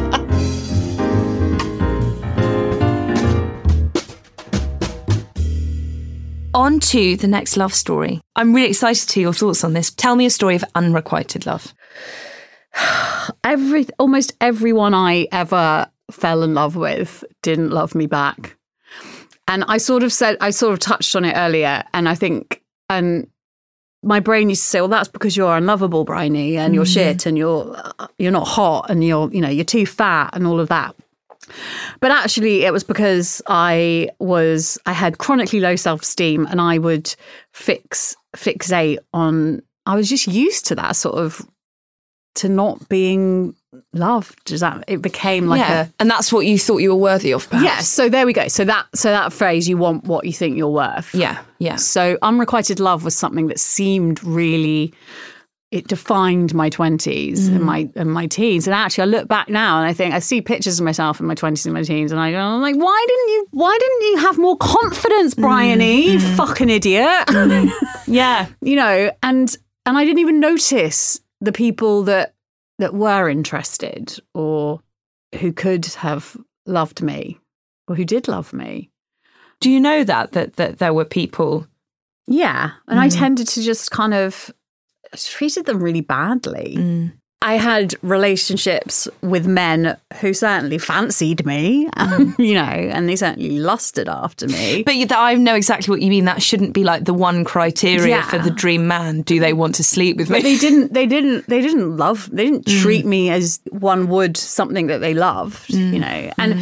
On 6.55 6.79
to 6.79 7.15
the 7.15 7.27
next 7.27 7.57
love 7.57 7.73
story. 7.73 8.21
I'm 8.35 8.53
really 8.53 8.69
excited 8.69 9.09
to 9.09 9.15
hear 9.15 9.23
your 9.23 9.33
thoughts 9.33 9.63
on 9.63 9.73
this. 9.73 9.91
Tell 9.91 10.15
me 10.15 10.25
a 10.25 10.29
story 10.29 10.55
of 10.55 10.63
unrequited 10.75 11.45
love. 11.45 11.73
Every 13.43 13.87
almost 13.97 14.33
everyone 14.39 14.93
I 14.93 15.27
ever 15.31 15.87
fell 16.11 16.43
in 16.43 16.53
love 16.53 16.75
with 16.75 17.23
didn't 17.41 17.71
love 17.71 17.95
me 17.95 18.05
back. 18.05 18.55
And 19.47 19.63
I 19.67 19.77
sort 19.77 20.03
of 20.03 20.13
said 20.13 20.37
I 20.41 20.51
sort 20.51 20.73
of 20.73 20.79
touched 20.79 21.15
on 21.15 21.25
it 21.25 21.35
earlier 21.35 21.83
and 21.93 22.07
I 22.07 22.15
think 22.15 22.61
and 22.89 23.27
my 24.03 24.19
brain 24.19 24.49
used 24.49 24.63
to 24.63 24.67
say, 24.67 24.81
well, 24.81 24.89
that's 24.89 25.07
because 25.07 25.35
you're 25.35 25.55
unlovable, 25.55 26.03
Bryony, 26.03 26.57
and 26.57 26.75
you're 26.75 26.83
mm. 26.83 26.93
shit, 26.93 27.25
and 27.25 27.37
you're 27.37 27.73
uh, 27.99 28.07
you're 28.19 28.33
not 28.33 28.45
hot, 28.45 28.89
and 28.89 29.03
you're 29.03 29.31
you 29.31 29.41
know 29.41 29.49
you're 29.49 29.63
too 29.63 29.85
fat, 29.85 30.31
and 30.33 30.45
all 30.45 30.59
of 30.59 30.67
that. 30.69 30.93
But 31.99 32.11
actually, 32.11 32.63
it 32.65 32.73
was 32.73 32.83
because 32.83 33.41
I 33.47 34.09
was 34.19 34.77
I 34.85 34.93
had 34.93 35.17
chronically 35.17 35.59
low 35.59 35.75
self 35.75 36.01
esteem, 36.01 36.45
and 36.47 36.61
I 36.61 36.77
would 36.77 37.13
fix 37.51 38.15
fixate 38.35 38.97
on. 39.13 39.61
I 39.85 39.95
was 39.95 40.09
just 40.09 40.27
used 40.27 40.65
to 40.67 40.75
that 40.75 40.95
sort 40.95 41.15
of 41.15 41.45
to 42.35 42.49
not 42.49 42.87
being 42.89 43.55
loved. 43.93 44.43
Does 44.45 44.61
that 44.61 44.83
it 44.87 45.01
became 45.01 45.47
like 45.47 45.61
a 45.61 45.91
and 45.99 46.09
that's 46.09 46.31
what 46.31 46.45
you 46.45 46.57
thought 46.57 46.77
you 46.77 46.89
were 46.89 46.95
worthy 46.95 47.31
of, 47.31 47.49
perhaps. 47.49 47.65
Yes, 47.65 47.89
so 47.89 48.09
there 48.09 48.25
we 48.25 48.33
go. 48.33 48.47
So 48.47 48.65
that 48.65 48.87
so 48.95 49.09
that 49.09 49.33
phrase, 49.33 49.67
you 49.67 49.77
want 49.77 50.05
what 50.05 50.25
you 50.25 50.33
think 50.33 50.57
you're 50.57 50.69
worth. 50.69 51.13
Yeah, 51.13 51.41
yeah. 51.59 51.75
So 51.75 52.17
unrequited 52.21 52.79
love 52.79 53.03
was 53.03 53.15
something 53.15 53.47
that 53.47 53.59
seemed 53.59 54.23
really 54.23 54.93
it 55.73 55.87
defined 55.87 56.53
my 56.53 56.69
twenties 56.69 57.47
and 57.47 57.61
mm. 57.61 57.63
my 57.63 57.89
and 57.95 58.13
my 58.13 58.27
teens. 58.27 58.67
And 58.67 58.75
actually 58.75 59.01
I 59.01 59.05
look 59.05 59.27
back 59.27 59.49
now 59.49 59.79
and 59.79 59.87
I 59.87 59.91
think 59.91 60.13
I 60.13 60.19
see 60.19 60.39
pictures 60.39 60.79
of 60.79 60.85
myself 60.85 61.19
in 61.19 61.25
my 61.25 61.33
twenties 61.33 61.65
and 61.65 61.73
my 61.73 61.81
teens 61.81 62.11
and 62.11 62.21
I 62.21 62.29
go, 62.29 62.37
I'm 62.37 62.61
like, 62.61 62.75
why 62.75 63.05
didn't 63.07 63.29
you 63.29 63.47
why 63.49 63.75
didn't 63.79 64.01
you 64.01 64.17
have 64.17 64.37
more 64.37 64.55
confidence, 64.55 65.33
mm. 65.33 65.41
Bryony? 65.41 66.11
You 66.11 66.19
mm. 66.19 66.37
fucking 66.37 66.69
idiot. 66.69 67.27
Yeah. 68.05 68.47
you 68.61 68.75
know, 68.75 69.09
and 69.23 69.57
and 69.87 69.97
I 69.97 70.05
didn't 70.05 70.19
even 70.19 70.39
notice 70.39 71.19
the 71.41 71.51
people 71.51 72.03
that 72.03 72.35
that 72.77 72.93
were 72.93 73.27
interested 73.27 74.19
or 74.35 74.79
who 75.39 75.51
could 75.51 75.85
have 75.85 76.37
loved 76.67 77.01
me 77.01 77.39
or 77.87 77.95
who 77.95 78.05
did 78.05 78.27
love 78.27 78.53
me. 78.53 78.91
Do 79.59 79.71
you 79.71 79.79
know 79.79 80.03
that 80.03 80.33
that 80.33 80.57
that 80.57 80.77
there 80.77 80.93
were 80.93 81.05
people 81.05 81.65
Yeah, 82.27 82.71
and 82.87 82.99
I 82.99 83.09
tended 83.09 83.47
to 83.47 83.63
just 83.63 83.89
kind 83.89 84.13
of 84.13 84.53
treated 85.17 85.65
them 85.65 85.81
really 85.81 86.01
badly. 86.01 86.75
Mm. 86.77 87.13
I 87.43 87.55
had 87.55 87.93
relationships 88.01 89.05
with 89.21 89.45
men 89.45 89.97
who 90.21 90.33
certainly 90.33 90.77
fancied 90.77 91.45
me, 91.45 91.89
mm. 91.97 92.39
you 92.39 92.53
know, 92.53 92.61
and 92.61 93.09
they 93.09 93.17
certainly 93.17 93.59
lusted 93.59 94.07
after 94.07 94.47
me. 94.47 94.83
But 94.93 95.11
I 95.11 95.35
know 95.35 95.53
exactly 95.53 95.91
what 95.91 96.01
you 96.01 96.09
mean. 96.09 96.23
That 96.23 96.41
shouldn't 96.41 96.73
be 96.73 96.85
like 96.85 97.03
the 97.03 97.13
one 97.13 97.43
criteria 97.43 98.15
Yeah. 98.15 98.29
for 98.29 98.39
the 98.39 98.49
dream 98.49 98.87
man. 98.87 99.23
Do 99.23 99.41
they 99.41 99.51
want 99.51 99.75
to 99.75 99.83
sleep 99.83 100.15
with 100.15 100.29
me? 100.29 100.37
But 100.37 100.43
they 100.43 100.57
didn't 100.57 100.93
they 100.93 101.05
didn't 101.05 101.47
they 101.47 101.61
didn't 101.61 101.97
love 101.97 102.29
they 102.31 102.45
didn't 102.45 102.65
mm. 102.65 102.81
treat 102.81 103.05
me 103.05 103.29
as 103.29 103.59
one 103.71 104.07
would 104.07 104.37
something 104.37 104.87
that 104.87 104.99
they 104.99 105.13
loved 105.13 105.69
you 105.69 105.99
know 105.99 106.31
and 106.37 106.59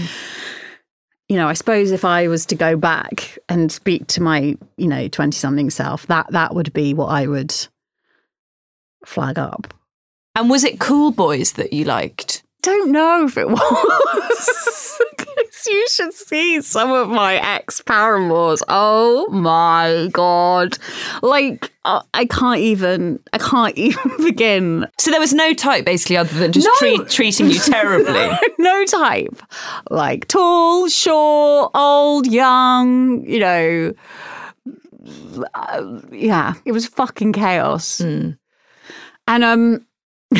you 1.30 1.36
know 1.38 1.48
i 1.48 1.54
suppose 1.54 1.92
if 1.92 2.04
i 2.04 2.28
was 2.28 2.46
to 2.46 2.56
go 2.56 2.76
back 2.76 3.38
and 3.48 3.72
speak 3.72 4.08
to 4.08 4.22
my 4.22 4.58
you 4.78 4.88
know 4.88 5.08
20 5.08 5.32
something 5.38 5.70
self 5.70 6.08
that 6.08 6.30
that 6.32 6.54
would 6.54 6.74
be 6.74 6.94
what 6.94 7.08
i 7.08 7.26
would 7.28 7.56
flag 9.06 9.38
up 9.40 9.74
and 10.36 10.50
was 10.50 10.64
it 10.64 10.80
cool 10.80 11.12
boys 11.12 11.54
that 11.54 11.74
you 11.74 11.84
liked? 11.86 12.44
don't 12.64 12.92
know 12.92 13.26
if 13.26 13.38
it 13.38 13.50
was 13.50 15.00
you 15.68 15.88
should 15.90 16.14
see 16.14 16.62
some 16.62 16.92
of 16.92 17.10
my 17.10 17.36
ex 17.36 17.82
paramours 17.82 18.62
oh 18.68 19.28
my 19.32 20.10
god 20.12 20.78
like 21.24 21.72
uh, 21.86 22.02
i 22.14 22.26
can't 22.26 22.60
even 22.60 23.20
i 23.34 23.38
can't 23.40 23.76
even 23.80 24.12
begin 24.24 24.86
So 25.00 25.10
there 25.10 25.20
was 25.20 25.34
no 25.34 25.54
type 25.54 25.86
basically 25.86 26.18
other 26.18 26.38
than 26.38 26.52
just 26.52 26.68
No. 26.68 26.74
treat, 26.78 27.10
treating 27.10 27.48
you 27.48 27.58
terribly. 27.60 28.30
no 28.60 28.86
type. 28.86 29.42
Like 29.90 30.28
tall, 30.28 30.88
short, 30.88 31.72
old, 31.74 32.28
young, 32.28 33.26
you 33.26 33.40
know, 33.40 33.94
uh, 35.56 36.00
yeah, 36.12 36.54
it 36.66 36.72
was 36.74 36.86
fucking 36.86 37.34
chaos. 37.34 38.00
Mm. 38.02 38.38
And 39.28 39.44
um, 39.44 39.86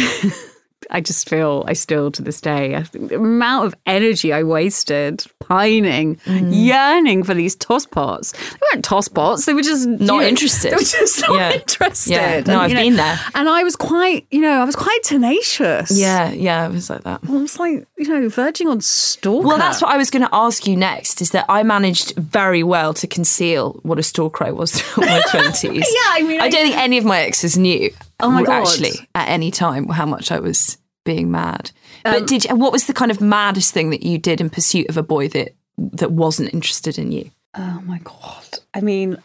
I 0.94 1.00
just 1.00 1.30
feel, 1.30 1.64
I 1.68 1.74
still 1.74 2.12
to 2.12 2.22
this 2.22 2.42
day, 2.42 2.76
I 2.76 2.84
think 2.84 3.10
the 3.10 3.16
amount 3.16 3.66
of 3.68 3.76
energy 3.86 4.34
I 4.34 4.44
wasted 4.44 5.24
pining, 5.40 6.18
Mm. 6.26 6.50
yearning 6.54 7.24
for 7.24 7.34
these 7.34 7.56
toss 7.56 7.86
pots. 7.86 8.32
They 8.34 8.58
weren't 8.74 8.84
toss 8.84 9.08
pots, 9.08 9.46
they 9.46 9.54
were 9.54 9.62
just 9.62 9.88
Not 9.88 10.00
you 10.02 10.06
know, 10.08 10.22
interested. 10.28 10.72
They 10.72 10.76
were 10.76 10.82
just 10.82 11.22
not 11.22 11.36
Yeah. 11.40 11.52
interested. 11.54 12.12
Yeah. 12.12 12.40
No, 12.42 12.54
And, 12.54 12.62
I've 12.62 12.70
you 12.72 12.76
know, 12.76 12.82
been 12.82 12.96
there. 12.98 13.20
And 13.36 13.48
I 13.48 13.64
was 13.64 13.76
quite, 13.78 14.26
you 14.32 14.42
know, 14.42 14.60
I 14.62 14.66
was 14.66 14.76
quite 14.76 15.00
tenacious. 15.04 15.92
Yeah, 15.98 16.32
yeah, 16.32 16.66
it 16.68 16.72
was 16.74 16.90
like 16.90 17.04
that. 17.04 17.22
I 17.26 17.32
was 17.32 17.58
like, 17.58 17.88
you 17.98 18.08
know, 18.10 18.28
verging 18.28 18.68
on 18.68 18.82
stalker. 18.82 19.48
Well, 19.48 19.58
that's 19.58 19.82
what 19.82 19.92
I 19.92 19.98
was 19.98 20.10
going 20.10 20.24
to 20.24 20.30
ask 20.34 20.68
you 20.68 20.76
next. 20.76 21.22
Is 21.22 21.32
that 21.32 21.46
I 21.48 21.64
managed 21.64 22.16
very 22.18 22.64
well 22.64 22.94
to 22.96 23.08
conceal 23.08 23.80
what 23.84 23.98
a 24.00 24.04
stalker 24.04 24.44
I 24.46 24.52
was 24.52 24.76
in 24.98 25.06
my 25.06 25.22
twenties. 25.30 25.86
Yeah, 25.88 26.10
I 26.10 26.24
mean, 26.24 26.42
I 26.42 26.46
I- 26.46 26.50
don't 26.50 26.64
think 26.64 26.76
any 26.78 26.98
of 26.98 27.06
my 27.06 27.22
exes 27.22 27.58
knew. 27.58 27.92
Oh 28.24 28.32
my 28.32 28.44
God. 28.44 28.68
Actually, 28.68 29.08
at 29.16 29.30
any 29.30 29.52
time, 29.52 29.88
how 29.88 30.06
much 30.06 30.32
I 30.32 30.40
was 30.40 30.78
being 31.04 31.32
mad. 31.32 31.72
Um, 32.06 32.20
But 32.20 32.28
did 32.28 32.46
what 32.52 32.72
was 32.72 32.86
the 32.86 32.94
kind 32.94 33.12
of 33.12 33.22
maddest 33.22 33.74
thing 33.74 33.90
that 33.90 34.04
you 34.04 34.18
did 34.18 34.42
in 34.42 34.50
pursuit 34.50 34.90
of 34.90 34.98
a 34.98 35.04
boy 35.04 35.28
that 35.30 35.56
that 35.78 36.12
wasn't 36.12 36.54
interested 36.54 36.98
in 36.98 37.12
you? 37.12 37.32
Oh 37.56 37.82
my 37.86 38.00
god! 38.04 38.60
I 38.74 38.82
mean, 38.82 39.18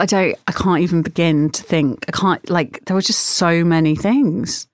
I 0.00 0.06
don't. 0.06 0.36
I 0.46 0.52
can't 0.52 0.80
even 0.80 1.02
begin 1.02 1.50
to 1.50 1.62
think. 1.62 2.04
I 2.08 2.12
can't. 2.12 2.50
Like, 2.50 2.84
there 2.84 2.94
were 2.94 3.02
just 3.02 3.20
so 3.20 3.64
many 3.64 3.96
things. 3.96 4.66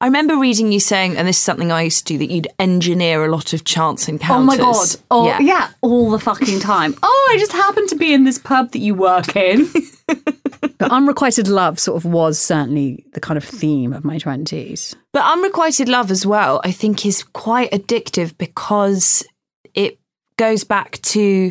I 0.00 0.06
remember 0.06 0.36
reading 0.36 0.70
you 0.70 0.78
saying, 0.78 1.16
and 1.16 1.26
this 1.26 1.36
is 1.36 1.42
something 1.42 1.72
I 1.72 1.82
used 1.82 2.06
to 2.06 2.12
do, 2.12 2.18
that 2.18 2.30
you'd 2.30 2.46
engineer 2.60 3.24
a 3.24 3.30
lot 3.30 3.52
of 3.52 3.64
chance 3.64 4.08
encounters. 4.08 4.60
Oh 4.60 4.64
my 4.64 4.72
god! 4.72 4.88
Oh 5.10 5.26
yeah. 5.26 5.40
yeah. 5.40 5.70
all 5.80 6.10
the 6.10 6.20
fucking 6.20 6.60
time. 6.60 6.94
Oh, 7.02 7.30
I 7.34 7.38
just 7.38 7.52
happened 7.52 7.88
to 7.88 7.96
be 7.96 8.14
in 8.14 8.22
this 8.22 8.38
pub 8.38 8.70
that 8.72 8.78
you 8.78 8.94
work 8.94 9.34
in. 9.34 9.68
but 10.06 10.92
unrequited 10.92 11.48
love 11.48 11.80
sort 11.80 11.96
of 11.96 12.04
was 12.04 12.38
certainly 12.38 13.04
the 13.14 13.20
kind 13.20 13.36
of 13.36 13.42
theme 13.42 13.92
of 13.92 14.04
my 14.04 14.18
twenties. 14.18 14.94
But 15.12 15.24
unrequited 15.24 15.88
love 15.88 16.12
as 16.12 16.24
well, 16.24 16.60
I 16.62 16.70
think, 16.70 17.04
is 17.04 17.24
quite 17.24 17.72
addictive 17.72 18.38
because 18.38 19.26
it 19.74 19.98
goes 20.36 20.62
back 20.62 21.02
to 21.02 21.50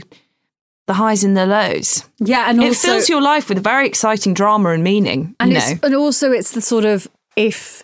the 0.86 0.94
highs 0.94 1.26
and 1.26 1.36
the 1.36 1.46
lows. 1.46 2.08
Yeah, 2.20 2.50
and 2.50 2.64
it 2.64 2.68
also 2.68 2.88
fills 2.88 3.10
your 3.10 3.22
life 3.22 3.50
with 3.50 3.58
a 3.58 3.62
very 3.62 3.86
exciting 3.86 4.34
drama 4.34 4.70
and 4.70 4.86
meaning. 4.86 5.36
and 5.42 5.52
you 5.52 5.58
it's, 5.58 5.70
know, 5.70 5.80
and 5.84 5.96
also 5.96 6.32
it's 6.32 6.52
the 6.52 6.62
sort 6.62 6.86
of 6.86 7.10
if 7.36 7.84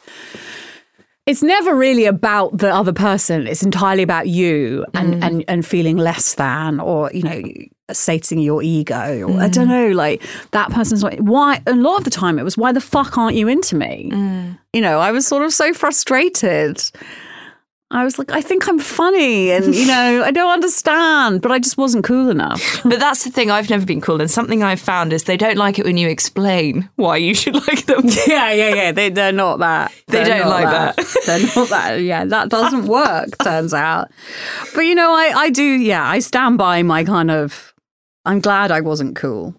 it's 1.26 1.42
never 1.42 1.74
really 1.74 2.06
about 2.06 2.58
the 2.58 2.74
other 2.74 2.92
person 2.94 3.48
it's 3.48 3.64
entirely 3.64 4.04
about 4.04 4.28
you 4.28 4.86
and 4.94 5.14
Mm. 5.16 5.24
and 5.26 5.46
and 5.48 5.66
feeling 5.66 5.98
less 5.98 6.36
than 6.36 6.80
or 6.80 7.10
you 7.14 7.24
know 7.24 7.42
sating 7.94 8.40
your 8.40 8.62
ego 8.64 9.22
or 9.28 9.40
i 9.42 9.48
Mm. 9.48 9.54
don't 9.54 9.68
know 9.68 9.90
like 9.90 10.22
that 10.52 10.70
person's 10.72 11.04
like 11.04 11.20
why 11.20 11.62
a 11.68 11.76
lot 11.76 11.98
of 12.00 12.04
the 12.04 12.10
time 12.10 12.40
it 12.40 12.44
was 12.44 12.58
why 12.58 12.72
the 12.72 12.82
fuck 12.82 13.18
aren't 13.18 13.36
you 13.38 13.48
into 13.48 13.76
me 13.76 14.10
Mm. 14.12 14.58
you 14.74 14.82
know 14.82 15.00
i 15.00 15.12
was 15.12 15.26
sort 15.28 15.44
of 15.44 15.54
so 15.54 15.74
frustrated 15.74 16.82
I 17.94 18.04
was 18.04 18.18
like, 18.18 18.32
I 18.32 18.41
think 18.41 18.68
I'm 18.68 18.80
funny, 18.80 19.52
and 19.52 19.76
you 19.76 19.86
know, 19.86 20.24
I 20.26 20.32
don't 20.32 20.52
understand, 20.52 21.41
but 21.41 21.52
I 21.52 21.60
just 21.60 21.78
wasn't 21.78 22.04
cool 22.04 22.30
enough. 22.30 22.82
but 22.84 23.00
that's 23.00 23.24
the 23.24 23.30
thing. 23.30 23.52
I've 23.52 23.70
never 23.70 23.86
been 23.86 24.02
cool, 24.02 24.20
and 24.20 24.30
something 24.30 24.64
I've 24.64 24.80
found 24.80 25.14
is 25.14 25.26
they 25.26 25.38
don't 25.38 25.58
like 25.58 25.78
it 25.78 25.86
when 25.86 25.98
you 25.98 26.10
explain 26.10 26.89
why 26.96 27.18
you 27.18 27.34
should 27.36 27.54
like 27.68 27.86
them. 27.86 28.04
Yeah, 28.28 28.52
yeah, 28.52 28.74
yeah. 28.74 28.91
They, 28.91 29.10
they're 29.10 29.32
not 29.32 29.60
that. 29.60 29.94
They 30.08 30.24
They're 30.24 30.39
don't 30.39 30.50
like 30.50 30.66
that. 30.66 30.96
they're 31.26 31.39
not 31.56 31.70
that. 31.70 32.02
Yeah, 32.02 32.26
that 32.26 32.50
doesn't 32.50 32.88
work, 32.88 33.38
turns 33.44 33.74
out. 33.74 34.10
But, 34.74 34.82
you 34.82 34.96
know, 34.96 35.14
I, 35.14 35.32
I 35.36 35.50
do, 35.50 35.64
yeah, 35.64 36.04
I 36.08 36.20
stand 36.20 36.58
by 36.58 36.82
my 36.84 37.04
kind 37.04 37.30
of, 37.30 37.74
I'm 38.26 38.39
glad 38.39 38.72
I 38.72 38.82
wasn't 38.82 39.16
cool. 39.16 39.56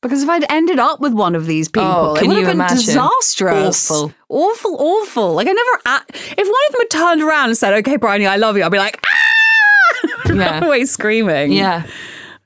Because 0.00 0.22
if 0.22 0.28
I'd 0.28 0.44
ended 0.50 0.78
up 0.78 1.00
with 1.00 1.12
one 1.12 1.34
of 1.34 1.46
these 1.46 1.68
people, 1.68 1.88
Oh, 1.88 2.14
it 2.14 2.26
would 2.26 2.36
have 2.36 2.46
been 2.46 2.54
imagine? 2.56 2.76
disastrous. 2.76 3.90
Awful. 3.90 4.12
Awful, 4.28 4.76
awful. 4.78 5.34
Like, 5.34 5.48
I 5.48 5.52
never, 5.52 5.80
if 6.14 6.46
one 6.46 6.56
of 6.68 6.72
them 6.72 6.80
had 6.82 6.90
turned 6.90 7.22
around 7.22 7.48
and 7.48 7.58
said, 7.58 7.74
okay, 7.74 7.96
Bryony, 7.96 8.26
I 8.26 8.36
love 8.36 8.56
you, 8.56 8.62
I'd 8.64 8.70
be 8.72 8.78
like, 8.78 9.00
ah! 9.04 10.28
Yeah. 10.34 10.64
away 10.64 10.84
screaming 10.84 11.52
Yeah. 11.52 11.84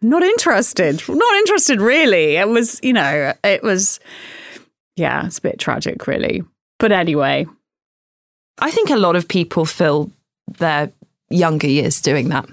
not 0.00 0.22
interested. 0.22 1.02
Not 1.08 1.34
interested, 1.36 1.80
really. 1.80 2.36
It 2.36 2.48
was, 2.48 2.80
you 2.82 2.92
know, 2.94 3.34
it 3.44 3.62
was, 3.62 4.00
yeah, 4.96 5.26
it's 5.26 5.38
a 5.38 5.42
bit 5.42 5.58
tragic, 5.58 6.06
really. 6.06 6.42
But 6.78 6.92
anyway, 6.92 7.46
I 8.60 8.70
think 8.70 8.88
a 8.90 8.96
lot 8.96 9.16
of 9.16 9.28
people 9.28 9.64
fill 9.66 10.10
their 10.58 10.90
younger 11.28 11.66
years 11.66 12.00
doing 12.00 12.28
that. 12.30 12.48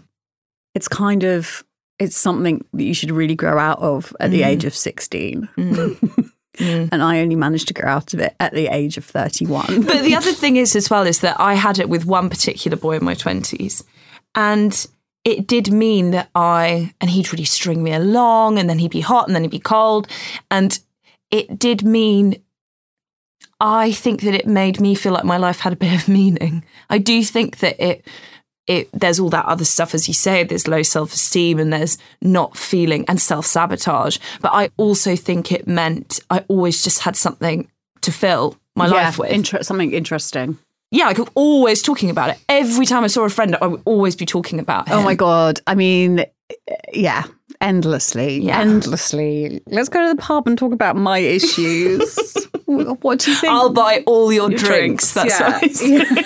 it's 0.76 0.88
kind 0.88 1.24
of, 1.24 1.64
it's 2.00 2.18
something 2.18 2.66
that 2.74 2.84
you 2.84 2.94
should 2.94 3.12
really 3.12 3.36
grow 3.36 3.60
out 3.60 3.80
of 3.80 4.16
at 4.20 4.32
the 4.32 4.42
mm. 4.42 4.48
age 4.48 4.66
of 4.66 4.76
16. 4.76 5.50
Mm. 5.58 6.32
Mm. 6.58 6.90
and 6.92 7.02
I 7.02 7.22
only 7.22 7.36
managed 7.36 7.70
to 7.70 7.74
grow 7.74 7.90
out 7.90 8.14
of 8.14 8.20
it 8.20 8.36
at 8.40 8.54
the 8.54 8.68
age 8.68 8.98
of 8.98 9.06
31. 9.06 9.84
But 9.84 10.04
the 10.04 10.16
other 10.16 10.32
thing 10.34 10.58
is, 10.58 10.76
as 10.76 10.90
well, 10.90 11.08
is 11.08 11.22
that 11.22 11.40
I 11.40 11.54
had 11.54 11.80
it 11.80 11.88
with 11.88 12.06
one 12.06 12.30
particular 12.30 12.76
boy 12.76 12.98
in 12.98 13.06
my 13.06 13.16
20s. 13.16 13.84
And 14.36 14.88
it 15.24 15.48
did 15.48 15.72
mean 15.72 16.12
that 16.12 16.30
I, 16.36 16.94
and 17.00 17.10
he'd 17.10 17.32
really 17.32 17.46
string 17.46 17.82
me 17.82 17.94
along, 17.94 18.60
and 18.60 18.70
then 18.70 18.80
he'd 18.80 18.92
be 18.92 19.00
hot, 19.00 19.28
and 19.28 19.36
then 19.36 19.44
he'd 19.44 19.52
be 19.52 19.60
cold. 19.60 20.08
And 20.52 20.78
it 21.32 21.58
did 21.58 21.86
mean, 21.86 22.44
I 23.62 23.92
think 23.92 24.22
that 24.22 24.34
it 24.34 24.48
made 24.48 24.82
me 24.82 24.96
feel 24.96 25.14
like 25.14 25.24
my 25.24 25.38
life 25.38 25.60
had 25.60 25.74
a 25.74 25.78
bit 25.78 25.94
of 25.94 26.10
meaning. 26.10 26.66
I 26.90 26.98
do 26.98 27.24
think 27.24 27.60
that 27.60 27.80
it, 27.82 28.06
it, 28.70 28.88
there's 28.94 29.20
all 29.20 29.32
that 29.32 29.46
other 29.46 29.66
stuff, 29.66 29.96
as 29.96 30.08
you 30.08 30.14
say, 30.14 30.44
there's 30.44 30.68
low 30.68 30.84
self 30.84 31.12
esteem 31.12 31.58
and 31.60 31.74
there's 31.74 31.98
not 32.22 32.56
feeling 32.56 33.04
and 33.08 33.20
self 33.20 33.46
sabotage. 33.48 34.20
But 34.42 34.52
I 34.54 34.70
also 34.78 35.16
think 35.16 35.52
it 35.52 35.68
meant 35.68 36.20
I 36.30 36.46
always 36.48 36.84
just 36.84 37.00
had 37.02 37.16
something 37.18 37.68
to 38.02 38.12
fill 38.12 38.56
my 38.76 38.86
yeah, 38.86 38.94
life 38.94 39.18
with 39.18 39.32
inter- 39.32 39.64
something 39.64 39.92
interesting. 39.92 40.60
yeah, 40.92 41.08
I 41.08 41.16
could 41.16 41.30
always 41.34 41.82
talking 41.82 42.12
about 42.12 42.30
it. 42.30 42.38
Every 42.48 42.86
time 42.86 43.04
I 43.04 43.08
saw 43.08 43.26
a 43.26 43.30
friend, 43.30 43.58
I 43.60 43.66
would 43.66 43.82
always 43.86 44.16
be 44.16 44.28
talking 44.28 44.60
about 44.60 44.88
him. 44.88 45.00
Oh 45.00 45.04
my 45.04 45.16
God. 45.16 45.60
I 45.66 45.74
mean, 45.74 46.26
yeah, 46.94 47.24
endlessly, 47.62 48.40
Yeah. 48.40 48.60
endlessly. 48.62 49.62
Let's 49.66 49.90
go 49.90 50.00
to 50.08 50.16
the 50.16 50.22
pub 50.22 50.48
and 50.48 50.58
talk 50.60 50.74
about 50.74 50.96
my 50.96 51.18
issues. 51.18 52.16
what 52.66 53.18
do 53.20 53.32
you 53.32 53.38
think? 53.38 53.52
I'll 53.52 53.72
buy 53.74 54.04
all 54.06 54.32
your, 54.32 54.52
drinks. 54.52 55.14
That's 55.14 55.40
yeah. 55.40 55.60
said. 56.06 56.26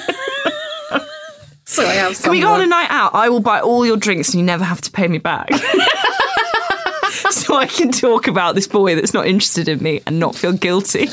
So 1.65 1.85
I 1.85 1.93
have 1.93 2.21
Can 2.21 2.31
we 2.31 2.41
go 2.41 2.53
on 2.53 2.61
a 2.61 2.67
night 2.67 2.89
out? 2.89 3.13
I 3.13 3.29
will 3.29 3.39
buy 3.39 3.61
all 3.61 3.85
your 3.85 3.97
drinks 3.97 4.29
and 4.29 4.39
you 4.39 4.45
never 4.45 4.63
have 4.63 4.81
to 4.81 4.91
pay 4.91 5.07
me 5.07 5.17
back. 5.17 5.53
so 7.31 7.55
I 7.55 7.67
can 7.67 7.91
talk 7.91 8.27
about 8.27 8.55
this 8.55 8.67
boy 8.67 8.95
that's 8.95 9.13
not 9.13 9.27
interested 9.27 9.67
in 9.67 9.81
me 9.81 10.01
and 10.05 10.19
not 10.19 10.35
feel 10.35 10.53
guilty. 10.53 11.07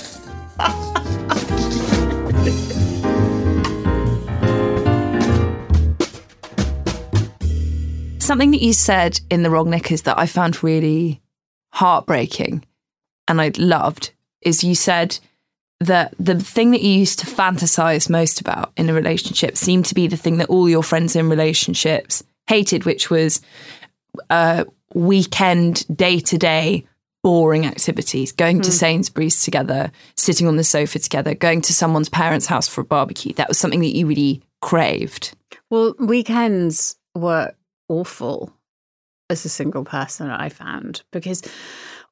Something 8.18 8.51
that 8.53 8.62
you 8.62 8.72
said 8.72 9.20
in 9.30 9.42
the 9.42 9.51
wrong 9.51 9.70
knickers 9.70 10.03
that 10.03 10.18
I 10.18 10.26
found 10.26 10.62
really 10.62 11.20
heartbreaking 11.72 12.64
and 13.26 13.40
I 13.40 13.53
loved 13.57 14.12
is 14.42 14.64
you 14.64 14.74
said 14.74 15.18
that 15.81 16.14
the 16.18 16.39
thing 16.39 16.72
that 16.72 16.83
you 16.83 16.93
used 16.93 17.18
to 17.20 17.26
fantasize 17.26 18.11
most 18.11 18.41
about 18.41 18.72
in 18.76 18.91
a 18.91 18.95
relationship 18.95 19.57
seemed 19.57 19.87
to 19.87 19.95
be 19.95 20.07
the 20.07 20.16
thing 20.16 20.37
that 20.37 20.49
all 20.49 20.68
your 20.68 20.83
friends 20.83 21.16
in 21.16 21.28
relationships 21.28 22.22
hated, 22.47 22.85
which 22.85 23.09
was 23.09 23.41
uh, 24.28 24.64
weekend, 24.95 25.87
day 25.97 26.20
to 26.20 26.37
day, 26.37 26.85
boring 27.22 27.66
activities, 27.66 28.33
going 28.33 28.61
to 28.62 28.72
Sainsbury's 28.72 29.45
together, 29.45 29.91
sitting 30.16 30.47
on 30.47 30.57
the 30.57 30.64
sofa 30.64 30.99
together, 30.99 31.35
going 31.35 31.61
to 31.62 31.72
someone's 31.72 32.09
parents' 32.09 32.47
house 32.47 32.68
for 32.68 32.81
a 32.81 32.85
barbecue. 32.85 33.33
That 33.35 33.49
was 33.49 33.59
something 33.59 33.81
that 33.81 33.95
you 33.97 34.07
really 34.07 34.43
craved. 34.61 35.37
Well, 35.70 35.95
weekends 35.99 36.97
were 37.14 37.53
awful 37.89 38.53
as 39.28 39.45
a 39.45 39.49
single 39.49 39.85
person, 39.85 40.28
I 40.28 40.49
found, 40.49 41.03
because 41.12 41.43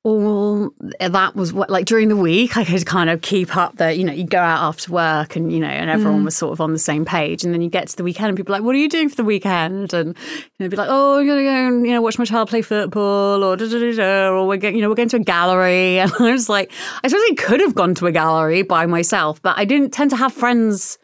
all 0.08 0.74
that 1.00 1.36
was 1.36 1.52
what, 1.52 1.70
like 1.70 1.86
during 1.86 2.08
the 2.08 2.16
week, 2.16 2.56
I 2.56 2.64
could 2.64 2.84
kind 2.86 3.10
of 3.10 3.20
keep 3.20 3.56
up 3.56 3.76
the, 3.76 3.94
you 3.94 4.04
know, 4.04 4.12
you 4.12 4.24
go 4.24 4.38
out 4.38 4.66
after 4.68 4.92
work 4.92 5.36
and, 5.36 5.52
you 5.52 5.60
know, 5.60 5.68
and 5.68 5.90
everyone 5.90 6.22
mm. 6.22 6.24
was 6.24 6.36
sort 6.36 6.52
of 6.52 6.60
on 6.60 6.72
the 6.72 6.78
same 6.78 7.04
page. 7.04 7.44
And 7.44 7.52
then 7.52 7.60
you 7.60 7.68
get 7.68 7.88
to 7.88 7.96
the 7.96 8.02
weekend 8.02 8.28
and 8.28 8.36
people 8.36 8.54
are 8.54 8.58
like, 8.58 8.64
what 8.64 8.74
are 8.74 8.78
you 8.78 8.88
doing 8.88 9.08
for 9.08 9.16
the 9.16 9.24
weekend? 9.24 9.92
And, 9.92 10.16
you 10.18 10.44
know, 10.58 10.68
be 10.68 10.76
like, 10.76 10.88
oh, 10.90 11.18
I'm 11.18 11.26
going 11.26 11.38
to 11.38 11.44
go 11.44 11.50
and, 11.50 11.86
you 11.86 11.92
know, 11.92 12.02
watch 12.02 12.18
my 12.18 12.24
child 12.24 12.48
play 12.48 12.62
football 12.62 13.44
or, 13.44 13.56
da, 13.56 13.68
da, 13.68 13.78
da, 13.78 13.96
da, 13.96 14.28
or 14.30 14.46
we're 14.46 14.56
going, 14.56 14.74
you 14.74 14.82
know, 14.82 14.88
we're 14.88 14.94
going 14.94 15.08
to 15.10 15.16
a 15.16 15.20
gallery. 15.20 15.98
And 16.08 16.12
I 16.18 16.32
was 16.32 16.48
like, 16.48 16.72
I 17.02 17.08
suppose 17.08 17.22
I 17.30 17.34
could 17.36 17.60
have 17.60 17.74
gone 17.74 17.94
to 17.96 18.06
a 18.06 18.12
gallery 18.12 18.62
by 18.62 18.86
myself, 18.86 19.42
but 19.42 19.58
I 19.58 19.64
didn't 19.64 19.90
tend 19.90 20.10
to 20.10 20.16
have 20.16 20.32
friends 20.32 20.98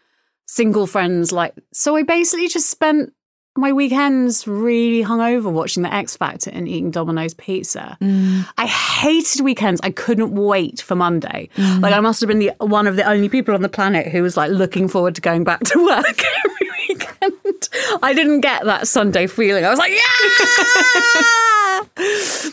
single 0.46 0.86
friends 0.86 1.32
like 1.32 1.54
so 1.72 1.96
i 1.96 2.02
basically 2.02 2.48
just 2.48 2.68
spent 2.68 3.13
my 3.56 3.72
weekends 3.72 4.48
really 4.48 5.04
hungover 5.04 5.50
watching 5.50 5.82
the 5.82 5.94
x 5.94 6.16
factor 6.16 6.50
and 6.50 6.68
eating 6.68 6.90
domino's 6.90 7.34
pizza. 7.34 7.96
I 8.58 8.66
hated 8.66 9.42
weekends. 9.42 9.80
I 9.82 9.90
couldn't 9.90 10.34
wait 10.34 10.80
for 10.80 10.94
monday. 10.94 11.48
Like 11.56 11.92
i 11.92 12.00
must 12.00 12.20
have 12.20 12.28
been 12.28 12.40
the 12.40 12.52
one 12.58 12.86
of 12.86 12.96
the 12.96 13.08
only 13.08 13.28
people 13.28 13.54
on 13.54 13.62
the 13.62 13.68
planet 13.68 14.08
who 14.08 14.22
was 14.22 14.36
like 14.36 14.50
looking 14.50 14.88
forward 14.88 15.14
to 15.16 15.20
going 15.20 15.44
back 15.44 15.60
to 15.64 15.84
work 15.84 16.22
every 16.46 16.70
weekend. 16.88 17.68
I 18.02 18.12
didn't 18.12 18.40
get 18.40 18.64
that 18.64 18.88
sunday 18.88 19.26
feeling. 19.26 19.64
I 19.64 19.70
was 19.70 19.78
like 19.78 19.92
yeah! 19.92 20.00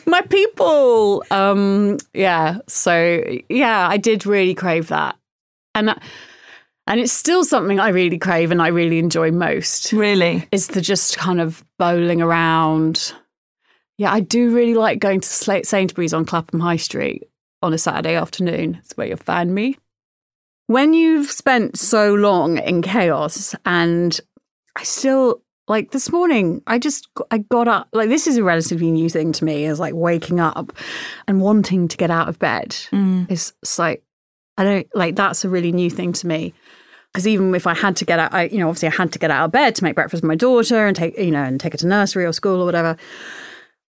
My 0.06 0.22
people. 0.22 1.24
Um, 1.32 1.98
yeah. 2.14 2.60
So 2.68 3.24
yeah, 3.50 3.88
I 3.88 3.98
did 3.98 4.26
really 4.26 4.54
crave 4.54 4.88
that, 4.90 5.16
and 5.76 5.90
that, 5.90 6.02
and 6.92 7.00
it's 7.00 7.14
still 7.14 7.46
something 7.46 7.80
I 7.80 7.88
really 7.88 8.18
crave 8.18 8.52
and 8.52 8.62
I 8.62 8.68
really 8.68 9.00
enjoy 9.00 9.32
most. 9.32 9.94
Really? 9.94 10.46
Is 10.52 10.68
the 10.68 10.82
just 10.82 11.18
kind 11.18 11.40
of 11.40 11.64
bowling 11.80 12.22
around. 12.22 13.14
Yeah, 13.98 14.12
I 14.12 14.20
do 14.20 14.54
really 14.54 14.74
like 14.74 15.00
going 15.00 15.22
to 15.22 15.64
Sainsbury's 15.64 16.14
on 16.14 16.26
Clapham 16.26 16.60
High 16.60 16.76
Street 16.76 17.30
on 17.62 17.72
a 17.74 17.78
Saturday 17.78 18.16
afternoon. 18.16 18.80
It's 18.84 18.92
where 18.98 19.08
you'll 19.08 19.16
find 19.16 19.56
me. 19.56 19.78
When 20.68 20.94
you've 20.94 21.32
spent 21.32 21.80
so 21.80 22.14
long 22.14 22.58
in 22.58 22.82
chaos, 22.82 23.56
and 23.66 24.20
I 24.76 24.84
still 24.84 25.42
like 25.70 25.92
this 25.92 26.12
morning, 26.12 26.62
I 26.68 26.78
just 26.78 27.08
I 27.32 27.38
got 27.38 27.70
up. 27.70 27.88
Like 27.94 28.10
this 28.10 28.28
is 28.28 28.36
a 28.36 28.44
relatively 28.44 28.92
new 28.92 29.10
thing 29.10 29.32
to 29.32 29.46
me. 29.46 29.64
Is 29.64 29.80
like 29.80 29.94
waking 29.94 30.42
up 30.42 30.74
and 31.26 31.40
wanting 31.40 31.88
to 31.88 31.96
get 31.96 32.12
out 32.12 32.28
of 32.28 32.38
bed. 32.38 32.72
Mm. 32.92 33.80
Like 33.80 34.04
I 34.58 34.64
don't 34.66 34.88
like 34.94 35.16
that's 35.16 35.46
a 35.46 35.50
really 35.50 35.72
new 35.72 35.90
thing 35.90 36.12
to 36.14 36.28
me. 36.28 36.54
Because 37.14 37.28
even 37.28 37.54
if 37.56 37.68
I 37.68 37.74
had 37.74 37.96
to 37.98 38.06
get 38.06 38.20
out, 38.20 38.34
I 38.34 38.44
you 38.44 38.58
know 38.58 38.70
obviously 38.70 38.90
I 38.90 38.92
had 38.92 39.12
to 39.14 39.20
get 39.20 39.32
out 39.32 39.46
of 39.46 39.52
bed 39.52 39.76
to 39.76 39.84
make 39.84 39.96
breakfast 39.96 40.22
for 40.22 40.28
my 40.28 40.36
daughter 40.36 40.86
and 40.88 40.96
take 40.96 41.18
you 41.18 41.32
know 41.32 41.44
and 41.44 41.60
take 41.60 41.74
her 41.74 41.78
to 41.78 41.88
nursery 41.88 42.26
or 42.26 42.34
school 42.34 42.62
or 42.62 42.66
whatever. 42.66 42.98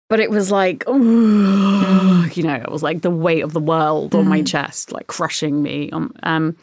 But 0.09 0.21
it 0.21 0.29
was 0.29 0.51
like, 0.51 0.85
oh, 0.87 2.29
you 2.33 2.43
know, 2.43 2.55
it 2.55 2.71
was 2.71 2.83
like 2.83 3.01
the 3.01 3.11
weight 3.11 3.43
of 3.43 3.53
the 3.53 3.59
world 3.59 4.15
on 4.15 4.27
my 4.27 4.41
chest, 4.41 4.91
like 4.91 5.07
crushing 5.07 5.61
me. 5.61 5.89
Um, 5.91 6.13
um, 6.23 6.55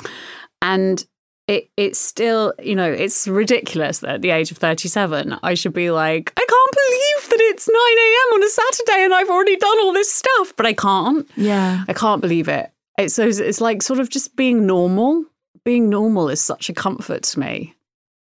and 0.62 1.04
it 1.46 1.68
it's 1.76 1.98
still, 1.98 2.54
you 2.58 2.74
know, 2.74 2.90
it's 2.90 3.28
ridiculous 3.28 3.98
that 3.98 4.14
at 4.14 4.22
the 4.22 4.30
age 4.30 4.50
of 4.50 4.56
37, 4.56 5.38
I 5.42 5.54
should 5.54 5.74
be 5.74 5.90
like, 5.90 6.32
I 6.36 6.40
can't 6.40 6.72
believe 6.72 7.30
that 7.30 7.40
it's 7.50 7.68
9 7.68 7.76
a.m. 7.76 8.34
on 8.34 8.42
a 8.42 8.48
Saturday 8.48 9.04
and 9.04 9.14
I've 9.14 9.28
already 9.28 9.56
done 9.56 9.78
all 9.80 9.92
this 9.92 10.12
stuff, 10.12 10.54
but 10.56 10.64
I 10.64 10.72
can't. 10.72 11.28
Yeah. 11.36 11.84
I 11.86 11.92
can't 11.92 12.22
believe 12.22 12.48
it. 12.48 12.70
It's 12.96 13.14
so 13.14 13.26
it's 13.26 13.60
like 13.60 13.82
sort 13.82 13.98
of 14.00 14.08
just 14.08 14.36
being 14.36 14.66
normal. 14.66 15.24
Being 15.64 15.88
normal 15.88 16.28
is 16.28 16.40
such 16.40 16.68
a 16.68 16.74
comfort 16.74 17.22
to 17.24 17.40
me. 17.40 17.74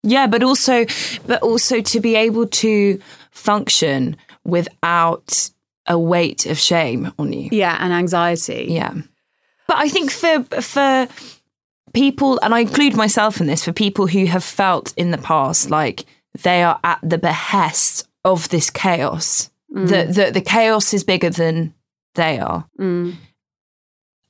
Yeah, 0.03 0.27
but 0.27 0.43
also, 0.43 0.85
but 1.27 1.41
also 1.41 1.81
to 1.81 1.99
be 1.99 2.15
able 2.15 2.47
to 2.47 2.99
function 3.31 4.17
without 4.43 5.49
a 5.85 5.99
weight 5.99 6.45
of 6.45 6.57
shame 6.57 7.11
on 7.19 7.33
you. 7.33 7.49
Yeah, 7.51 7.77
and 7.79 7.91
anxiety. 7.91 8.67
Yeah. 8.69 8.93
But 9.67 9.77
I 9.77 9.89
think 9.89 10.11
for 10.11 10.43
for 10.61 11.07
people 11.93 12.39
and 12.41 12.53
I 12.53 12.59
include 12.59 12.95
myself 12.95 13.41
in 13.41 13.47
this 13.47 13.63
for 13.63 13.73
people 13.73 14.07
who 14.07 14.25
have 14.25 14.43
felt 14.43 14.93
in 14.95 15.11
the 15.11 15.17
past 15.17 15.69
like 15.69 16.05
they 16.43 16.63
are 16.63 16.79
at 16.83 16.99
the 17.01 17.17
behest 17.17 18.07
of 18.23 18.49
this 18.49 18.69
chaos. 18.69 19.49
That 19.71 20.15
the, 20.15 20.31
the 20.31 20.41
chaos 20.41 20.93
is 20.95 21.03
bigger 21.03 21.29
than 21.29 21.75
they 22.15 22.39
are. 22.39 22.67
Mm. 22.79 23.15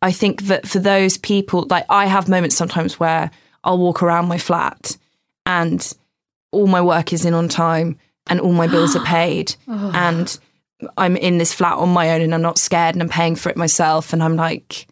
I 0.01 0.11
think 0.11 0.43
that 0.43 0.67
for 0.67 0.79
those 0.79 1.17
people, 1.17 1.67
like 1.69 1.85
I 1.89 2.05
have 2.05 2.29
moments 2.29 2.55
sometimes 2.55 2.99
where 2.99 3.31
I'll 3.63 3.77
walk 3.77 4.01
around 4.01 4.27
my 4.27 4.37
flat 4.37 4.97
and 5.45 5.93
all 6.51 6.67
my 6.67 6.81
work 6.81 7.11
is 7.13 7.25
in 7.25 7.33
on 7.33 7.49
time 7.49 7.97
and 8.27 8.39
all 8.39 8.53
my 8.53 8.67
bills 8.67 8.95
are 8.95 9.05
paid 9.05 9.55
oh. 9.67 9.91
and 9.93 10.39
I'm 10.97 11.17
in 11.17 11.37
this 11.37 11.53
flat 11.53 11.77
on 11.77 11.89
my 11.89 12.11
own 12.11 12.21
and 12.21 12.33
I'm 12.33 12.41
not 12.41 12.57
scared 12.57 12.95
and 12.95 13.01
I'm 13.01 13.09
paying 13.09 13.35
for 13.35 13.49
it 13.49 13.57
myself 13.57 14.13
and 14.13 14.23
I'm 14.23 14.35
like, 14.35 14.87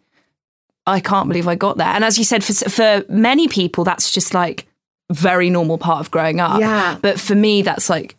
I 0.86 1.00
can't 1.00 1.28
believe 1.28 1.48
I 1.48 1.54
got 1.54 1.76
there. 1.76 1.86
And 1.86 2.04
as 2.04 2.18
you 2.18 2.24
said, 2.24 2.44
for 2.44 2.52
for 2.52 3.04
many 3.08 3.48
people, 3.48 3.84
that's 3.84 4.10
just 4.10 4.34
like 4.34 4.66
very 5.10 5.48
normal 5.50 5.78
part 5.78 6.00
of 6.00 6.10
growing 6.10 6.40
up. 6.40 6.60
Yeah. 6.60 6.98
But 7.00 7.18
for 7.18 7.34
me, 7.34 7.62
that's 7.62 7.88
like 7.88 8.16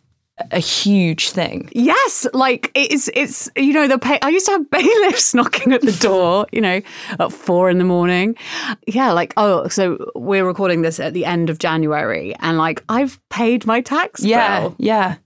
a 0.50 0.58
huge 0.58 1.30
thing. 1.30 1.68
Yes, 1.72 2.26
like 2.32 2.70
it's 2.74 3.08
it's 3.14 3.50
you 3.56 3.72
know 3.72 3.86
the 3.88 3.98
pay- 3.98 4.18
I 4.22 4.28
used 4.28 4.46
to 4.46 4.52
have 4.52 4.70
bailiffs 4.76 5.34
knocking 5.34 5.72
at 5.72 5.82
the 5.82 5.92
door, 5.92 6.46
you 6.52 6.60
know, 6.60 6.80
at 7.18 7.32
four 7.32 7.70
in 7.70 7.78
the 7.78 7.84
morning. 7.84 8.36
Yeah, 8.86 9.12
like 9.12 9.32
oh, 9.36 9.68
so 9.68 10.10
we're 10.14 10.44
recording 10.46 10.82
this 10.82 11.00
at 11.00 11.12
the 11.14 11.24
end 11.24 11.50
of 11.50 11.58
January, 11.58 12.34
and 12.40 12.58
like 12.58 12.82
I've 12.88 13.18
paid 13.30 13.66
my 13.66 13.80
tax 13.80 14.22
Yeah. 14.24 14.60
bill, 14.60 14.76
Yeah. 14.78 15.16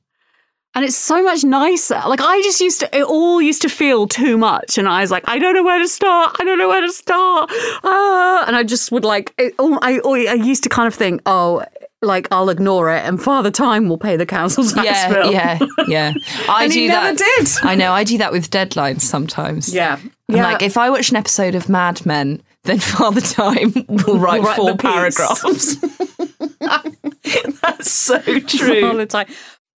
and 0.75 0.85
it's 0.85 0.97
so 0.97 1.23
much 1.23 1.45
nicer. 1.45 2.01
Like 2.07 2.21
I 2.21 2.41
just 2.43 2.61
used 2.61 2.81
to, 2.81 2.97
it 2.97 3.05
all 3.05 3.41
used 3.41 3.63
to 3.63 3.69
feel 3.69 4.07
too 4.09 4.37
much, 4.37 4.79
and 4.79 4.89
I 4.89 5.01
was 5.03 5.11
like, 5.11 5.25
I 5.29 5.39
don't 5.39 5.55
know 5.55 5.63
where 5.65 5.79
to 5.79 5.89
start. 5.89 6.37
I 6.41 6.45
don't 6.45 6.59
know 6.59 6.69
where 6.69 6.81
to 6.83 6.93
start. 6.93 7.51
Ah, 7.85 8.45
and 8.47 8.57
I 8.57 8.63
just 8.63 8.91
would 8.93 9.05
like, 9.05 9.33
it, 9.39 9.55
oh, 9.59 9.79
I 9.83 10.01
I 10.31 10.35
used 10.35 10.63
to 10.65 10.69
kind 10.69 10.87
of 10.87 10.95
think, 10.95 11.21
oh. 11.27 11.65
Like 12.05 12.29
I'll 12.31 12.49
ignore 12.51 12.91
it, 12.91 13.01
and 13.05 13.21
Father 13.23 13.51
Time 13.51 13.89
will 13.89 13.99
pay 13.99 14.17
the 14.17 14.27
council 14.27 14.65
tax 14.65 14.85
Yeah, 14.85 15.09
bill. 15.13 15.33
yeah, 15.33 15.59
yeah. 15.89 16.13
I 16.49 16.69
do 16.69 16.89
that. 16.89 17.17
did. 17.17 17.49
I 17.63 17.75
know. 17.75 17.93
I 17.93 18.05
do 18.05 18.19
that 18.19 18.33
with 18.33 18.51
deadlines 18.51 19.01
sometimes. 19.03 19.73
yeah, 19.75 19.99
I'm 20.29 20.37
like, 20.37 20.63
if 20.63 20.77
I 20.77 20.91
watch 20.91 21.11
an 21.11 21.17
episode 21.17 21.55
of 21.55 21.69
Mad 21.69 22.05
Men, 22.07 22.43
then 22.65 22.79
Father 22.81 23.21
Time 23.21 23.73
will 23.89 24.19
write 24.19 24.43
write 24.43 24.57
four 24.57 24.77
paragraphs. 24.77 25.77
That's 27.63 27.91
so 27.91 28.21
true. 28.41 28.97
the 28.97 29.07
time. 29.07 29.27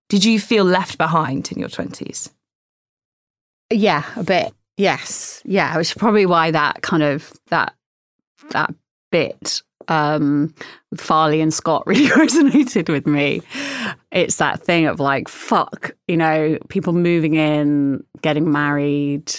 Did 0.09 0.23
you 0.23 0.39
feel 0.39 0.63
left 0.63 0.97
behind 0.97 1.51
in 1.51 1.59
your 1.59 1.69
twenties? 1.69 2.29
Yeah, 3.71 4.03
a 4.15 4.23
bit. 4.23 4.53
Yes. 4.77 5.41
Yeah, 5.43 5.75
which 5.77 5.89
is 5.89 5.93
probably 5.95 6.25
why 6.25 6.51
that 6.51 6.81
kind 6.81 7.03
of 7.03 7.31
that 7.47 7.73
that 8.51 8.73
bit 9.11 9.61
um 9.87 10.53
Farley 10.95 11.41
and 11.41 11.53
Scott 11.53 11.83
really 11.87 12.07
resonated 12.07 12.89
with 12.89 13.07
me. 13.07 13.41
It's 14.11 14.37
that 14.37 14.61
thing 14.61 14.85
of 14.85 14.99
like, 14.99 15.27
fuck, 15.27 15.91
you 16.07 16.17
know, 16.17 16.57
people 16.69 16.93
moving 16.93 17.35
in, 17.35 18.03
getting 18.21 18.51
married. 18.51 19.33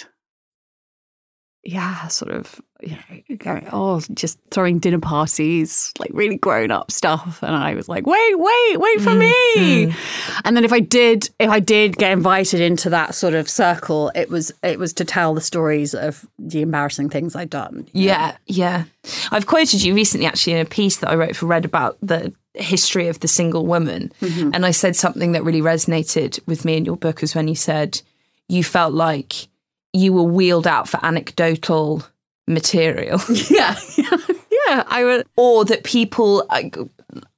Yeah, 1.61 2.07
sort 2.07 2.31
of, 2.31 2.61
you 2.79 2.91
know, 2.91 3.35
going, 3.35 3.67
oh, 3.73 4.01
just 4.13 4.39
throwing 4.49 4.79
dinner 4.79 4.99
parties, 4.99 5.91
like 5.99 6.09
really 6.13 6.37
grown 6.37 6.71
up 6.71 6.89
stuff. 6.89 7.43
And 7.43 7.53
I 7.53 7.73
was 7.73 7.89
like, 7.89 8.07
wait, 8.07 8.39
wait, 8.39 8.77
wait 8.77 9.01
for 9.01 9.13
me. 9.13 9.33
Mm-hmm. 9.57 10.39
And 10.45 10.55
then 10.55 10.63
if 10.63 10.71
I 10.71 10.79
did, 10.79 11.29
if 11.37 11.49
I 11.49 11.59
did 11.59 11.97
get 11.97 12.13
invited 12.13 12.61
into 12.61 12.89
that 12.91 13.13
sort 13.13 13.33
of 13.33 13.49
circle, 13.49 14.09
it 14.15 14.29
was 14.29 14.53
it 14.63 14.79
was 14.79 14.93
to 14.93 15.05
tell 15.05 15.33
the 15.33 15.41
stories 15.41 15.93
of 15.93 16.25
the 16.39 16.61
embarrassing 16.61 17.09
things 17.09 17.35
I'd 17.35 17.49
done. 17.49 17.89
Yeah, 17.91 18.37
yeah. 18.45 18.85
I've 19.29 19.45
quoted 19.45 19.83
you 19.83 19.93
recently, 19.93 20.27
actually, 20.27 20.53
in 20.53 20.65
a 20.65 20.69
piece 20.69 20.97
that 20.99 21.09
I 21.09 21.15
wrote 21.15 21.35
for 21.35 21.45
Red 21.45 21.65
about 21.65 21.97
the 22.01 22.33
history 22.53 23.09
of 23.09 23.19
the 23.19 23.27
single 23.27 23.65
woman, 23.65 24.13
mm-hmm. 24.21 24.51
and 24.53 24.65
I 24.65 24.71
said 24.71 24.95
something 24.95 25.33
that 25.33 25.43
really 25.43 25.61
resonated 25.61 26.39
with 26.47 26.63
me 26.63 26.77
in 26.77 26.85
your 26.85 26.95
book, 26.95 27.21
is 27.21 27.35
when 27.35 27.49
you 27.49 27.55
said 27.55 28.01
you 28.47 28.63
felt 28.63 28.93
like 28.93 29.48
you 29.93 30.13
were 30.13 30.23
wheeled 30.23 30.67
out 30.67 30.87
for 30.87 31.03
anecdotal 31.03 32.03
material. 32.47 33.19
Yeah, 33.49 33.75
yeah. 33.97 34.83
I 34.87 35.03
would. 35.03 35.27
or 35.37 35.65
that 35.65 35.83
people 35.83 36.45
I, 36.49 36.71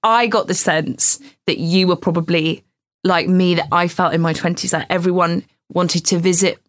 I 0.04 0.28
got 0.28 0.48
the 0.48 0.54
sense 0.54 1.20
that 1.48 1.60
you 1.60 1.88
were 1.88 1.96
probably 1.96 2.64
like 3.04 3.28
me 3.28 3.56
that 3.56 3.68
I 3.72 3.88
felt 3.88 4.14
in 4.14 4.22
my 4.22 4.34
20s 4.34 4.72
that 4.72 4.88
everyone 4.90 5.44
wanted 5.70 6.06
to 6.08 6.20
visit 6.20 6.60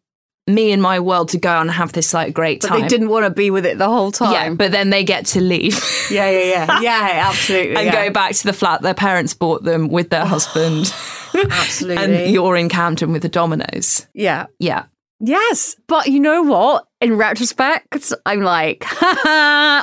me 0.49 0.73
and 0.73 0.83
my 0.83 0.99
world 0.99 1.29
to 1.31 1.39
go 1.39 1.61
and 1.61 1.71
have 1.71 1.93
this 1.93 2.13
like 2.13 2.35
great 2.35 2.61
time. 2.61 2.71
But 2.71 2.83
they 2.83 2.89
didn't 2.89 3.09
want 3.09 3.25
to 3.25 3.31
be 3.31 3.51
with 3.51 3.65
it 3.65 3.79
the 3.79 3.89
whole 3.89 4.11
time. 4.11 4.33
yeah 4.33 4.55
but 4.55 4.73
then 4.73 4.91
they 4.91 5.05
get 5.05 5.27
to 5.27 5.41
leave 5.41 5.79
yeah, 6.11 6.29
yeah, 6.31 6.45
yeah, 6.45 6.81
yeah. 6.83 7.29
Absolutely, 7.29 7.77
and 7.77 7.87
yeah. 7.87 8.07
go 8.07 8.13
back 8.13 8.33
to 8.35 8.45
the 8.45 8.53
flat 8.53 8.83
their 8.83 8.95
parents 8.95 9.35
bought 9.35 9.63
them 9.63 9.89
with 9.89 10.11
their 10.11 10.25
husband 10.27 10.93
Absolutely. 11.35 12.03
and 12.03 12.33
you're 12.33 12.57
in 12.57 12.69
Camden 12.69 13.13
with 13.13 13.23
the 13.23 13.29
Domino's 13.29 14.07
yeah. 14.15 14.47
yeah 14.59 14.87
Yes, 15.25 15.77
but 15.87 16.09
you 16.09 16.19
know 16.19 16.43
what? 16.43 16.87
In 17.01 17.17
retrospect, 17.17 18.13
I'm 18.27 18.43
like, 18.43 18.81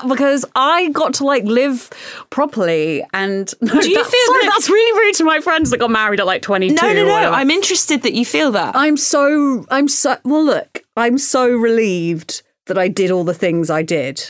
because 0.08 0.46
I 0.56 0.90
got 0.94 1.14
to 1.16 1.24
like 1.26 1.44
live 1.46 1.90
properly. 2.30 3.04
And 3.14 3.52
no, 3.62 3.80
Do 3.80 3.90
you 3.90 3.96
that- 3.96 4.06
feel 4.06 4.26
sorry, 4.28 4.44
that- 4.46 4.52
that's 4.54 4.70
really 4.70 5.00
rude 5.00 5.16
to 5.16 5.24
my 5.24 5.40
friends 5.40 5.70
that 5.72 5.78
got 5.80 5.92
married 5.92 6.20
at 6.20 6.26
like 6.26 6.42
22? 6.42 6.76
no 6.76 6.94
no 6.94 7.06
no 7.06 7.14
whatever. 7.14 7.34
I'm 7.36 7.52
interested 7.52 8.04
that 8.04 8.14
you 8.14 8.26
feel 8.26 8.52
that 8.52 8.76
I'm 8.76 8.98
so 8.98 9.66
I'm 9.72 9.88
so 9.88 10.18
well 10.24 10.44
look, 10.44 10.84
I'm 10.98 11.18
so 11.18 11.48
relieved 11.50 12.42
that 12.68 12.78
I 12.78 12.88
did 12.88 13.10
all 13.12 13.24
the 13.24 13.34
things 13.34 13.70
I 13.70 13.82
did. 13.82 14.30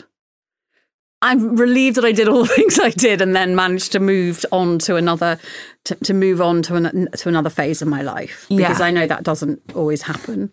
I'm 1.21 1.55
relieved 1.57 1.97
that 1.97 2.05
I 2.05 2.11
did 2.11 2.27
all 2.29 2.43
the 2.43 2.47
things 2.47 2.79
I 2.79 2.89
did 2.91 3.21
and 3.21 3.35
then 3.35 3.55
managed 3.55 3.91
to 3.93 3.99
move 3.99 4.45
on 4.51 4.79
to 4.79 4.95
another 4.95 5.37
to, 5.85 5.95
to 5.95 6.13
move 6.13 6.41
on 6.41 6.61
to 6.63 6.75
an, 6.75 7.09
to 7.17 7.29
another 7.29 7.49
phase 7.49 7.81
of 7.81 7.87
my 7.87 8.01
life 8.01 8.45
because 8.49 8.79
Yeah. 8.79 8.85
I 8.85 8.91
know 8.91 9.07
that 9.07 9.23
doesn't 9.23 9.61
always 9.75 10.03
happen. 10.03 10.51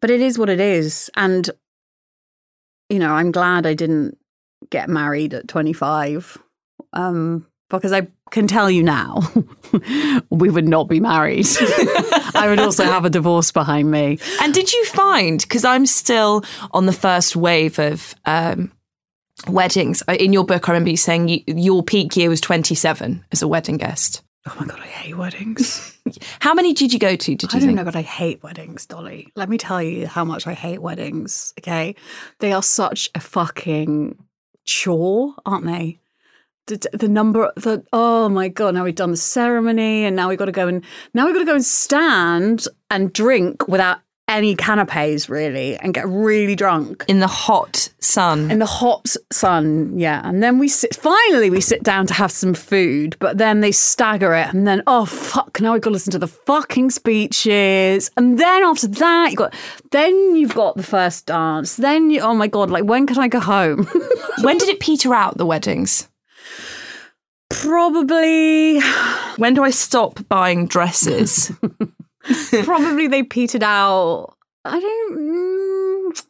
But 0.00 0.10
it 0.10 0.20
is 0.20 0.38
what 0.38 0.48
it 0.48 0.60
is 0.60 1.10
and 1.16 1.48
you 2.88 2.98
know, 2.98 3.12
I'm 3.12 3.32
glad 3.32 3.66
I 3.66 3.74
didn't 3.74 4.16
get 4.70 4.88
married 4.88 5.34
at 5.34 5.48
25. 5.48 6.38
Um 6.92 7.46
because 7.68 7.92
I 7.92 8.06
can 8.30 8.46
tell 8.46 8.70
you 8.70 8.82
now, 8.84 9.22
we 10.30 10.50
would 10.50 10.68
not 10.68 10.88
be 10.88 11.00
married. 11.00 11.46
I 12.34 12.46
would 12.48 12.60
also 12.60 12.84
have 12.84 13.04
a 13.04 13.10
divorce 13.10 13.50
behind 13.50 13.90
me. 13.90 14.20
And 14.40 14.54
did 14.54 14.72
you 14.72 14.84
find, 14.84 15.40
because 15.40 15.64
I'm 15.64 15.84
still 15.84 16.44
on 16.70 16.86
the 16.86 16.92
first 16.92 17.34
wave 17.34 17.80
of 17.80 18.14
um, 18.24 18.70
weddings, 19.48 20.02
uh, 20.08 20.12
in 20.14 20.32
your 20.32 20.44
book, 20.44 20.68
I 20.68 20.72
remember 20.72 20.90
you 20.90 20.96
saying 20.96 21.28
you, 21.28 21.40
your 21.46 21.82
peak 21.82 22.16
year 22.16 22.28
was 22.28 22.40
27 22.40 23.24
as 23.32 23.42
a 23.42 23.48
wedding 23.48 23.76
guest. 23.76 24.22
Oh 24.48 24.56
my 24.60 24.66
god, 24.66 24.78
I 24.80 24.86
hate 24.86 25.16
weddings. 25.16 25.98
How 26.40 26.54
many 26.54 26.72
did 26.72 26.92
you 26.92 26.98
go 27.00 27.16
to? 27.16 27.34
Did 27.34 27.42
you 27.52 27.56
I 27.56 27.60
don't 27.60 27.68
think? 27.68 27.76
know, 27.78 27.84
but 27.84 27.96
I 27.96 28.02
hate 28.02 28.42
weddings, 28.42 28.86
Dolly. 28.86 29.32
Let 29.34 29.48
me 29.48 29.58
tell 29.58 29.82
you 29.82 30.06
how 30.06 30.24
much 30.24 30.46
I 30.46 30.52
hate 30.54 30.80
weddings. 30.80 31.52
Okay, 31.58 31.96
they 32.38 32.52
are 32.52 32.62
such 32.62 33.10
a 33.16 33.20
fucking 33.20 34.16
chore, 34.64 35.34
aren't 35.44 35.66
they? 35.66 35.98
The, 36.68 36.88
the 36.92 37.08
number, 37.08 37.52
the 37.56 37.84
oh 37.92 38.28
my 38.28 38.46
god! 38.48 38.74
Now 38.74 38.84
we've 38.84 38.94
done 38.94 39.10
the 39.10 39.16
ceremony, 39.16 40.04
and 40.04 40.14
now 40.14 40.28
we've 40.28 40.38
got 40.38 40.44
to 40.44 40.52
go 40.52 40.68
and 40.68 40.84
now 41.12 41.26
we've 41.26 41.34
got 41.34 41.40
to 41.40 41.46
go 41.46 41.54
and 41.54 41.64
stand 41.64 42.68
and 42.88 43.12
drink 43.12 43.66
without 43.66 43.98
any 44.28 44.56
canapes, 44.56 45.28
really, 45.28 45.76
and 45.76 45.94
get 45.94 46.06
really 46.08 46.54
drunk 46.56 47.04
In 47.08 47.20
the 47.20 47.26
hot 47.26 47.90
sun. 48.00 48.50
in 48.50 48.58
the 48.58 48.66
hot 48.66 49.14
sun. 49.32 49.98
Yeah, 49.98 50.20
and 50.24 50.42
then 50.42 50.58
we 50.58 50.68
sit. 50.68 50.96
Finally, 50.96 51.50
we 51.50 51.60
sit 51.60 51.82
down 51.82 52.06
to 52.06 52.14
have 52.14 52.32
some 52.32 52.54
food, 52.54 53.16
but 53.20 53.38
then 53.38 53.60
they 53.60 53.72
stagger 53.72 54.34
it, 54.34 54.52
and 54.52 54.66
then 54.66 54.82
oh 54.86 55.04
fuck! 55.04 55.60
Now 55.60 55.72
we've 55.72 55.82
got 55.82 55.90
to 55.90 55.94
listen 55.94 56.12
to 56.12 56.18
the 56.18 56.26
fucking 56.26 56.90
speeches, 56.90 58.10
and 58.16 58.38
then 58.38 58.64
after 58.64 58.88
that, 58.88 59.30
you 59.30 59.36
got 59.36 59.54
then 59.92 60.36
you've 60.36 60.54
got 60.54 60.76
the 60.76 60.82
first 60.82 61.26
dance. 61.26 61.76
Then 61.76 62.10
you, 62.10 62.20
oh 62.20 62.34
my 62.34 62.48
god! 62.48 62.70
Like 62.70 62.84
when 62.84 63.06
can 63.06 63.18
I 63.18 63.28
go 63.28 63.40
home? 63.40 63.86
when 64.42 64.58
did 64.58 64.68
it 64.68 64.80
peter 64.80 65.14
out, 65.14 65.38
the 65.38 65.46
weddings? 65.46 66.08
probably, 67.48 68.80
When 69.36 69.54
do 69.54 69.62
I 69.62 69.70
stop 69.70 70.26
buying 70.28 70.66
dresses? 70.66 71.52
probably 72.64 73.06
they 73.08 73.22
petered 73.22 73.62
out. 73.62 74.36
I 74.64 74.80
don't. 74.80 75.18
Mm, 75.18 76.24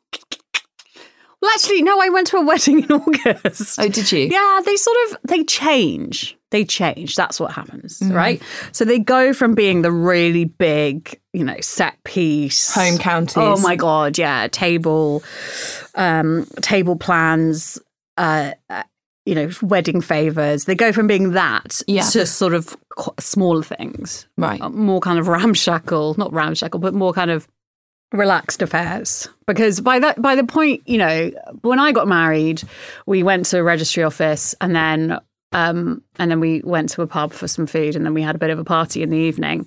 well, 1.41 1.51
actually, 1.55 1.83
no. 1.83 2.01
I 2.01 2.09
went 2.09 2.27
to 2.29 2.39
a 2.39 2.45
wedding 2.45 2.83
in 2.83 2.93
August. 2.93 3.79
oh, 3.79 3.89
did 3.89 4.11
you? 4.11 4.29
Yeah, 4.31 4.61
they 4.65 4.77
sort 4.77 4.97
of 5.09 5.19
they 5.25 5.45
change. 5.45 6.37
They 6.51 6.65
change. 6.65 7.17
That's 7.17 7.39
what 7.41 7.53
happens, 7.53 8.01
right? 8.05 8.41
So 8.73 8.85
they 8.85 8.99
go 8.99 9.33
from 9.33 9.55
being 9.55 9.83
the 9.83 9.93
really 9.93 10.45
big, 10.45 11.21
you 11.33 11.45
know, 11.45 11.61
set 11.61 12.03
piece 12.05 12.73
Home 12.75 12.99
counties. 12.99 13.37
Oh 13.37 13.61
my 13.61 13.77
god, 13.77 14.17
yeah, 14.17 14.47
table, 14.49 15.23
um, 15.97 16.47
table 16.63 16.97
plans, 16.97 17.79
uh, 18.17 18.53
uh, 18.71 18.85
you 19.27 19.35
know, 19.35 19.51
wedding 19.63 20.01
favors. 20.01 20.65
They 20.65 20.75
go 20.75 20.93
from 20.93 21.07
being 21.07 21.33
that 21.33 21.83
Yeah. 21.87 22.03
to 22.11 22.25
sort 22.27 22.55
of 22.55 22.77
smaller 23.19 23.63
things, 23.63 24.27
Right. 24.39 24.61
Uh, 24.61 24.71
more 24.71 25.01
kind 25.01 25.19
of 25.19 25.29
ramshackle, 25.37 26.15
not 26.17 26.33
ramshackle, 26.33 26.81
but 26.81 26.95
more 26.95 27.13
kind 27.13 27.31
of 27.31 27.47
relaxed 28.13 28.63
affairs 28.63 29.29
because 29.49 29.81
by 29.81 29.99
that 29.99 30.23
by 30.23 30.37
the 30.37 30.45
point 30.45 30.81
you 30.87 30.97
know 30.97 31.29
when 31.63 31.81
i 31.81 31.91
got 31.91 32.07
married 32.07 32.63
we 33.05 33.25
went 33.25 33.45
to 33.45 33.59
a 33.59 33.63
registry 33.65 34.05
office 34.05 34.55
and 34.61 34.77
then 34.77 35.19
um 35.51 36.01
and 36.17 36.31
then 36.31 36.39
we 36.39 36.63
went 36.65 36.89
to 36.89 37.03
a 37.03 37.07
pub 37.07 37.33
for 37.33 37.49
some 37.49 37.67
food 37.67 37.97
and 37.97 38.07
then 38.07 38.15
we 38.15 38.23
had 38.23 38.37
a 38.37 38.39
bit 38.39 38.49
of 38.49 38.61
a 38.61 38.65
party 38.65 39.03
in 39.03 39.11
the 39.11 39.17
evening 39.17 39.67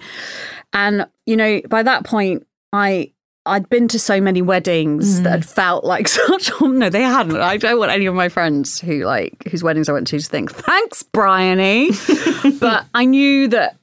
and 0.71 1.05
you 1.25 1.35
know 1.35 1.59
by 1.67 1.83
that 1.83 2.05
point 2.05 2.47
i 2.71 3.11
I'd 3.45 3.69
been 3.69 3.87
to 3.89 3.99
so 3.99 4.21
many 4.21 4.41
weddings 4.41 5.21
that 5.21 5.29
mm. 5.29 5.31
had 5.31 5.45
felt 5.45 5.83
like 5.83 6.07
such. 6.09 6.51
No, 6.61 6.89
they 6.89 7.01
hadn't. 7.01 7.37
I 7.37 7.57
don't 7.57 7.79
want 7.79 7.91
any 7.91 8.05
of 8.05 8.15
my 8.15 8.29
friends 8.29 8.79
who 8.79 9.05
like 9.05 9.47
whose 9.49 9.63
weddings 9.63 9.89
I 9.89 9.93
went 9.93 10.07
to 10.07 10.19
to 10.19 10.25
think, 10.25 10.51
"Thanks, 10.51 11.03
Bryony." 11.03 11.91
but 12.59 12.85
I 12.93 13.05
knew 13.05 13.47
that 13.49 13.79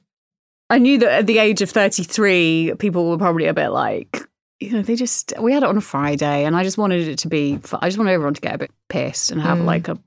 I 0.69 0.79
knew 0.79 0.97
that 0.99 1.11
at 1.11 1.27
the 1.27 1.37
age 1.37 1.61
of 1.61 1.69
33, 1.69 2.73
people 2.79 3.09
were 3.09 3.17
probably 3.17 3.45
a 3.45 3.53
bit 3.53 3.69
like, 3.69 4.21
you 4.59 4.71
know, 4.73 4.81
they 4.81 4.95
just, 4.95 5.33
we 5.39 5.53
had 5.53 5.63
it 5.63 5.69
on 5.69 5.77
a 5.77 5.81
Friday 5.81 6.43
and 6.43 6.55
I 6.55 6.63
just 6.63 6.77
wanted 6.77 7.07
it 7.07 7.19
to 7.19 7.29
be, 7.29 7.59
I 7.73 7.87
just 7.87 7.97
wanted 7.97 8.11
everyone 8.11 8.33
to 8.33 8.41
get 8.41 8.55
a 8.55 8.57
bit 8.57 8.71
pissed 8.89 9.31
and 9.31 9.41
have 9.41 9.59
mm. 9.59 9.65
like 9.65 9.87
a 9.87 9.97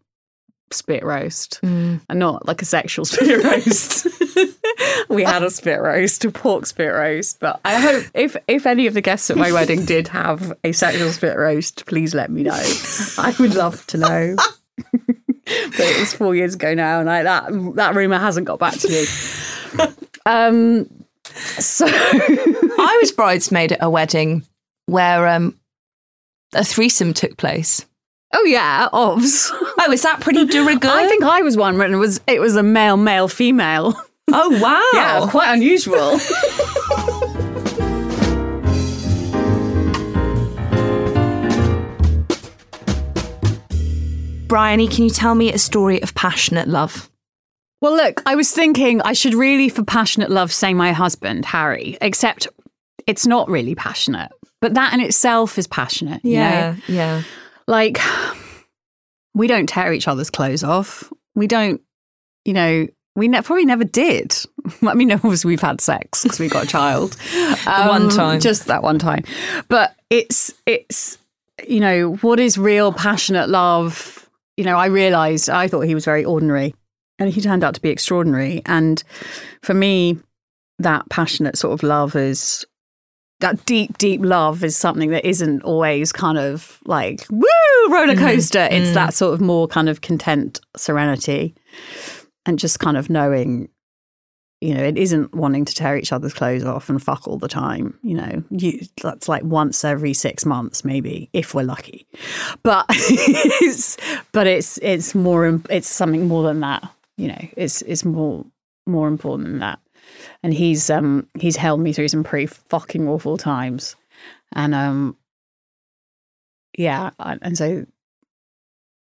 spit 0.70 1.02
roast 1.02 1.60
mm. 1.62 2.00
and 2.08 2.18
not 2.18 2.46
like 2.46 2.60
a 2.60 2.66
sexual 2.66 3.04
spit 3.06 3.42
roast. 3.42 4.06
we 5.08 5.22
had 5.22 5.42
a 5.42 5.50
spit 5.50 5.80
roast, 5.80 6.24
a 6.24 6.30
pork 6.30 6.66
spit 6.66 6.92
roast. 6.92 7.40
But 7.40 7.60
I 7.64 7.80
hope 7.80 8.04
if, 8.14 8.36
if 8.48 8.66
any 8.66 8.86
of 8.86 8.94
the 8.94 9.00
guests 9.00 9.30
at 9.30 9.36
my 9.36 9.52
wedding 9.52 9.84
did 9.84 10.08
have 10.08 10.52
a 10.64 10.72
sexual 10.72 11.10
spit 11.12 11.36
roast, 11.36 11.86
please 11.86 12.14
let 12.14 12.30
me 12.30 12.42
know. 12.42 12.62
I 13.18 13.34
would 13.38 13.54
love 13.54 13.86
to 13.88 13.98
know. 13.98 14.36
but 14.96 15.80
it 15.80 16.00
was 16.00 16.14
four 16.14 16.34
years 16.34 16.54
ago 16.54 16.74
now, 16.74 17.00
and 17.00 17.10
I, 17.10 17.22
that 17.22 17.74
that 17.76 17.94
rumor 17.94 18.18
hasn't 18.18 18.46
got 18.46 18.58
back 18.58 18.74
to 18.74 18.88
me. 18.88 19.04
Um, 20.26 20.88
so 21.58 21.86
I 21.88 22.98
was 23.00 23.12
bridesmaid 23.12 23.72
at 23.72 23.82
a 23.82 23.90
wedding 23.90 24.44
where 24.86 25.26
um, 25.28 25.58
a 26.54 26.64
threesome 26.64 27.14
took 27.14 27.36
place. 27.36 27.86
oh 28.34 28.44
yeah, 28.44 28.88
obs. 28.92 29.50
Oh, 29.52 29.92
is 29.92 30.02
that 30.02 30.20
pretty 30.20 30.46
de 30.46 30.64
rigueur? 30.64 30.90
I 30.90 31.06
think 31.08 31.24
I 31.24 31.42
was 31.42 31.56
one 31.56 31.78
when 31.78 31.92
it 31.92 31.96
was 31.96 32.20
it 32.26 32.40
was 32.40 32.56
a 32.56 32.62
male, 32.62 32.96
male, 32.96 33.28
female. 33.28 33.94
Oh, 34.32 34.58
wow. 34.62 34.82
Yeah, 34.94 35.26
quite 35.30 35.52
unusual. 35.52 36.18
Bryony, 44.48 44.88
can 44.88 45.04
you 45.04 45.10
tell 45.10 45.36
me 45.36 45.52
a 45.52 45.58
story 45.58 46.02
of 46.02 46.14
passionate 46.14 46.68
love? 46.68 47.08
well, 47.80 47.96
look, 47.96 48.22
I 48.26 48.34
was 48.34 48.50
thinking 48.52 49.00
I 49.02 49.14
should 49.14 49.32
really, 49.32 49.68
for 49.68 49.82
passionate 49.82 50.30
love, 50.30 50.52
say 50.52 50.74
my 50.74 50.92
husband 50.92 51.44
Harry. 51.46 51.96
Except 52.00 52.46
it's 53.06 53.26
not 53.26 53.48
really 53.48 53.74
passionate, 53.74 54.30
but 54.60 54.74
that 54.74 54.92
in 54.92 55.00
itself 55.00 55.58
is 55.58 55.66
passionate. 55.66 56.24
you 56.24 56.38
know? 56.38 56.76
yeah. 56.88 57.22
like 57.66 57.98
we 59.34 59.46
don't 59.46 59.68
tear 59.68 59.92
each 59.92 60.08
other's 60.08 60.30
clothes 60.30 60.64
off. 60.64 61.10
We 61.34 61.46
don't, 61.46 61.80
you 62.44 62.52
know, 62.52 62.86
we 63.20 63.28
ne- 63.28 63.42
probably 63.42 63.66
never 63.66 63.84
did. 63.84 64.34
I 64.82 64.94
mean, 64.94 65.12
obviously 65.12 65.50
we've 65.50 65.60
had 65.60 65.80
sex 65.80 66.22
because 66.22 66.40
we 66.40 66.48
got 66.48 66.64
a 66.64 66.66
child. 66.66 67.16
Um, 67.66 67.88
one 67.88 68.08
time. 68.08 68.40
just 68.40 68.66
that 68.66 68.82
one 68.82 68.98
time. 68.98 69.22
But 69.68 69.94
it's 70.08 70.52
it's 70.66 71.18
you 71.68 71.78
know 71.78 72.14
what 72.16 72.40
is 72.40 72.56
real 72.56 72.92
passionate 72.92 73.48
love. 73.50 74.28
You 74.56 74.64
know, 74.64 74.76
I 74.76 74.86
realised 74.86 75.50
I 75.50 75.68
thought 75.68 75.82
he 75.82 75.94
was 75.94 76.04
very 76.04 76.24
ordinary, 76.24 76.74
and 77.18 77.30
he 77.30 77.40
turned 77.40 77.62
out 77.62 77.74
to 77.74 77.80
be 77.82 77.90
extraordinary. 77.90 78.62
And 78.66 79.02
for 79.62 79.74
me, 79.74 80.18
that 80.78 81.08
passionate 81.10 81.58
sort 81.58 81.74
of 81.74 81.82
love 81.82 82.16
is 82.16 82.64
that 83.40 83.64
deep, 83.66 83.98
deep 83.98 84.20
love 84.22 84.64
is 84.64 84.76
something 84.76 85.10
that 85.10 85.26
isn't 85.26 85.62
always 85.62 86.12
kind 86.12 86.38
of 86.38 86.78
like 86.86 87.26
woo 87.30 87.46
roller 87.90 88.16
coaster. 88.16 88.68
It's 88.70 88.94
that 88.94 89.12
sort 89.12 89.34
of 89.34 89.40
more 89.40 89.68
kind 89.68 89.88
of 89.88 90.00
content, 90.00 90.60
serenity, 90.76 91.54
and 92.46 92.58
just 92.58 92.80
kind 92.80 92.96
of 92.96 93.10
knowing, 93.10 93.68
you 94.60 94.74
know, 94.74 94.82
it 94.82 94.98
isn't 94.98 95.34
wanting 95.34 95.64
to 95.64 95.74
tear 95.74 95.96
each 95.96 96.12
other's 96.12 96.34
clothes 96.34 96.64
off 96.64 96.88
and 96.88 97.02
fuck 97.02 97.26
all 97.26 97.38
the 97.38 97.48
time. 97.48 97.98
You 98.02 98.14
know, 98.14 98.44
you, 98.50 98.80
that's 99.02 99.28
like 99.28 99.42
once 99.42 99.84
every 99.84 100.14
six 100.14 100.44
months, 100.44 100.84
maybe 100.84 101.30
if 101.32 101.54
we're 101.54 101.62
lucky. 101.62 102.06
But 102.62 102.86
it's 102.90 103.96
but 104.32 104.46
it's 104.46 104.78
it's 104.78 105.14
more 105.14 105.60
it's 105.68 105.88
something 105.88 106.28
more 106.28 106.42
than 106.42 106.60
that. 106.60 106.88
You 107.16 107.28
know, 107.28 107.48
it's 107.56 107.82
it's 107.82 108.04
more 108.04 108.44
more 108.86 109.08
important 109.08 109.48
than 109.48 109.58
that 109.60 109.78
and 110.42 110.54
he's 110.54 110.90
um 110.90 111.26
he's 111.38 111.56
held 111.56 111.80
me 111.80 111.92
through 111.92 112.08
some 112.08 112.24
pretty 112.24 112.46
fucking 112.46 113.08
awful 113.08 113.36
times 113.36 113.96
and 114.52 114.74
um 114.74 115.16
yeah 116.76 117.10
and 117.18 117.56
so 117.56 117.84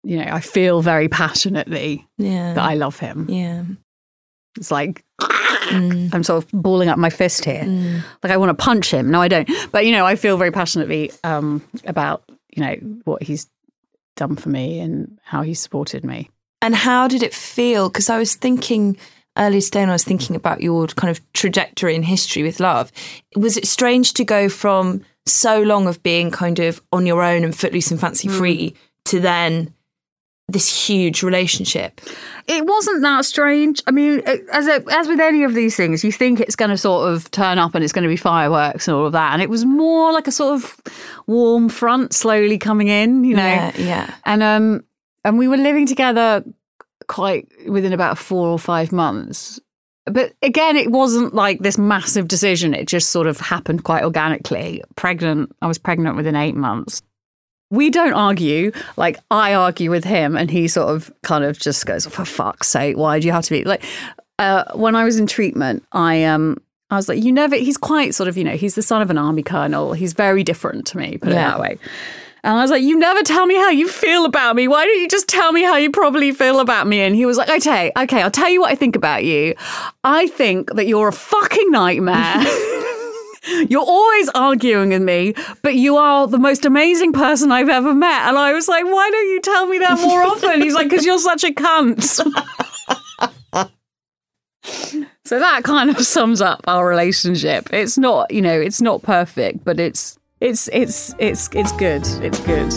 you 0.05 0.17
know 0.17 0.31
i 0.31 0.39
feel 0.39 0.81
very 0.81 1.07
passionately 1.09 2.05
Yeah. 2.17 2.53
that 2.53 2.63
i 2.63 2.75
love 2.75 2.97
him 2.99 3.25
yeah. 3.29 3.63
it's 4.57 4.71
like 4.71 5.03
Mm. 5.65 6.13
i'm 6.13 6.23
sort 6.23 6.43
of 6.43 6.51
balling 6.51 6.89
up 6.89 6.99
my 6.99 7.09
fist 7.09 7.43
here 7.43 7.63
Mm. 7.63 8.03
like 8.21 8.31
i 8.31 8.37
want 8.37 8.49
to 8.51 8.63
punch 8.63 8.91
him 8.93 9.09
no 9.09 9.19
i 9.19 9.27
don't 9.27 9.49
but 9.71 9.83
you 9.85 9.91
know 9.91 10.05
i 10.05 10.15
feel 10.15 10.37
very 10.37 10.51
passionately 10.51 11.11
um 11.23 11.63
about 11.85 12.23
you 12.55 12.61
know 12.63 12.75
what 13.05 13.23
he's 13.23 13.47
done 14.15 14.35
for 14.35 14.49
me 14.49 14.79
and 14.79 15.17
how 15.23 15.41
he 15.41 15.53
supported 15.55 16.03
me 16.03 16.29
And 16.61 16.75
how 16.75 17.07
did 17.07 17.21
it 17.23 17.33
feel? 17.33 17.89
Because 17.89 18.09
I 18.09 18.17
was 18.17 18.35
thinking 18.37 18.97
earlier 19.37 19.61
today, 19.61 19.81
and 19.81 19.91
I 19.91 19.95
was 19.95 20.03
thinking 20.05 20.35
about 20.35 20.61
your 20.61 20.87
kind 20.87 21.11
of 21.11 21.19
trajectory 21.33 21.93
in 21.95 22.01
history 22.03 22.43
with 22.43 22.59
love. 22.59 22.91
Was 23.35 23.57
it 23.57 23.67
strange 23.67 24.13
to 24.13 24.23
go 24.23 24.47
from 24.49 25.01
so 25.25 25.61
long 25.61 25.85
of 25.87 26.01
being 26.01 26.31
kind 26.31 26.59
of 26.59 26.81
on 26.91 27.05
your 27.05 27.21
own 27.21 27.43
and 27.43 27.53
footloose 27.55 27.91
and 27.91 27.99
fancy 27.99 28.29
free 28.29 28.73
to 29.05 29.19
then 29.19 29.73
this 30.47 30.87
huge 30.87 31.23
relationship? 31.23 32.01
it 32.47 32.65
wasn't 32.65 33.01
that 33.01 33.25
strange. 33.25 33.81
I 33.87 33.91
mean, 33.91 34.21
as 34.51 34.67
a, 34.67 34.83
as 34.91 35.07
with 35.07 35.19
any 35.19 35.43
of 35.43 35.55
these 35.55 35.75
things, 35.75 36.03
you 36.03 36.11
think 36.11 36.39
it's 36.39 36.55
going 36.55 36.69
to 36.69 36.77
sort 36.77 37.11
of 37.11 37.29
turn 37.31 37.57
up 37.57 37.73
and 37.73 37.83
it's 37.83 37.93
going 37.93 38.03
to 38.03 38.09
be 38.09 38.15
fireworks 38.15 38.87
and 38.87 38.95
all 38.95 39.07
of 39.07 39.13
that, 39.13 39.33
and 39.33 39.41
it 39.41 39.49
was 39.49 39.65
more 39.65 40.13
like 40.13 40.27
a 40.27 40.31
sort 40.31 40.55
of 40.55 40.79
warm 41.27 41.69
front 41.69 42.13
slowly 42.13 42.57
coming 42.57 42.87
in, 42.87 43.23
you 43.23 43.35
know. 43.35 43.43
Yeah, 43.43 43.71
yeah. 43.77 44.13
And 44.25 44.43
um, 44.43 44.83
and 45.23 45.37
we 45.39 45.47
were 45.47 45.57
living 45.57 45.87
together 45.87 46.43
quite 47.07 47.47
within 47.67 47.93
about 47.93 48.17
four 48.17 48.47
or 48.47 48.59
five 48.59 48.91
months. 48.91 49.59
But 50.05 50.33
again, 50.43 50.75
it 50.75 50.91
wasn't 50.91 51.33
like 51.33 51.59
this 51.59 51.79
massive 51.79 52.27
decision. 52.27 52.75
It 52.75 52.87
just 52.87 53.09
sort 53.09 53.25
of 53.25 53.39
happened 53.39 53.83
quite 53.83 54.03
organically. 54.03 54.83
Pregnant, 54.95 55.51
I 55.63 55.67
was 55.67 55.79
pregnant 55.79 56.15
within 56.15 56.35
eight 56.35 56.55
months 56.55 57.01
we 57.75 57.89
don't 57.89 58.13
argue. 58.13 58.71
Like 58.97 59.19
I 59.29 59.53
argue 59.53 59.91
with 59.91 60.03
him, 60.03 60.37
and 60.37 60.49
he 60.49 60.67
sort 60.67 60.89
of 60.89 61.11
kind 61.23 61.43
of 61.43 61.59
just 61.59 61.85
goes, 61.85 62.05
"For 62.05 62.25
fuck's 62.25 62.67
sake, 62.67 62.97
why 62.97 63.19
do 63.19 63.27
you 63.27 63.33
have 63.33 63.45
to 63.45 63.51
be 63.51 63.63
like?" 63.63 63.83
uh, 64.39 64.65
when 64.73 64.95
I 64.95 65.03
was 65.03 65.17
in 65.19 65.27
treatment, 65.27 65.85
I 65.91 66.23
um 66.23 66.57
I 66.89 66.97
was 66.97 67.09
like, 67.09 67.23
you 67.23 67.31
never. 67.31 67.55
He's 67.55 67.77
quite 67.77 68.13
sort 68.13 68.29
of, 68.29 68.37
you 68.37 68.43
know, 68.43 68.55
he's 68.55 68.75
the 68.75 68.83
son 68.83 69.01
of 69.01 69.09
an 69.09 69.17
army 69.17 69.41
colonel. 69.41 69.93
He's 69.93 70.13
very 70.13 70.43
different 70.43 70.85
to 70.87 70.97
me, 70.97 71.17
put 71.17 71.29
it 71.29 71.35
that 71.35 71.59
way. 71.59 71.79
And 72.43 72.53
I 72.53 72.61
was 72.61 72.69
like, 72.69 72.83
you 72.83 72.99
never 72.99 73.23
tell 73.23 73.47
me 73.47 73.55
how 73.55 73.71
you 73.71 73.87
feel 73.87 74.23
about 74.23 74.55
me. 74.55 74.67
Why 74.67 74.85
don't 74.85 75.01
you 75.01 75.07
just 75.07 75.27
tell 75.27 75.51
me 75.51 75.63
how 75.63 75.77
you 75.77 75.89
probably 75.89 76.31
feel 76.31 76.59
about 76.59 76.85
me? 76.85 77.01
And 77.01 77.15
he 77.15 77.25
was 77.25 77.37
like, 77.37 77.49
okay, 77.49 77.91
okay, 77.97 78.21
I'll 78.21 78.29
tell 78.29 78.49
you 78.49 78.61
what 78.61 78.71
I 78.71 78.75
think 78.75 78.95
about 78.95 79.23
you. 79.23 79.55
I 80.03 80.27
think 80.27 80.75
that 80.75 80.85
you're 80.85 81.07
a 81.07 81.13
fucking 81.13 81.71
nightmare. 81.71 82.35
You're 83.69 83.81
always 83.81 84.29
arguing 84.29 84.89
with 84.89 85.01
me, 85.01 85.35
but 85.61 85.75
you 85.75 85.97
are 85.97 86.27
the 86.27 86.39
most 86.39 86.65
amazing 86.65 87.13
person 87.13 87.51
I've 87.51 87.69
ever 87.69 87.93
met. 87.93 88.27
And 88.27 88.37
I 88.37 88.53
was 88.53 88.67
like, 88.67 88.85
why 88.85 89.09
don't 89.11 89.29
you 89.29 89.41
tell 89.41 89.67
me 89.67 89.77
that 89.79 89.99
more 89.99 90.23
often? 90.23 90.61
He's 90.61 90.73
like, 90.73 90.89
because 90.89 91.05
you're 91.05 91.19
such 91.19 91.43
a 91.43 91.51
cunt. 91.51 92.01
so 95.25 95.39
that 95.39 95.63
kind 95.63 95.89
of 95.89 96.01
sums 96.01 96.41
up 96.41 96.61
our 96.67 96.87
relationship. 96.87 97.71
It's 97.71 97.97
not, 97.97 98.31
you 98.31 98.41
know, 98.41 98.59
it's 98.59 98.81
not 98.81 99.03
perfect, 99.03 99.63
but 99.63 99.79
it's 99.79 100.17
it's 100.41 100.67
it's 100.73 101.13
it's 101.19 101.49
it's 101.53 101.71
good. 101.73 102.05
It's 102.21 102.39
good. 102.41 102.73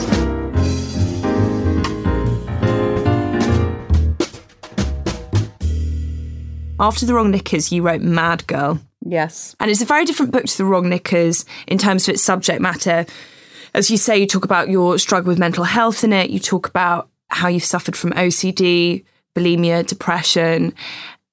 After 6.80 7.06
The 7.06 7.14
Wrong 7.14 7.32
Knickers, 7.32 7.72
you 7.72 7.82
wrote 7.82 8.02
Mad 8.02 8.46
Girl. 8.46 8.80
Yes. 9.08 9.56
And 9.58 9.70
it's 9.70 9.80
a 9.80 9.86
very 9.86 10.04
different 10.04 10.32
book 10.32 10.44
to 10.44 10.58
The 10.58 10.64
Wrong 10.64 10.88
Knickers 10.88 11.44
in 11.66 11.78
terms 11.78 12.06
of 12.06 12.14
its 12.14 12.22
subject 12.22 12.60
matter. 12.60 13.06
As 13.74 13.90
you 13.90 13.96
say, 13.96 14.18
you 14.18 14.26
talk 14.26 14.44
about 14.44 14.68
your 14.68 14.98
struggle 14.98 15.28
with 15.28 15.38
mental 15.38 15.64
health 15.64 16.04
in 16.04 16.12
it. 16.12 16.30
You 16.30 16.38
talk 16.38 16.68
about 16.68 17.08
how 17.30 17.48
you've 17.48 17.64
suffered 17.64 17.96
from 17.96 18.12
OCD, 18.12 19.04
bulimia, 19.34 19.86
depression. 19.86 20.74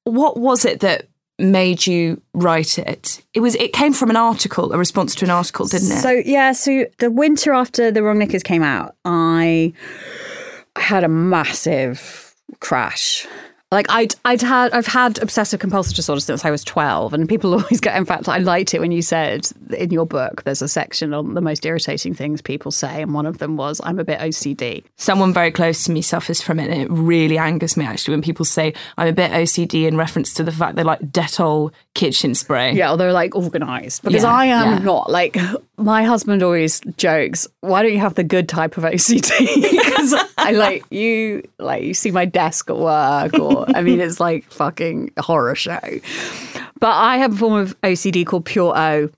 What 0.05 0.37
was 0.37 0.63
it 0.63 0.79
that 0.81 1.07
made 1.37 1.85
you 1.85 2.21
write 2.33 2.79
it? 2.79 3.21
It 3.33 3.41
was 3.41 3.55
it 3.55 3.73
came 3.73 3.93
from 3.93 4.09
an 4.09 4.15
article, 4.15 4.71
a 4.71 4.77
response 4.77 5.15
to 5.15 5.25
an 5.25 5.31
article, 5.31 5.65
didn't 5.67 5.91
it? 5.91 5.99
So 5.99 6.11
yeah, 6.11 6.53
so 6.53 6.85
the 6.99 7.11
winter 7.11 7.53
after 7.53 7.91
the 7.91 8.03
Wrong 8.03 8.19
Knickers 8.19 8.43
came 8.43 8.63
out, 8.63 8.95
I 9.03 9.73
had 10.77 11.03
a 11.03 11.09
massive 11.09 12.35
crash. 12.59 13.27
Like 13.75 13.87
I'd 13.89 14.15
I'd 14.23 14.41
had 14.41 14.71
I've 14.71 14.87
had 14.87 15.21
obsessive 15.21 15.59
compulsive 15.59 15.95
disorder 15.95 16.21
since 16.21 16.45
I 16.45 16.49
was 16.49 16.63
twelve, 16.63 17.13
and 17.13 17.27
people 17.27 17.53
always 17.59 17.81
get. 17.81 17.97
In 17.97 18.05
fact, 18.05 18.29
I 18.29 18.37
liked 18.37 18.73
it 18.73 18.79
when 18.79 18.93
you 18.93 19.01
said 19.01 19.49
in 19.77 19.91
your 19.91 20.05
book 20.05 20.43
there's 20.45 20.61
a 20.61 20.69
section 20.69 21.13
on 21.13 21.33
the 21.33 21.41
most 21.41 21.65
irritating 21.65 22.13
things 22.13 22.41
people 22.41 22.71
say, 22.71 23.01
and 23.01 23.13
one 23.13 23.25
of 23.25 23.39
them 23.39 23.57
was 23.57 23.81
I'm 23.83 23.99
a 23.99 24.05
bit 24.05 24.19
OCD. 24.19 24.85
Someone 24.95 25.33
very 25.33 25.51
close 25.51 25.83
to 25.83 25.91
me 25.91 26.01
suffers 26.01 26.41
from 26.41 26.57
it, 26.57 26.69
and 26.69 26.81
it 26.83 26.89
really 26.89 27.37
angers 27.37 27.75
me 27.75 27.85
actually 27.85 28.13
when 28.13 28.21
people 28.21 28.45
say 28.45 28.73
I'm 28.97 29.09
a 29.09 29.13
bit 29.13 29.31
OCD 29.31 29.85
in 29.87 29.97
reference 29.97 30.33
to 30.35 30.43
the 30.43 30.53
fact 30.53 30.77
they 30.77 30.83
like 30.83 31.01
Dettol 31.01 31.73
kitchen 31.95 32.33
spray. 32.33 32.71
Yeah, 32.73 32.93
or 32.93 32.97
they're 32.97 33.11
like 33.11 33.35
organized 33.35 34.03
because 34.03 34.23
Yeah, 34.23 34.33
I 34.33 34.45
am 34.45 34.71
yeah. 34.71 34.79
not. 34.79 35.11
Like 35.11 35.37
my 35.77 36.03
husband 36.03 36.41
always 36.43 36.79
jokes, 36.95 37.45
"Why 37.59 37.83
don't 37.83 37.91
you 37.91 37.99
have 37.99 38.15
the 38.15 38.23
good 38.23 38.47
type 38.47 38.77
of 38.77 38.85
OCD?" 38.85 39.61
Because 39.69 40.13
I 40.37 40.51
like 40.51 40.85
you, 40.91 41.43
like 41.59 41.83
you 41.83 41.93
see 41.93 42.11
my 42.11 42.23
desk 42.23 42.69
at 42.69 42.77
work, 42.77 43.37
or 43.39 43.64
I 43.73 43.81
mean, 43.81 43.99
it's 43.99 44.19
like 44.19 44.51
fucking 44.51 45.11
horror 45.17 45.55
show. 45.55 45.79
But 46.79 46.91
I 46.91 47.17
have 47.17 47.33
a 47.33 47.37
form 47.37 47.53
of 47.53 47.79
OCD 47.81 48.25
called 48.25 48.45
pure 48.45 48.77
O, 48.77 49.09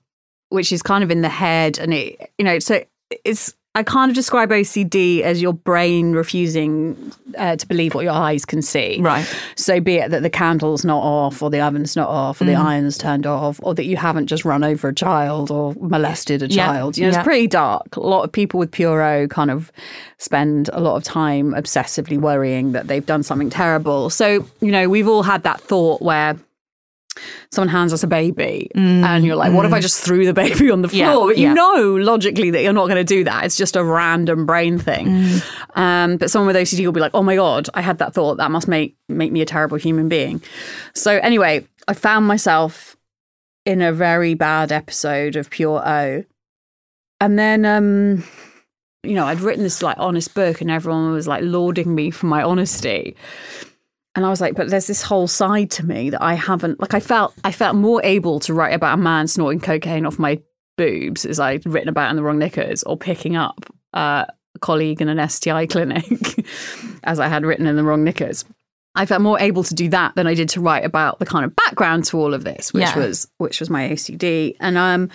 which 0.50 0.72
is 0.72 0.82
kind 0.82 1.04
of 1.04 1.10
in 1.10 1.22
the 1.22 1.28
head, 1.28 1.78
and 1.78 1.92
it, 1.92 2.30
you 2.38 2.44
know, 2.44 2.58
so 2.58 2.82
it's. 3.24 3.54
I 3.78 3.84
kind 3.84 4.10
of 4.10 4.16
describe 4.16 4.50
OCD 4.50 5.20
as 5.20 5.40
your 5.40 5.52
brain 5.52 6.12
refusing 6.12 7.12
uh, 7.36 7.54
to 7.54 7.64
believe 7.64 7.94
what 7.94 8.02
your 8.02 8.12
eyes 8.12 8.44
can 8.44 8.60
see. 8.60 9.00
Right. 9.00 9.24
So 9.54 9.78
be 9.78 9.98
it 9.98 10.10
that 10.10 10.22
the 10.22 10.30
candle's 10.30 10.84
not 10.84 11.00
off, 11.00 11.40
or 11.40 11.48
the 11.48 11.60
oven's 11.60 11.94
not 11.94 12.08
off, 12.08 12.40
or 12.40 12.44
the 12.44 12.56
iron's 12.56 12.98
turned 12.98 13.24
off, 13.24 13.60
or 13.62 13.74
that 13.74 13.84
you 13.84 13.96
haven't 13.96 14.26
just 14.26 14.44
run 14.44 14.64
over 14.64 14.88
a 14.88 14.94
child 14.94 15.52
or 15.52 15.74
molested 15.80 16.42
a 16.42 16.48
Yeah, 16.48 16.66
child. 16.66 16.98
You 16.98 17.04
know, 17.04 17.12
yeah. 17.12 17.18
it's 17.18 17.24
pretty 17.24 17.46
dark. 17.46 17.94
A 17.94 18.00
lot 18.00 18.24
of 18.24 18.32
people 18.32 18.58
with 18.58 18.72
pure 18.72 19.00
O 19.00 19.28
kind 19.28 19.50
of 19.50 19.70
spend 20.16 20.70
a 20.72 20.80
lot 20.80 20.96
of 20.96 21.04
time 21.04 21.52
obsessively 21.52 22.18
worrying 22.18 22.72
that 22.72 22.88
they've 22.88 23.06
done 23.06 23.22
something 23.22 23.48
terrible. 23.48 24.10
So, 24.10 24.44
you 24.60 24.72
know, 24.72 24.88
we've 24.88 25.06
all 25.06 25.22
had 25.22 25.44
that 25.44 25.60
thought 25.60 26.02
where 26.02 26.36
someone 27.50 27.68
hands 27.68 27.92
us 27.92 28.02
a 28.02 28.06
baby 28.06 28.70
and 28.74 29.24
you're 29.24 29.36
like, 29.36 29.52
what 29.52 29.64
if 29.66 29.72
I 29.72 29.80
just 29.80 30.02
threw 30.02 30.26
the 30.26 30.32
baby 30.34 30.70
on 30.70 30.82
the 30.82 30.88
floor? 30.88 31.00
Mm, 31.00 31.10
Yeah, 31.20 31.26
but 31.26 31.38
you 31.38 31.42
yeah. 31.48 31.52
know 31.54 31.96
logically 31.96 32.50
that 32.50 32.62
you're 32.62 32.72
not 32.72 32.86
going 32.86 32.96
to 32.96 33.04
do 33.04 33.24
that. 33.24 33.44
It's 33.44 33.56
just 33.56 33.76
a 33.76 33.84
random 33.84 34.46
brain 34.46 34.78
thing. 34.78 35.06
Mm. 35.06 35.76
Um, 35.76 36.16
but 36.16 36.30
someone 36.30 36.46
with 36.46 36.56
OCD 36.56 36.84
will 36.84 36.92
be 36.92 37.00
like, 37.00 37.12
oh 37.14 37.22
my 37.22 37.36
God, 37.36 37.68
I 37.74 37.80
had 37.80 37.98
that 37.98 38.14
thought. 38.14 38.36
That 38.38 38.50
must 38.50 38.68
make, 38.68 38.96
make 39.08 39.32
me 39.32 39.40
a 39.40 39.46
terrible 39.46 39.76
human 39.78 40.08
being. 40.08 40.42
So 40.94 41.18
anyway, 41.18 41.66
I 41.86 41.94
found 41.94 42.26
myself 42.26 42.96
in 43.64 43.82
a 43.82 43.92
very 43.92 44.34
bad 44.34 44.72
episode 44.72 45.36
of 45.36 45.50
Pure 45.50 45.82
O. 45.86 46.24
And 47.20 47.38
then, 47.38 47.64
um, 47.64 48.24
you 49.02 49.14
know, 49.14 49.26
I'd 49.26 49.40
written 49.40 49.62
this 49.62 49.82
like 49.82 49.96
honest 49.98 50.34
book 50.34 50.60
and 50.60 50.70
everyone 50.70 51.12
was 51.12 51.26
like 51.28 51.42
lauding 51.42 51.94
me 51.94 52.10
for 52.10 52.26
my 52.26 52.42
honesty. 52.42 53.16
And 54.18 54.26
I 54.26 54.30
was 54.30 54.40
like, 54.40 54.56
but 54.56 54.68
there's 54.68 54.88
this 54.88 55.00
whole 55.00 55.28
side 55.28 55.70
to 55.70 55.86
me 55.86 56.10
that 56.10 56.20
I 56.20 56.34
haven't 56.34 56.80
like 56.80 56.92
I 56.92 56.98
felt 56.98 57.34
I 57.44 57.52
felt 57.52 57.76
more 57.76 58.00
able 58.02 58.40
to 58.40 58.52
write 58.52 58.74
about 58.74 58.94
a 58.94 59.00
man 59.00 59.28
snorting 59.28 59.60
cocaine 59.60 60.04
off 60.04 60.18
my 60.18 60.40
boobs 60.76 61.24
as 61.24 61.38
I'd 61.38 61.64
written 61.64 61.88
about 61.88 62.10
in 62.10 62.16
the 62.16 62.24
wrong 62.24 62.36
knickers 62.36 62.82
or 62.82 62.96
picking 62.96 63.36
up 63.36 63.64
uh, 63.94 64.24
a 64.56 64.58
colleague 64.58 65.00
in 65.00 65.08
an 65.08 65.28
STI 65.28 65.66
clinic 65.66 66.04
as 67.04 67.20
I 67.20 67.28
had 67.28 67.44
written 67.46 67.68
in 67.68 67.76
the 67.76 67.84
wrong 67.84 68.02
knickers. 68.02 68.44
I 68.96 69.06
felt 69.06 69.22
more 69.22 69.38
able 69.38 69.62
to 69.62 69.72
do 69.74 69.88
that 69.90 70.16
than 70.16 70.26
I 70.26 70.34
did 70.34 70.48
to 70.48 70.60
write 70.60 70.84
about 70.84 71.20
the 71.20 71.26
kind 71.26 71.44
of 71.44 71.54
background 71.54 72.02
to 72.06 72.18
all 72.18 72.34
of 72.34 72.42
this, 72.42 72.72
which 72.74 72.82
Yeah. 72.82 72.98
was 72.98 73.28
which 73.38 73.60
was 73.60 73.70
my 73.70 73.88
OCD. 73.88 74.56
And 74.58 74.76
um 74.76 75.10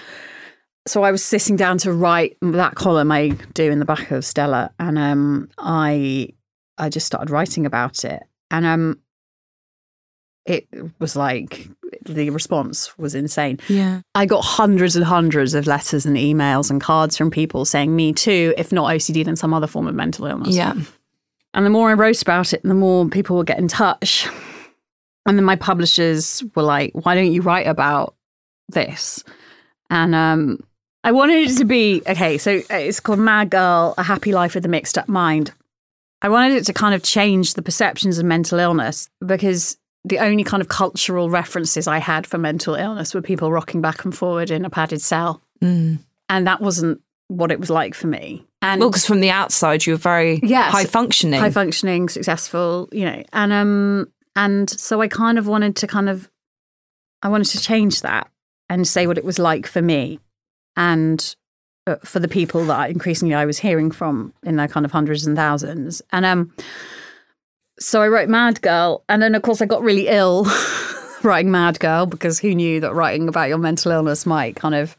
so 0.88 1.04
I 1.04 1.12
was 1.12 1.22
sitting 1.26 1.58
down 1.58 1.78
to 1.80 1.91
write 1.91 2.38
that 2.41 2.76
column 2.76 3.12
I 3.12 3.36
do 3.54 3.70
in 3.70 3.80
the 3.80 3.86
back 3.86 4.12
of 4.12 4.24
Stella, 4.24 4.72
and 4.80 4.97
um, 4.97 5.49
I 5.58 6.30
I 6.78 6.88
just 6.88 7.06
started 7.06 7.30
writing 7.30 7.66
about 7.66 8.06
it, 8.06 8.24
and 8.54 8.66
um, 8.68 8.99
it 10.45 10.68
was 10.99 11.16
like 11.16 11.68
the 12.06 12.30
response 12.30 12.95
was 12.99 13.16
insane. 13.16 13.60
Yeah. 13.68 14.01
I 14.14 14.28
got 14.28 14.41
hundreds 14.41 14.95
and 14.95 15.04
hundreds 15.04 15.56
of 15.56 15.66
letters 15.66 16.06
and 16.06 16.16
emails 16.16 16.70
and 16.70 16.80
cards 16.80 17.18
from 17.18 17.32
people 17.32 17.66
saying 17.66 17.95
me 17.95 18.14
too, 18.14 18.54
if 18.56 18.72
not 18.72 18.91
OCD, 18.91 19.26
then 19.26 19.36
some 19.36 19.54
other 19.54 19.68
form 19.68 19.88
of 19.88 19.95
mental 19.95 20.28
illness. 20.28 20.56
Yeah. 20.56 20.76
And 21.56 21.66
the 21.66 21.72
more 21.72 21.89
I 21.89 21.93
wrote 21.93 22.22
about 22.22 22.54
it, 22.54 22.62
the 22.64 22.74
more 22.76 23.08
people 23.10 23.38
would 23.38 23.47
get 23.47 23.60
in 23.60 23.68
touch. 23.68 24.28
And 25.26 25.38
then 25.38 25.45
my 25.45 25.56
publishers 25.56 26.43
were 26.56 26.64
like, 26.64 26.91
why 26.93 27.16
don't 27.16 27.32
you 27.32 27.41
write 27.41 27.68
about 27.68 28.16
this? 28.70 29.24
And 29.89 30.14
um, 30.14 30.60
I 31.04 31.12
wanted 31.12 31.49
it 31.49 31.58
to 31.58 31.66
be 31.66 32.04
okay, 32.08 32.38
so 32.38 32.58
uh, 32.58 32.76
it's 32.76 32.99
called 32.99 33.20
Mad 33.20 33.49
Girl 33.49 33.93
A 33.97 34.04
Happy 34.04 34.32
Life 34.32 34.56
with 34.56 34.66
a 34.66 34.70
Mixed 34.70 34.97
Up 34.97 35.08
Mind. 35.08 35.54
I 36.24 36.30
wanted 36.30 36.53
it 36.53 36.65
to 36.65 36.74
kind 36.74 36.95
of 36.95 37.03
change 37.03 37.53
the 37.53 37.61
perceptions 37.61 38.17
of 38.17 38.26
mental 38.26 38.57
illness 38.57 39.09
because 39.26 39.78
the 40.05 40.19
only 40.19 40.43
kind 40.43 40.61
of 40.61 40.69
cultural 40.69 41.30
references 41.30 41.88
I 41.88 41.97
had 41.97 42.26
for 42.26 42.38
mental 42.38 42.76
illness 42.76 43.13
were 43.13 43.21
people 43.21 43.51
rocking 43.51 43.82
back 43.82 44.03
and 44.05 44.15
forward 44.15 44.49
in 44.49 44.65
a 44.65 44.69
padded 44.69 45.01
cell. 45.01 45.41
Mm. 45.61 45.99
And 46.30 46.47
that 46.47 46.61
wasn't 46.61 47.01
what 47.28 47.51
it 47.51 47.59
was 47.59 47.69
like 47.69 47.93
for 47.93 48.07
me. 48.07 48.45
And 48.61 48.80
Well, 48.80 48.89
because 48.89 49.05
from 49.05 49.19
the 49.19 49.30
outside, 49.32 49.86
you 49.86 49.93
were 49.93 49.97
very 49.97 50.39
Yes. 50.43 50.71
high 50.71 50.86
functioning. 50.86 51.39
high 51.39 51.49
functioning, 51.51 52.09
successful, 52.09 52.89
you 52.91 53.05
know, 53.05 53.24
and 53.34 53.51
um, 53.53 54.07
and 54.36 54.69
so 54.69 55.01
I 55.01 55.07
kind 55.07 55.38
of 55.38 55.47
wanted 55.47 55.76
to 55.78 55.88
kind 55.88 56.09
of, 56.09 56.30
I 57.21 57.28
wanted 57.28 57.47
to 57.49 57.61
change 57.61 58.01
that 58.01 58.30
and 58.69 58.88
say 58.88 59.07
what 59.07 59.17
it 59.17 59.26
was 59.26 59.39
like 59.39 59.67
for 59.67 59.82
me, 59.82 60.19
and 60.76 61.36
uh, 61.88 61.95
for 62.03 62.19
the 62.19 62.27
people 62.27 62.65
that 62.65 62.79
I, 62.79 62.88
increasingly 62.88 63.36
I 63.36 63.45
was 63.45 63.59
hearing 63.59 63.91
from 63.91 64.34
in 64.43 64.55
their 64.55 64.67
kind 64.67 64.86
of 64.86 64.91
hundreds 64.91 65.25
and 65.25 65.36
thousands, 65.36 66.01
and 66.11 66.25
um, 66.25 66.53
so 67.79 68.01
I 68.01 68.07
wrote 68.07 68.29
Mad 68.29 68.61
Girl, 68.61 69.03
and 69.09 69.21
then 69.21 69.36
of 69.36 69.41
course 69.41 69.61
I 69.61 69.65
got 69.65 69.81
really 69.81 70.07
ill 70.07 70.45
writing 71.23 71.51
Mad 71.51 71.79
Girl 71.79 72.05
because 72.05 72.39
who 72.39 72.53
knew 72.55 72.79
that 72.81 72.93
writing 72.93 73.27
about 73.27 73.49
your 73.49 73.57
mental 73.57 73.91
illness 73.91 74.25
might 74.25 74.55
kind 74.55 74.75
of 74.75 74.95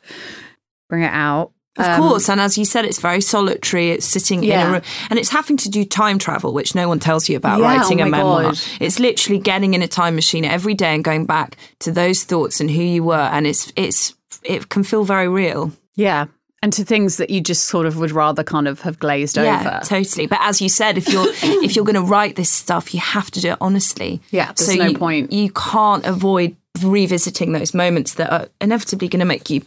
bring 0.89 1.03
it 1.03 1.13
out. 1.13 1.53
Of 1.77 1.87
Um, 1.87 2.01
course, 2.03 2.29
and 2.29 2.41
as 2.41 2.57
you 2.57 2.65
said, 2.65 2.85
it's 2.85 3.01
very 3.01 3.21
solitary. 3.21 3.91
It's 3.91 4.07
sitting 4.07 4.45
in 4.45 4.51
a 4.61 4.73
room, 4.75 4.83
and 5.11 5.19
it's 5.19 5.31
having 5.31 5.57
to 5.57 5.69
do 5.69 5.85
time 5.85 6.19
travel, 6.21 6.53
which 6.53 6.75
no 6.77 6.87
one 6.89 7.01
tells 7.01 7.29
you 7.29 7.37
about 7.37 7.59
Yeah, 7.59 7.79
writing 7.79 8.01
oh 8.01 8.07
a 8.07 8.11
memoir. 8.11 8.43
God. 8.45 8.61
It's 8.81 9.01
literally 9.01 9.41
getting 9.41 9.75
in 9.75 9.83
a 9.83 9.89
time 9.89 10.15
machine 10.15 10.45
every 10.45 10.75
day 10.75 10.95
and 10.95 11.03
going 11.03 11.27
back 11.27 11.57
to 11.81 11.91
those 11.91 12.23
thoughts 12.23 12.61
and 12.61 12.71
who 12.71 12.81
you 12.83 13.03
were, 13.03 13.17
and 13.33 13.45
it's 13.47 13.73
it's 13.75 14.15
it 14.45 14.69
can 14.69 14.85
feel 14.85 15.03
very 15.05 15.29
real. 15.29 15.73
Yeah. 15.97 16.27
And 16.65 16.73
to 16.73 16.83
things 16.83 17.19
that 17.19 17.29
you 17.29 17.43
just 17.43 17.67
sort 17.67 17.85
of 17.85 17.99
would 17.99 18.11
rather 18.11 18.43
kind 18.43 18.67
of 18.67 18.81
have 18.81 18.99
glazed 18.99 19.37
Yeah, 19.37 19.61
over. 19.61 19.81
totally. 19.85 20.27
But 20.27 20.39
as 20.41 20.63
you 20.63 20.71
said, 20.71 20.97
if 20.97 21.13
you're 21.13 21.27
if 21.63 21.77
you're 21.77 21.85
going 21.85 21.95
to 21.95 22.01
write 22.01 22.37
this 22.37 22.49
stuff, 22.49 22.95
you 22.95 23.01
have 23.01 23.31
to 23.33 23.41
do 23.43 23.51
it 23.51 23.59
honestly. 23.61 24.23
Yeah, 24.31 24.51
there's 24.57 24.75
no 24.75 24.87
you, 24.87 24.97
point. 24.97 25.31
You 25.31 25.51
can't 25.53 26.07
avoid 26.07 26.57
revisiting 26.81 27.53
those 27.53 27.75
moments 27.75 28.15
that 28.15 28.33
are 28.33 28.49
inevitably 28.63 29.09
going 29.09 29.21
to 29.21 29.27
make 29.27 29.51
you 29.51 29.61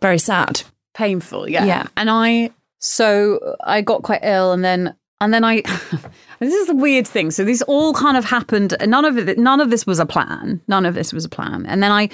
very 0.00 0.18
sad. 0.18 0.62
Painful, 0.94 1.50
yeah. 1.50 1.66
Yeah. 1.66 1.86
And 1.98 2.08
I, 2.08 2.52
so 2.78 3.56
I 3.62 3.82
got 3.82 4.02
quite 4.02 4.20
ill 4.22 4.52
and 4.52 4.64
then 4.64 4.96
and 5.20 5.34
then 5.34 5.44
I. 5.44 5.60
this 6.38 6.54
is 6.54 6.66
the 6.66 6.76
weird 6.76 7.06
thing. 7.06 7.30
So 7.30 7.44
this 7.44 7.60
all 7.60 7.92
kind 7.92 8.16
of 8.16 8.24
happened. 8.24 8.74
None 8.86 9.04
of 9.04 9.18
it. 9.18 9.36
None 9.36 9.60
of 9.60 9.68
this 9.68 9.86
was 9.86 9.98
a 9.98 10.06
plan. 10.06 10.62
None 10.66 10.86
of 10.86 10.94
this 10.94 11.12
was 11.12 11.26
a 11.26 11.28
plan. 11.28 11.66
And 11.66 11.82
then 11.82 11.92
I, 11.92 12.08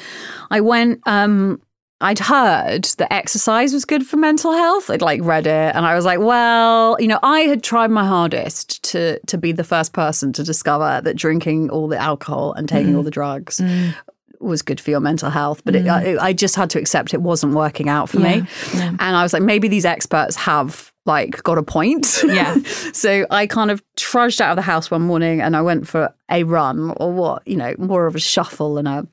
I 0.51 0.61
went. 0.61 1.03
Um, 1.07 1.61
I'd 2.01 2.18
heard 2.18 2.84
that 2.99 3.12
exercise 3.12 3.72
was 3.72 3.84
good 3.84 4.07
for 4.07 4.16
mental 4.16 4.53
health. 4.53 4.90
I'd 4.90 5.01
like 5.01 5.20
read 5.22 5.47
it 5.47 5.74
and 5.74 5.86
I 5.86 5.95
was 5.95 6.05
like, 6.05 6.18
well, 6.18 6.97
you 6.99 7.07
know, 7.07 7.20
I 7.22 7.40
had 7.40 7.62
tried 7.62 7.90
my 7.90 8.07
hardest 8.07 8.82
to 8.90 9.18
to 9.20 9.38
be 9.38 9.53
the 9.53 9.64
first 9.64 9.92
person 9.92 10.32
to 10.34 10.42
discover 10.42 11.01
that 11.03 11.16
drinking 11.16 11.70
all 11.70 11.88
the 11.88 11.99
alcohol 11.99 12.53
and 12.53 12.68
taking 12.68 12.95
mm. 12.95 12.97
all 12.97 13.03
the 13.03 13.11
drugs 13.11 13.59
mm. 13.59 13.95
was 14.40 14.61
good 14.61 14.80
for 14.80 14.90
your 14.90 15.01
mental 15.01 15.30
health, 15.30 15.62
but 15.64 15.74
mm. 15.74 15.80
it, 15.80 16.18
I, 16.18 16.26
I, 16.28 16.32
just 16.32 16.57
had 16.57 16.68
to 16.70 16.78
accept 16.78 17.14
it 17.14 17.22
wasn't 17.22 17.55
working 17.55 17.88
out 17.88 18.11
for 18.11 18.18
yeah. 18.20 18.40
me. 18.40 18.49
Yeah. 18.74 18.88
And 18.88 19.16
I 19.16 19.22
was 19.22 19.32
like, 19.32 19.42
maybe 19.42 19.68
these 19.68 19.84
experts 19.84 20.36
have 20.36 20.92
like 21.07 21.42
got 21.42 21.59
a 21.59 21.62
point. 21.62 22.22
Yeah. 22.26 22.59
so 22.92 23.26
I 23.30 23.47
kind 23.47 23.70
of 23.70 23.82
trudged 23.97 24.42
out 24.42 24.51
of 24.51 24.57
the 24.57 24.62
house 24.62 24.90
one 24.90 25.03
morning 25.03 25.40
and 25.40 25.57
I 25.57 25.62
went 25.62 25.86
for 25.86 26.12
a 26.30 26.42
run 26.42 26.92
or 26.97 27.12
what, 27.12 27.47
you 27.47 27.57
know, 27.57 27.74
more 27.78 28.07
of 28.07 28.16
a 28.16 28.20
shuffle 28.20 28.78
and 28.78 28.88
a 28.88 28.92
a 28.92 29.07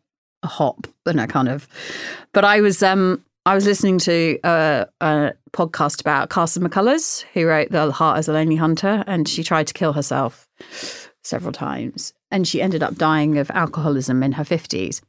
hop 0.43 0.87
and 1.05 1.19
a 1.19 1.27
kind 1.27 1.47
of. 1.47 1.67
But 2.33 2.45
I 2.45 2.61
was 2.61 2.81
um 2.83 3.23
I 3.45 3.55
was 3.55 3.65
listening 3.65 3.97
to 3.99 4.37
a, 4.43 4.87
a 5.01 5.33
podcast 5.51 5.99
about 6.01 6.29
Carson 6.29 6.63
McCullers, 6.63 7.23
who 7.33 7.47
wrote 7.47 7.71
The 7.71 7.91
Heart 7.91 8.19
Is 8.19 8.27
a 8.27 8.33
Lonely 8.33 8.55
Hunter, 8.55 9.03
and 9.07 9.27
she 9.27 9.43
tried 9.43 9.67
to 9.67 9.73
kill 9.73 9.93
herself 9.93 10.47
several 11.23 11.51
times, 11.51 12.13
and 12.29 12.47
she 12.47 12.61
ended 12.61 12.83
up 12.83 12.95
dying 12.95 13.37
of 13.39 13.49
alcoholism 13.51 14.21
in 14.21 14.33
her 14.33 14.43
fifties. 14.43 15.01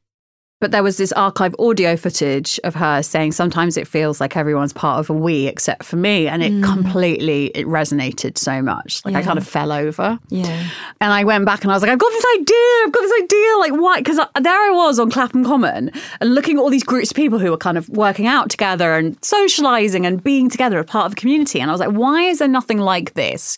But 0.63 0.71
there 0.71 0.85
was 0.85 0.97
this 0.97 1.11
archive 1.15 1.57
audio 1.59 1.97
footage 1.97 2.61
of 2.63 2.77
her 2.77 3.03
saying 3.03 3.33
sometimes 3.33 3.77
it 3.77 3.89
feels 3.89 4.21
like 4.21 4.37
everyone's 4.37 4.73
part 4.73 5.01
of 5.01 5.11
a 5.11 5.13
we 5.13 5.49
except 5.49 5.83
for 5.83 5.97
me. 5.97 6.29
And 6.29 6.41
it 6.41 6.53
mm. 6.53 6.63
completely 6.63 7.47
it 7.47 7.67
resonated 7.67 8.39
so 8.39 8.63
much. 8.63 9.05
Like 9.05 9.15
yeah. 9.15 9.19
I 9.19 9.23
kind 9.25 9.39
of 9.39 9.49
fell 9.49 9.73
over. 9.73 10.21
Yeah. 10.29 10.69
And 11.01 11.13
I 11.13 11.25
went 11.25 11.47
back 11.47 11.65
and 11.65 11.73
I 11.73 11.75
was 11.75 11.83
like, 11.83 11.91
I've 11.91 11.99
got 11.99 12.13
this 12.13 12.25
idea. 12.37 12.85
I've 12.85 12.93
got 12.93 13.01
this 13.01 13.23
idea. 13.25 13.57
Like 13.59 13.73
why? 13.73 13.99
Because 13.99 14.19
there 14.41 14.55
I 14.55 14.71
was 14.73 15.01
on 15.01 15.11
Clapham 15.11 15.45
Common 15.45 15.91
and 16.21 16.33
looking 16.33 16.59
at 16.59 16.61
all 16.61 16.71
these 16.71 16.85
groups 16.85 17.11
of 17.11 17.17
people 17.17 17.41
who 17.41 17.51
were 17.51 17.57
kind 17.57 17.77
of 17.77 17.89
working 17.89 18.29
out 18.29 18.49
together 18.49 18.95
and 18.95 19.19
socializing 19.25 20.07
and 20.07 20.23
being 20.23 20.49
together 20.49 20.79
as 20.79 20.87
part 20.87 21.07
of 21.07 21.15
a 21.15 21.17
community. 21.17 21.59
And 21.59 21.73
I 21.73 21.75
was 21.75 21.81
like, 21.81 21.91
why 21.91 22.23
is 22.23 22.39
there 22.39 22.47
nothing 22.47 22.79
like 22.79 23.15
this? 23.15 23.57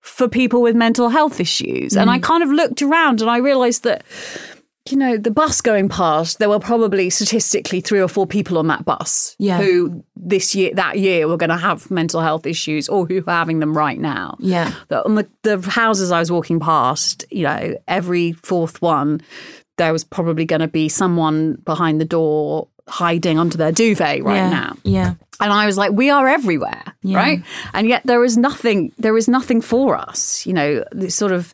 For 0.00 0.26
people 0.26 0.62
with 0.62 0.74
mental 0.74 1.10
health 1.10 1.38
issues. 1.38 1.92
Mm. 1.92 2.00
And 2.00 2.10
I 2.10 2.18
mm. 2.18 2.22
kind 2.22 2.42
of 2.42 2.48
looked 2.48 2.80
around 2.80 3.20
and 3.20 3.28
I 3.28 3.38
realized 3.38 3.82
that 3.82 4.04
you 4.90 4.96
know, 4.96 5.16
the 5.16 5.30
bus 5.30 5.60
going 5.60 5.88
past, 5.88 6.38
there 6.38 6.48
were 6.48 6.58
probably 6.58 7.10
statistically 7.10 7.80
three 7.80 8.00
or 8.00 8.08
four 8.08 8.26
people 8.26 8.58
on 8.58 8.66
that 8.68 8.84
bus 8.84 9.36
yeah. 9.38 9.58
who 9.58 10.04
this 10.14 10.54
year, 10.54 10.72
that 10.74 10.98
year, 10.98 11.28
were 11.28 11.36
going 11.36 11.50
to 11.50 11.56
have 11.56 11.90
mental 11.90 12.20
health 12.20 12.46
issues 12.46 12.88
or 12.88 13.06
who 13.06 13.18
are 13.26 13.32
having 13.32 13.60
them 13.60 13.76
right 13.76 13.98
now. 13.98 14.36
Yeah. 14.38 14.72
The, 14.88 15.04
on 15.04 15.14
the, 15.14 15.28
the 15.42 15.60
houses 15.60 16.10
I 16.12 16.18
was 16.18 16.30
walking 16.30 16.60
past, 16.60 17.24
you 17.30 17.44
know, 17.44 17.76
every 17.88 18.32
fourth 18.32 18.80
one, 18.82 19.20
there 19.76 19.92
was 19.92 20.04
probably 20.04 20.44
going 20.44 20.60
to 20.60 20.68
be 20.68 20.88
someone 20.88 21.56
behind 21.64 22.00
the 22.00 22.04
door 22.04 22.68
hiding 22.88 23.38
under 23.38 23.56
their 23.56 23.72
duvet 23.72 24.22
right 24.22 24.36
yeah. 24.36 24.50
now. 24.50 24.76
Yeah. 24.84 25.14
And 25.40 25.52
I 25.52 25.66
was 25.66 25.76
like, 25.76 25.92
we 25.92 26.08
are 26.08 26.28
everywhere, 26.28 26.82
yeah. 27.02 27.18
right? 27.18 27.42
And 27.74 27.88
yet 27.88 28.02
there 28.04 28.24
is 28.24 28.38
nothing, 28.38 28.92
there 28.98 29.16
is 29.16 29.28
nothing 29.28 29.60
for 29.60 29.96
us, 29.96 30.46
you 30.46 30.52
know, 30.52 30.84
this 30.92 31.14
sort 31.14 31.32
of 31.32 31.52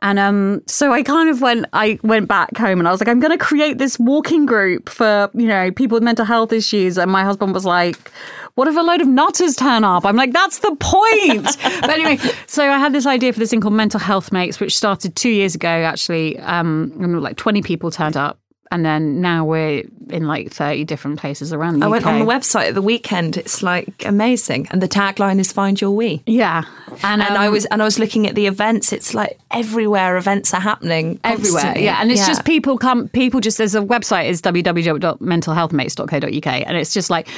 and 0.00 0.18
um, 0.18 0.62
so 0.66 0.92
I 0.92 1.02
kind 1.02 1.28
of 1.28 1.40
went, 1.40 1.66
I 1.72 1.98
went 2.02 2.28
back 2.28 2.56
home 2.56 2.78
and 2.78 2.86
I 2.86 2.92
was 2.92 3.00
like, 3.00 3.08
I'm 3.08 3.18
going 3.18 3.36
to 3.36 3.44
create 3.44 3.78
this 3.78 3.98
walking 3.98 4.46
group 4.46 4.88
for, 4.88 5.28
you 5.34 5.48
know, 5.48 5.72
people 5.72 5.96
with 5.96 6.04
mental 6.04 6.24
health 6.24 6.52
issues. 6.52 6.98
And 6.98 7.10
my 7.10 7.24
husband 7.24 7.52
was 7.52 7.64
like, 7.64 8.12
what 8.54 8.68
if 8.68 8.76
a 8.76 8.80
load 8.80 9.00
of 9.00 9.08
nutters 9.08 9.56
turn 9.56 9.82
up? 9.82 10.06
I'm 10.06 10.14
like, 10.14 10.32
that's 10.32 10.60
the 10.60 10.74
point. 10.78 11.44
but 11.80 11.90
anyway, 11.90 12.18
so 12.46 12.70
I 12.70 12.78
had 12.78 12.92
this 12.92 13.06
idea 13.06 13.32
for 13.32 13.40
this 13.40 13.50
thing 13.50 13.60
called 13.60 13.74
Mental 13.74 13.98
Health 13.98 14.30
Mates, 14.30 14.60
which 14.60 14.76
started 14.76 15.16
two 15.16 15.30
years 15.30 15.56
ago, 15.56 15.68
actually. 15.68 16.38
Um, 16.40 17.20
like 17.20 17.36
20 17.36 17.62
people 17.62 17.90
turned 17.90 18.16
up 18.16 18.38
and 18.70 18.84
then 18.84 19.20
now 19.20 19.44
we're 19.44 19.84
in 20.10 20.26
like 20.26 20.52
30 20.52 20.84
different 20.84 21.18
places 21.18 21.52
around 21.52 21.78
the 21.78 21.84
I 21.84 21.88
UK. 21.88 21.90
went 21.90 22.06
on 22.06 22.18
the 22.18 22.24
website 22.24 22.68
at 22.68 22.74
the 22.74 22.82
weekend. 22.82 23.36
It's 23.36 23.62
like 23.62 24.04
amazing. 24.04 24.66
And 24.70 24.82
the 24.82 24.88
tagline 24.88 25.38
is 25.38 25.52
find 25.52 25.80
your 25.80 25.92
we. 25.92 26.22
Yeah. 26.26 26.64
And, 27.02 27.22
and 27.22 27.36
um, 27.36 27.36
I 27.36 27.48
was 27.48 27.64
and 27.66 27.80
I 27.82 27.84
was 27.84 27.98
looking 27.98 28.26
at 28.26 28.34
the 28.34 28.46
events. 28.46 28.92
It's 28.92 29.14
like 29.14 29.38
everywhere 29.50 30.16
events 30.16 30.54
are 30.54 30.60
happening. 30.60 31.20
Everywhere. 31.24 31.62
Constantly. 31.62 31.84
Yeah. 31.84 31.98
And 32.00 32.10
it's 32.10 32.20
yeah. 32.20 32.28
just 32.28 32.44
people 32.44 32.78
come 32.78 33.08
people 33.08 33.40
just 33.40 33.58
there's 33.58 33.74
a 33.74 33.80
website 33.80 34.28
is 34.28 34.40
www.mentalhealthmates.co.uk 34.42 36.46
and 36.46 36.76
it's 36.76 36.92
just 36.92 37.10
like 37.10 37.28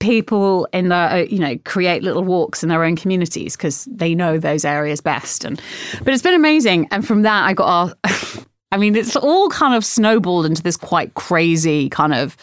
people 0.00 0.68
in 0.72 0.88
the 0.88 0.94
uh, 0.94 1.26
you 1.28 1.38
know 1.38 1.58
create 1.64 2.02
little 2.02 2.22
walks 2.22 2.62
in 2.62 2.68
their 2.68 2.84
own 2.84 2.94
communities 2.94 3.56
because 3.56 3.84
they 3.86 4.14
know 4.14 4.38
those 4.38 4.64
areas 4.64 5.00
best 5.00 5.44
and 5.44 5.60
but 6.04 6.14
it's 6.14 6.22
been 6.22 6.34
amazing 6.34 6.86
and 6.92 7.04
from 7.04 7.22
that 7.22 7.44
i 7.44 7.52
got 7.52 7.66
our 7.66 7.92
I 8.70 8.76
mean, 8.76 8.96
it's 8.96 9.16
all 9.16 9.48
kind 9.48 9.74
of 9.74 9.84
snowballed 9.84 10.46
into 10.46 10.62
this 10.62 10.76
quite 10.76 11.14
crazy 11.14 11.88
kind 11.88 12.12
of 12.12 12.34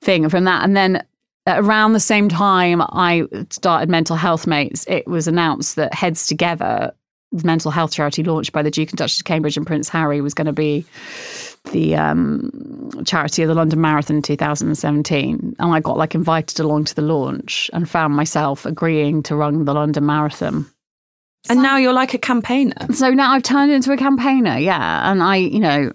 thing 0.00 0.28
from 0.28 0.44
that. 0.44 0.64
And 0.64 0.76
then 0.76 1.04
around 1.46 1.92
the 1.92 2.00
same 2.00 2.28
time 2.28 2.80
I 2.80 3.26
started 3.50 3.90
Mental 3.90 4.16
Health 4.16 4.46
Mates, 4.46 4.84
it 4.88 5.06
was 5.06 5.28
announced 5.28 5.76
that 5.76 5.92
Heads 5.94 6.26
Together, 6.26 6.92
the 7.30 7.46
mental 7.46 7.70
health 7.70 7.92
charity 7.92 8.22
launched 8.22 8.52
by 8.52 8.62
the 8.62 8.70
Duke 8.70 8.90
and 8.90 8.98
Duchess 8.98 9.20
of 9.20 9.26
Cambridge 9.26 9.56
and 9.56 9.66
Prince 9.66 9.88
Harry, 9.90 10.20
was 10.20 10.32
going 10.32 10.46
to 10.46 10.52
be 10.52 10.84
the 11.72 11.94
um, 11.96 12.90
charity 13.04 13.42
of 13.42 13.48
the 13.48 13.54
London 13.54 13.80
Marathon 13.80 14.16
in 14.16 14.22
2017. 14.22 15.56
And 15.58 15.74
I 15.74 15.80
got 15.80 15.98
like 15.98 16.14
invited 16.14 16.58
along 16.60 16.84
to 16.86 16.94
the 16.94 17.02
launch 17.02 17.70
and 17.72 17.88
found 17.88 18.14
myself 18.14 18.64
agreeing 18.64 19.22
to 19.24 19.36
run 19.36 19.64
the 19.64 19.74
London 19.74 20.06
Marathon. 20.06 20.66
And 21.50 21.62
now 21.62 21.76
you're 21.76 21.92
like 21.92 22.14
a 22.14 22.18
campaigner. 22.18 22.74
So 22.92 23.10
now 23.10 23.32
I've 23.32 23.42
turned 23.42 23.72
into 23.72 23.92
a 23.92 23.96
campaigner, 23.96 24.58
yeah. 24.58 25.10
And 25.10 25.22
I, 25.22 25.36
you 25.36 25.60
know, 25.60 25.92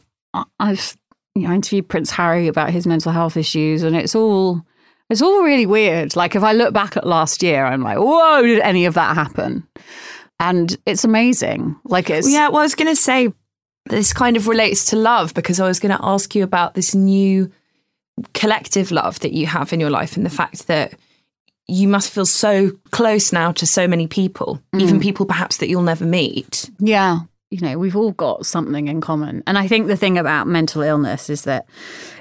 I've 0.59 0.95
you 1.35 1.47
know, 1.47 1.53
interviewed 1.53 1.87
Prince 1.87 2.11
Harry 2.11 2.47
about 2.47 2.69
his 2.69 2.85
mental 2.85 3.11
health 3.11 3.37
issues, 3.37 3.83
and 3.83 3.95
it's 3.95 4.15
all 4.15 4.61
it's 5.09 5.21
all 5.21 5.43
really 5.43 5.65
weird. 5.65 6.15
Like 6.15 6.35
if 6.35 6.43
I 6.43 6.53
look 6.53 6.73
back 6.73 6.95
at 6.95 7.05
last 7.05 7.43
year, 7.43 7.65
I'm 7.65 7.81
like, 7.81 7.97
whoa, 7.97 8.41
did 8.41 8.59
any 8.59 8.85
of 8.85 8.93
that 8.93 9.15
happen? 9.15 9.67
And 10.39 10.77
it's 10.85 11.03
amazing. 11.03 11.75
Like 11.85 12.09
it's 12.09 12.31
yeah. 12.31 12.49
Well, 12.49 12.59
I 12.59 12.63
was 12.63 12.75
going 12.75 12.93
to 12.93 12.95
say 12.95 13.33
this 13.87 14.13
kind 14.13 14.37
of 14.37 14.47
relates 14.47 14.85
to 14.85 14.95
love 14.95 15.33
because 15.33 15.59
I 15.59 15.67
was 15.67 15.79
going 15.79 15.95
to 15.95 16.03
ask 16.03 16.35
you 16.35 16.43
about 16.43 16.75
this 16.75 16.93
new 16.93 17.51
collective 18.33 18.91
love 18.91 19.19
that 19.21 19.33
you 19.33 19.47
have 19.47 19.73
in 19.73 19.79
your 19.79 19.89
life 19.89 20.15
and 20.17 20.25
the 20.25 20.29
fact 20.29 20.67
that 20.67 20.93
you 21.67 21.87
must 21.87 22.11
feel 22.11 22.25
so 22.25 22.71
close 22.91 23.31
now 23.31 23.51
to 23.53 23.65
so 23.65 23.87
many 23.87 24.07
people, 24.07 24.61
mm. 24.73 24.81
even 24.81 24.99
people 24.99 25.25
perhaps 25.25 25.57
that 25.57 25.69
you'll 25.69 25.81
never 25.81 26.05
meet. 26.05 26.69
Yeah. 26.79 27.19
You 27.49 27.59
know, 27.59 27.77
we've 27.77 27.97
all 27.97 28.11
got 28.11 28.45
something 28.45 28.87
in 28.87 29.01
common. 29.01 29.43
And 29.45 29.57
I 29.57 29.67
think 29.67 29.87
the 29.87 29.97
thing 29.97 30.17
about 30.17 30.47
mental 30.47 30.81
illness 30.81 31.29
is 31.29 31.43
that 31.43 31.65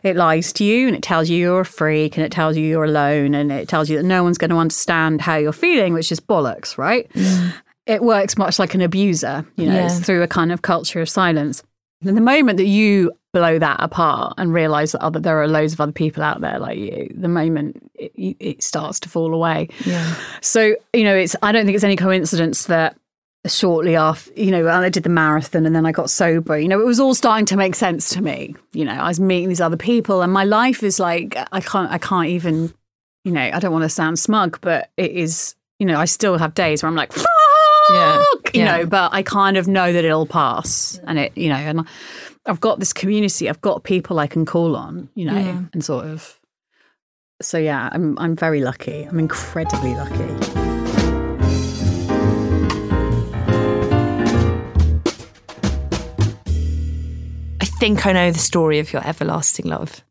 it 0.03 0.17
lies 0.17 0.53
to 0.55 0.65
you 0.65 0.89
and 0.89 0.97
it 0.97 1.03
tells 1.03 1.31
you 1.31 1.39
you're 1.39 1.61
a 1.61 1.65
freak 1.65 2.17
and 2.17 2.27
it 2.27 2.33
tells 2.33 2.57
you 2.57 2.67
you're 2.67 2.85
alone 2.85 3.35
and 3.35 3.53
it 3.53 3.69
tells 3.69 3.89
you 3.89 3.97
that 3.97 4.03
no 4.03 4.25
one's 4.25 4.39
going 4.39 4.51
to 4.51 4.57
understand 4.57 5.21
how 5.21 5.37
you're 5.37 5.53
feeling, 5.53 5.95
which 5.95 6.11
is 6.11 6.19
bollocks, 6.19 6.77
right? 6.77 7.09
Mm. 7.13 7.55
It 7.87 8.03
works 8.03 8.37
much 8.37 8.59
like 8.59 8.75
an 8.75 8.81
abuser, 8.81 9.47
you 9.57 9.67
know, 9.67 9.75
yeah. 9.75 9.87
it's 9.87 10.01
through 10.01 10.23
a 10.23 10.29
kind 10.29 10.51
of 10.51 10.63
culture 10.63 11.01
of 11.01 11.09
silence. 11.09 11.63
And 12.05 12.17
the 12.17 12.23
moment 12.23 12.57
that 12.57 12.67
you 12.67 13.13
blow 13.33 13.59
that 13.59 13.77
apart 13.81 14.35
and 14.39 14.53
realize 14.53 14.93
that 14.93 15.03
other 15.03 15.21
there 15.21 15.41
are 15.41 15.47
loads 15.47 15.73
of 15.73 15.81
other 15.81 15.93
people 15.93 16.23
out 16.23 16.41
there 16.41 16.59
like 16.59 16.77
you 16.77 17.09
the 17.15 17.29
moment 17.29 17.91
it, 17.95 18.13
it 18.41 18.63
starts 18.63 18.99
to 19.01 19.09
fall 19.09 19.33
away. 19.33 19.69
Yeah. 19.85 20.15
So 20.41 20.75
you 20.93 21.05
know 21.05 21.15
it's 21.15 21.37
i 21.43 21.53
don't 21.53 21.65
think 21.65 21.77
it's 21.77 21.85
any 21.85 21.97
coincidence 21.97 22.67
that 22.67 22.97
shortly 23.47 23.97
after 23.97 24.33
you 24.35 24.51
know 24.51 24.69
i 24.69 24.89
did 24.89 25.03
the 25.03 25.09
marathon 25.09 25.65
and 25.65 25.77
then 25.77 25.87
i 25.87 25.93
got 25.93 26.11
sober. 26.11 26.59
You 26.59 26.69
know 26.69 26.81
it 26.81 26.87
was 26.87 26.99
all 26.99 27.15
starting 27.15 27.47
to 27.47 27.57
make 27.57 27.75
sense 27.75 28.11
to 28.11 28.23
me. 28.23 28.55
You 28.73 28.85
know 28.85 28.93
i 28.93 29.09
was 29.09 29.21
meeting 29.21 29.49
these 29.49 29.61
other 29.61 29.77
people 29.77 30.23
and 30.23 30.33
my 30.33 30.45
life 30.45 30.83
is 30.83 30.99
like 30.99 31.37
i 31.53 31.61
can't 31.61 31.91
i 31.93 31.99
can't 31.99 32.29
even 32.29 32.75
you 33.25 33.33
know 33.33 33.51
i 33.53 33.61
don't 33.61 33.73
want 33.73 33.85
to 33.85 33.89
sound 33.89 34.19
smug 34.19 34.59
but 34.61 34.91
it 34.97 35.13
is 35.13 35.55
you 35.79 35.87
know 35.87 35.99
i 35.99 36.05
still 36.05 36.37
have 36.39 36.55
days 36.55 36.83
where 36.83 36.89
i'm 36.89 36.97
like 36.97 37.13
Fuck! 37.13 37.27
Yeah 37.93 38.25
you 38.55 38.61
yeah. 38.61 38.79
know 38.79 38.87
but 38.87 39.13
i 39.13 39.23
kind 39.23 39.57
of 39.57 39.69
know 39.69 39.93
that 39.93 40.05
it'll 40.05 40.27
pass 40.27 41.01
and 41.07 41.19
it 41.19 41.37
you 41.37 41.49
know 41.49 41.57
and 41.57 41.87
I've 42.47 42.61
got 42.61 42.79
this 42.79 42.93
community. 42.93 43.49
I've 43.49 43.61
got 43.61 43.85
people 43.85 44.19
I 44.19 44.27
can 44.27 44.47
call 44.47 44.75
on, 44.75 45.11
you 45.15 45.27
know, 45.27 45.39
yeah. 45.39 45.63
and 45.73 45.85
sort 45.85 46.07
of. 46.07 46.39
So 47.43 47.59
yeah, 47.59 47.89
I'm 47.93 48.19
I'm 48.19 48.35
very 48.35 48.61
lucky. 48.63 49.05
I'm 49.05 49.19
incredibly 49.19 49.95
lucky. 49.95 50.25
I 57.61 57.65
think 57.79 58.07
I 58.07 58.13
know 58.13 58.31
the 58.31 58.39
story 58.39 58.79
of 58.79 58.93
your 58.93 59.07
everlasting 59.07 59.67
love. 59.67 60.03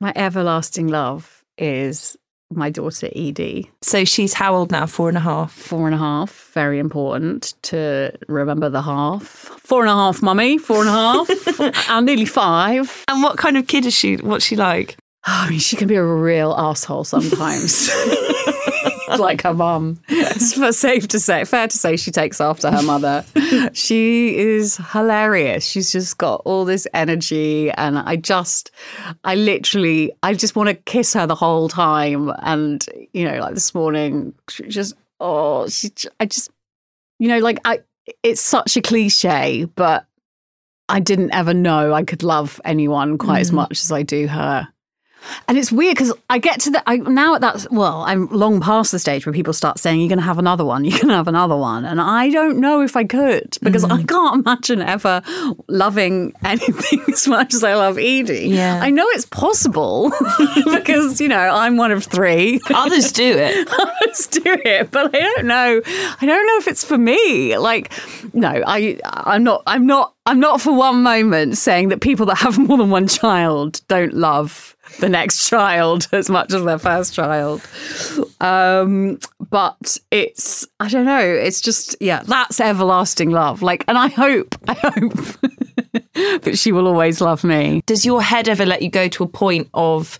My 0.00 0.12
everlasting 0.16 0.88
love 0.88 1.44
is 1.58 2.16
my 2.50 2.70
daughter 2.70 3.08
Edie. 3.14 3.70
So 3.82 4.04
she's 4.04 4.32
how 4.32 4.54
old 4.54 4.70
now? 4.70 4.86
Four 4.86 5.08
and 5.08 5.16
a 5.16 5.20
half. 5.20 5.52
Four 5.52 5.86
and 5.86 5.94
a 5.94 5.98
half. 5.98 6.50
Very 6.52 6.78
important 6.78 7.54
to 7.62 8.12
remember 8.28 8.68
the 8.68 8.82
half. 8.82 9.22
Four 9.22 9.82
and 9.82 9.90
a 9.90 9.94
half, 9.94 10.22
mummy. 10.22 10.58
Four 10.58 10.80
and 10.80 10.88
a 10.88 10.92
half. 10.92 11.88
and 11.90 12.06
nearly 12.06 12.24
five. 12.24 13.04
And 13.08 13.22
what 13.22 13.38
kind 13.38 13.56
of 13.56 13.66
kid 13.66 13.86
is 13.86 13.94
she? 13.94 14.16
What's 14.16 14.44
she 14.44 14.56
like? 14.56 14.96
I 15.24 15.48
mean, 15.48 15.58
she 15.58 15.76
can 15.76 15.88
be 15.88 15.96
a 15.96 16.04
real 16.04 16.54
asshole 16.56 17.04
sometimes. 17.04 17.90
like 19.18 19.42
her 19.42 19.54
mum. 19.54 20.00
it's 20.08 20.78
safe 20.78 21.08
to 21.08 21.20
say, 21.20 21.44
fair 21.44 21.68
to 21.68 21.76
say, 21.76 21.96
she 21.96 22.10
takes 22.10 22.40
after 22.40 22.70
her 22.70 22.82
mother. 22.82 23.24
she 23.72 24.36
is 24.36 24.76
hilarious. 24.92 25.64
She's 25.66 25.92
just 25.92 26.18
got 26.18 26.42
all 26.44 26.64
this 26.64 26.86
energy, 26.94 27.70
and 27.72 27.98
I 27.98 28.16
just, 28.16 28.70
I 29.24 29.34
literally, 29.34 30.12
I 30.22 30.34
just 30.34 30.56
want 30.56 30.68
to 30.68 30.74
kiss 30.74 31.14
her 31.14 31.26
the 31.26 31.34
whole 31.34 31.68
time. 31.68 32.32
And 32.42 32.84
you 33.12 33.24
know, 33.24 33.40
like 33.40 33.54
this 33.54 33.74
morning, 33.74 34.34
she 34.48 34.64
just, 34.68 34.94
oh, 35.18 35.68
she, 35.68 35.90
I 36.18 36.26
just, 36.26 36.50
you 37.18 37.28
know, 37.28 37.38
like 37.38 37.58
I, 37.64 37.80
it's 38.22 38.40
such 38.40 38.76
a 38.76 38.82
cliche, 38.82 39.64
but 39.64 40.06
I 40.88 40.98
didn't 40.98 41.32
ever 41.32 41.54
know 41.54 41.94
I 41.94 42.02
could 42.02 42.22
love 42.22 42.60
anyone 42.64 43.16
quite 43.16 43.38
mm. 43.38 43.42
as 43.42 43.52
much 43.52 43.80
as 43.84 43.92
I 43.92 44.02
do 44.02 44.26
her. 44.26 44.68
And 45.48 45.58
it's 45.58 45.72
weird 45.72 45.96
because 45.96 46.12
I 46.28 46.38
get 46.38 46.60
to 46.60 46.70
the 46.70 46.82
I, 46.88 46.96
now 46.96 47.34
at 47.34 47.40
that 47.40 47.66
well, 47.70 48.02
I'm 48.02 48.26
long 48.28 48.60
past 48.60 48.92
the 48.92 48.98
stage 48.98 49.26
where 49.26 49.32
people 49.32 49.52
start 49.52 49.78
saying 49.78 50.00
you're 50.00 50.08
going 50.08 50.18
to 50.18 50.24
have 50.24 50.38
another 50.38 50.64
one, 50.64 50.84
you're 50.84 50.98
going 50.98 51.08
to 51.08 51.14
have 51.14 51.28
another 51.28 51.56
one, 51.56 51.84
and 51.84 52.00
I 52.00 52.30
don't 52.30 52.58
know 52.58 52.82
if 52.82 52.96
I 52.96 53.04
could 53.04 53.56
because 53.62 53.84
mm. 53.84 53.92
I 53.92 54.02
can't 54.02 54.46
imagine 54.46 54.80
ever 54.80 55.22
loving 55.68 56.32
anything 56.44 57.02
as 57.12 57.26
much 57.28 57.54
as 57.54 57.64
I 57.64 57.74
love 57.74 57.98
Edie. 57.98 58.48
Yeah, 58.48 58.80
I 58.82 58.90
know 58.90 59.06
it's 59.08 59.26
possible 59.26 60.12
because 60.64 61.20
you 61.20 61.28
know 61.28 61.36
I'm 61.38 61.76
one 61.76 61.92
of 61.92 62.04
three. 62.04 62.60
Others 62.72 63.12
do 63.12 63.32
it. 63.36 63.68
Others 63.68 64.26
do 64.28 64.42
it, 64.44 64.90
but 64.90 65.14
I 65.14 65.18
don't 65.18 65.46
know. 65.46 65.80
I 66.20 66.26
don't 66.26 66.46
know 66.46 66.56
if 66.58 66.68
it's 66.68 66.84
for 66.84 66.98
me. 66.98 67.56
Like, 67.56 67.92
no, 68.34 68.62
I 68.66 68.98
I'm 69.04 69.44
not. 69.44 69.62
I'm 69.66 69.86
not. 69.86 70.14
I'm 70.26 70.38
not 70.38 70.60
for 70.60 70.72
one 70.72 71.02
moment 71.02 71.56
saying 71.56 71.88
that 71.88 72.00
people 72.00 72.26
that 72.26 72.36
have 72.36 72.58
more 72.58 72.78
than 72.78 72.90
one 72.90 73.08
child 73.08 73.80
don't 73.88 74.14
love 74.14 74.76
the 74.98 75.08
next 75.08 75.48
child 75.48 76.08
as 76.12 76.28
much 76.28 76.52
as 76.52 76.64
their 76.64 76.78
first 76.78 77.14
child. 77.14 77.62
Um, 78.40 79.18
but 79.50 79.98
it's, 80.10 80.66
I 80.80 80.88
don't 80.88 81.04
know, 81.04 81.20
it's 81.20 81.60
just, 81.60 81.96
yeah, 82.00 82.22
that's 82.24 82.60
everlasting 82.60 83.30
love. 83.30 83.62
Like, 83.62 83.84
and 83.88 83.96
I 83.96 84.08
hope, 84.08 84.54
I 84.68 84.74
hope 84.74 85.12
that 86.42 86.58
she 86.58 86.72
will 86.72 86.86
always 86.86 87.20
love 87.20 87.44
me. 87.44 87.82
Does 87.86 88.04
your 88.04 88.22
head 88.22 88.48
ever 88.48 88.66
let 88.66 88.82
you 88.82 88.90
go 88.90 89.08
to 89.08 89.24
a 89.24 89.28
point 89.28 89.68
of 89.74 90.18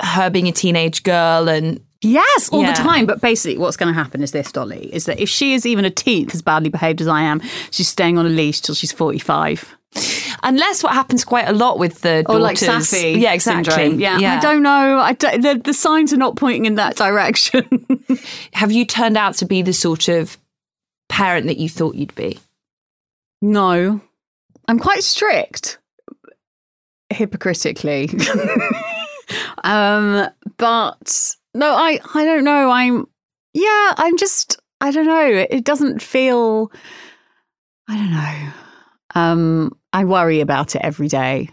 her 0.00 0.30
being 0.30 0.48
a 0.48 0.52
teenage 0.52 1.02
girl 1.02 1.48
and 1.48 1.80
Yes, 2.00 2.48
all 2.50 2.62
yeah. 2.62 2.72
the 2.72 2.80
time. 2.80 3.06
But 3.06 3.20
basically, 3.20 3.58
what's 3.58 3.76
going 3.76 3.92
to 3.92 4.00
happen 4.00 4.22
is 4.22 4.30
this, 4.30 4.52
Dolly, 4.52 4.88
is 4.94 5.06
that 5.06 5.18
if 5.18 5.28
she 5.28 5.54
is 5.54 5.66
even 5.66 5.84
a 5.84 5.90
teen, 5.90 6.28
as 6.32 6.42
badly 6.42 6.70
behaved 6.70 7.00
as 7.00 7.08
I 7.08 7.22
am, 7.22 7.40
she's 7.72 7.88
staying 7.88 8.18
on 8.18 8.24
a 8.26 8.28
leash 8.28 8.60
till 8.60 8.76
she's 8.76 8.92
45. 8.92 9.76
Unless 10.42 10.82
what 10.82 10.92
happens 10.92 11.24
quite 11.24 11.48
a 11.48 11.52
lot 11.52 11.78
with 11.78 12.00
the 12.02 12.22
daughters. 12.22 12.36
Or 12.36 12.38
like 12.38 12.56
Safi 12.56 13.20
yeah, 13.20 13.32
exactly. 13.32 13.72
Syndrome. 13.72 14.00
Yeah. 14.00 14.18
yeah. 14.18 14.36
I 14.36 14.40
don't 14.40 14.62
know. 14.62 14.98
I 14.98 15.12
don't, 15.12 15.40
the, 15.42 15.60
the 15.62 15.74
signs 15.74 16.12
are 16.12 16.18
not 16.18 16.36
pointing 16.36 16.66
in 16.66 16.76
that 16.76 16.96
direction. 16.96 17.86
Have 18.52 18.70
you 18.70 18.84
turned 18.84 19.16
out 19.16 19.34
to 19.36 19.46
be 19.46 19.62
the 19.62 19.72
sort 19.72 20.08
of 20.08 20.38
parent 21.08 21.46
that 21.46 21.58
you 21.58 21.68
thought 21.68 21.94
you'd 21.94 22.14
be? 22.14 22.38
No. 23.42 24.00
I'm 24.68 24.78
quite 24.78 25.02
strict, 25.02 25.78
hypocritically. 27.10 28.10
um, 29.64 30.28
but 30.56 31.34
no, 31.54 31.72
I, 31.72 32.00
I 32.14 32.24
don't 32.24 32.44
know. 32.44 32.70
I'm, 32.70 33.06
yeah, 33.54 33.94
I'm 33.96 34.16
just, 34.18 34.60
I 34.80 34.90
don't 34.90 35.06
know. 35.06 35.46
It 35.50 35.64
doesn't 35.64 36.02
feel, 36.02 36.70
I 37.88 37.96
don't 37.96 38.10
know. 38.10 38.52
Um, 39.14 39.77
I 39.92 40.04
worry 40.04 40.40
about 40.40 40.76
it 40.76 40.82
every 40.82 41.08
day. 41.08 41.50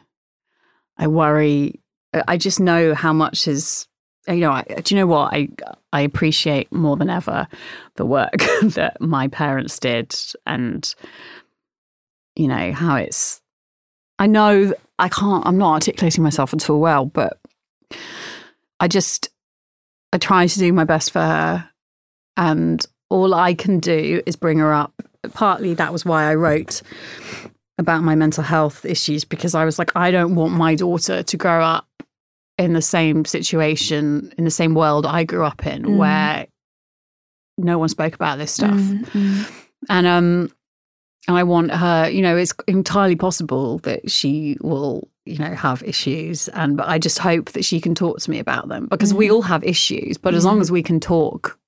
I 0.97 1.07
worry. 1.07 1.81
I 2.27 2.37
just 2.37 2.59
know 2.59 2.93
how 2.93 3.13
much 3.13 3.47
is. 3.47 3.87
You 4.27 4.37
know, 4.37 4.51
I, 4.51 4.63
do 4.63 4.95
you 4.95 5.01
know 5.01 5.07
what 5.07 5.33
I 5.33 5.49
I 5.93 6.01
appreciate 6.01 6.71
more 6.73 6.97
than 6.97 7.11
ever 7.11 7.47
the 7.95 8.05
work 8.05 8.37
that 8.63 8.97
my 8.99 9.27
parents 9.27 9.79
did, 9.79 10.15
and 10.45 10.93
you 12.35 12.47
know 12.47 12.71
how 12.71 12.95
it's. 12.95 13.41
I 14.17 14.27
know 14.27 14.73
I 14.97 15.09
can't. 15.09 15.45
I'm 15.45 15.57
not 15.57 15.73
articulating 15.73 16.23
myself 16.23 16.53
at 16.53 16.69
all 16.69 16.79
well, 16.79 17.05
but 17.05 17.37
I 18.79 18.87
just 18.87 19.29
I 20.11 20.17
try 20.17 20.47
to 20.47 20.59
do 20.59 20.73
my 20.73 20.85
best 20.85 21.11
for 21.11 21.21
her, 21.21 21.69
and 22.35 22.83
all 23.09 23.33
I 23.35 23.53
can 23.53 23.79
do 23.79 24.21
is 24.25 24.35
bring 24.35 24.57
her 24.59 24.73
up. 24.73 24.93
Partly 25.33 25.73
that 25.75 25.91
was 25.93 26.05
why 26.05 26.29
I 26.29 26.35
wrote 26.35 26.81
about 27.77 28.03
my 28.03 28.15
mental 28.15 28.43
health 28.43 28.85
issues 28.85 29.25
because 29.25 29.53
I 29.53 29.65
was 29.65 29.77
like, 29.77 29.91
I 29.95 30.11
don't 30.11 30.35
want 30.35 30.53
my 30.53 30.75
daughter 30.75 31.23
to 31.23 31.37
grow 31.37 31.61
up 31.61 31.87
in 32.57 32.73
the 32.73 32.81
same 32.81 33.25
situation, 33.25 34.33
in 34.37 34.45
the 34.45 34.51
same 34.51 34.73
world 34.73 35.05
I 35.05 35.25
grew 35.25 35.43
up 35.43 35.67
in, 35.67 35.83
mm. 35.83 35.97
where 35.97 36.47
no 37.57 37.77
one 37.77 37.89
spoke 37.89 38.15
about 38.15 38.37
this 38.37 38.51
stuff. 38.51 38.71
Mm, 38.71 39.51
And 39.89 40.07
um, 40.07 40.51
I 41.27 41.43
want 41.43 41.71
her, 41.71 42.09
you 42.09 42.21
know, 42.21 42.37
it's 42.37 42.53
entirely 42.67 43.15
possible 43.15 43.79
that 43.79 44.09
she 44.09 44.57
will, 44.61 45.07
you 45.25 45.37
know, 45.37 45.53
have 45.53 45.83
issues. 45.83 46.47
And 46.49 46.77
but 46.77 46.87
I 46.87 46.97
just 46.97 47.19
hope 47.19 47.51
that 47.51 47.65
she 47.65 47.81
can 47.81 47.93
talk 47.93 48.19
to 48.19 48.31
me 48.31 48.39
about 48.39 48.69
them 48.69 48.87
because 48.87 49.13
mm. 49.13 49.17
we 49.17 49.29
all 49.29 49.41
have 49.41 49.63
issues. 49.63 50.17
But 50.17 50.33
as 50.33 50.45
long 50.45 50.61
as 50.61 50.71
we 50.71 50.81
can 50.81 50.99
talk 50.99 51.59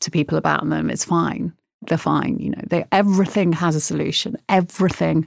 to 0.00 0.10
people 0.10 0.38
about 0.38 0.68
them, 0.68 0.88
it's 0.88 1.04
fine 1.04 1.52
they're 1.86 1.98
fine. 1.98 2.38
You 2.38 2.50
know, 2.50 2.62
they 2.68 2.84
everything 2.92 3.52
has 3.52 3.76
a 3.76 3.80
solution. 3.80 4.36
Everything 4.48 5.26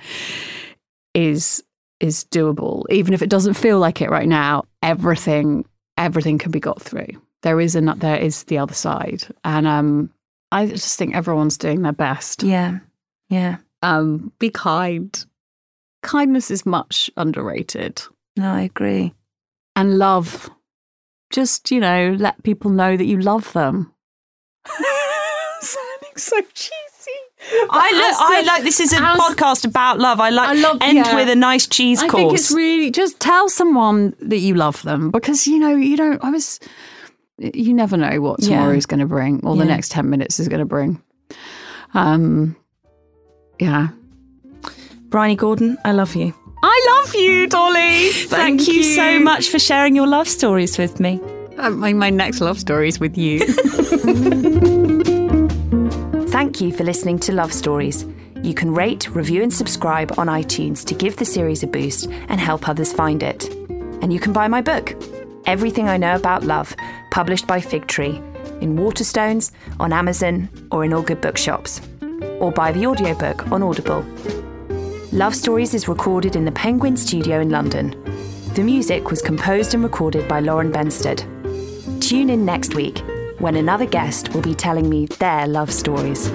is 1.14 1.64
is 2.00 2.26
doable, 2.26 2.84
even 2.90 3.14
if 3.14 3.22
it 3.22 3.30
doesn't 3.30 3.54
feel 3.54 3.80
like 3.80 4.02
it 4.02 4.10
right 4.10 4.28
now. 4.28 4.64
Everything 4.84 5.66
everything 5.98 6.38
can 6.38 6.52
be 6.52 6.60
got 6.60 6.82
through. 6.82 7.08
There 7.44 7.60
is 7.60 7.76
an 7.76 7.94
there 7.98 8.18
is 8.18 8.44
the 8.44 8.58
other 8.58 8.74
side, 8.74 9.24
and 9.44 9.68
um, 9.68 10.10
I 10.52 10.68
just 10.68 10.98
think 10.98 11.16
everyone's 11.16 11.58
doing 11.58 11.82
their 11.82 11.94
best. 11.94 12.44
Yeah, 12.44 12.80
yeah. 13.30 13.58
Um, 13.82 14.32
be 14.40 14.50
kind. 14.50 15.26
Kindness 16.02 16.52
is 16.52 16.66
much 16.66 17.10
underrated. 17.18 18.02
No, 18.38 18.52
I 18.52 18.62
agree. 18.62 19.14
And 19.76 19.98
love. 19.98 20.50
Just, 21.32 21.72
you 21.72 21.80
know, 21.80 22.16
let 22.18 22.44
people 22.44 22.72
know 22.72 22.96
that 22.96 23.06
you 23.06 23.20
love 23.20 23.52
them. 23.54 23.92
so 26.18 26.42
cheesy. 26.54 27.12
I 27.70 27.92
look. 27.92 28.16
I 28.20 28.42
like. 28.46 28.64
This 28.64 28.80
is 28.80 28.94
a 28.94 29.02
as, 29.02 29.20
podcast 29.20 29.66
about 29.66 30.00
love. 30.00 30.20
I 30.20 30.30
like. 30.30 30.50
I 30.50 30.54
love, 30.54 30.78
end 30.82 30.98
yeah. 30.98 31.16
with 31.16 31.30
a 31.30 31.36
nice 31.36 31.68
cheese 31.68 32.00
I 32.00 32.08
course. 32.08 32.22
think 32.22 32.34
it's 32.34 32.52
really 32.52 32.90
just 32.90 33.20
tell 33.20 33.50
someone 33.50 34.16
that 34.22 34.38
you 34.38 34.56
love 34.56 34.82
them 34.84 35.12
because 35.12 35.46
you 35.46 35.60
know 35.60 35.76
you 35.76 35.98
don't. 35.98 36.24
I 36.24 36.32
was. 36.32 36.60
You 37.38 37.74
never 37.74 37.98
know 37.98 38.22
what 38.22 38.42
tomorrow 38.42 38.72
yeah. 38.72 38.78
is 38.78 38.86
going 38.86 39.02
to 39.02 39.06
bring, 39.06 39.46
or 39.46 39.56
yeah. 39.56 39.64
the 39.64 39.66
next 39.68 39.92
ten 39.92 40.10
minutes 40.10 40.40
is 40.40 40.48
going 40.48 40.62
to 40.62 40.66
bring. 40.66 41.02
Um. 41.94 42.56
Yeah. 43.60 43.90
Bryony 45.10 45.36
Gordon, 45.36 45.78
I 45.86 45.92
love 45.92 46.16
you. 46.16 46.34
I 46.64 47.02
love 47.04 47.16
you, 47.16 47.48
Dolly. 47.48 48.10
Thank, 48.12 48.30
Thank 48.62 48.68
you, 48.68 48.76
you, 48.76 48.96
so 48.96 49.20
much 49.20 49.50
for 49.50 49.60
sharing 49.60 49.96
your 49.96 50.08
love 50.08 50.28
stories 50.28 50.78
with 50.78 51.00
me. 51.00 51.22
My, 51.58 51.94
my 51.94 52.10
next 52.10 52.42
love 52.42 52.60
story 52.60 52.90
is 52.90 53.00
with 53.00 53.18
you. 53.18 53.40
Thank 56.56 56.72
you 56.72 56.78
for 56.78 56.86
listening 56.86 57.20
to 57.20 57.34
Love 57.34 57.52
Stories. 57.52 58.06
You 58.42 58.54
can 58.54 58.74
rate, 58.74 59.14
review, 59.14 59.44
and 59.44 59.54
subscribe 59.54 60.18
on 60.18 60.28
iTunes 60.28 60.86
to 60.86 60.96
give 60.96 61.18
the 61.18 61.26
series 61.26 61.64
a 61.64 61.68
boost 61.68 62.10
and 62.30 62.40
help 62.40 62.70
others 62.70 62.94
find 62.94 63.22
it. 63.22 63.50
And 64.02 64.14
you 64.14 64.22
can 64.22 64.32
buy 64.32 64.48
my 64.48 64.62
book, 64.62 64.96
Everything 65.48 65.90
I 65.90 65.98
Know 65.98 66.16
About 66.16 66.46
Love, 66.46 66.74
published 67.12 67.46
by 67.46 67.60
Fig 67.60 67.88
Tree, 67.88 68.22
in 68.62 68.78
Waterstones, 68.78 69.52
on 69.82 69.92
Amazon, 69.92 70.48
or 70.72 70.86
in 70.86 70.94
all 70.94 71.02
good 71.02 71.20
bookshops. 71.20 71.82
Or 72.40 72.54
buy 72.54 72.72
the 72.72 72.88
audiobook 72.88 73.52
on 73.52 73.62
Audible. 73.62 74.06
Love 75.12 75.36
Stories 75.36 75.74
is 75.74 75.90
recorded 75.90 76.38
in 76.38 76.46
the 76.46 76.54
Penguin 76.54 76.96
Studio 76.96 77.42
in 77.42 77.50
London. 77.50 78.02
The 78.54 78.64
music 78.64 79.12
was 79.12 79.22
composed 79.22 79.74
and 79.74 79.84
recorded 79.84 80.26
by 80.30 80.40
Lauren 80.40 80.72
Benstead. 80.72 81.20
Tune 82.00 82.30
in 82.30 82.46
next 82.46 82.76
week 82.76 83.04
when 83.40 83.58
another 83.58 83.86
guest 83.86 84.34
will 84.34 84.42
be 84.42 84.56
telling 84.56 84.88
me 84.88 85.08
their 85.20 85.48
love 85.48 85.70
stories. 85.70 86.32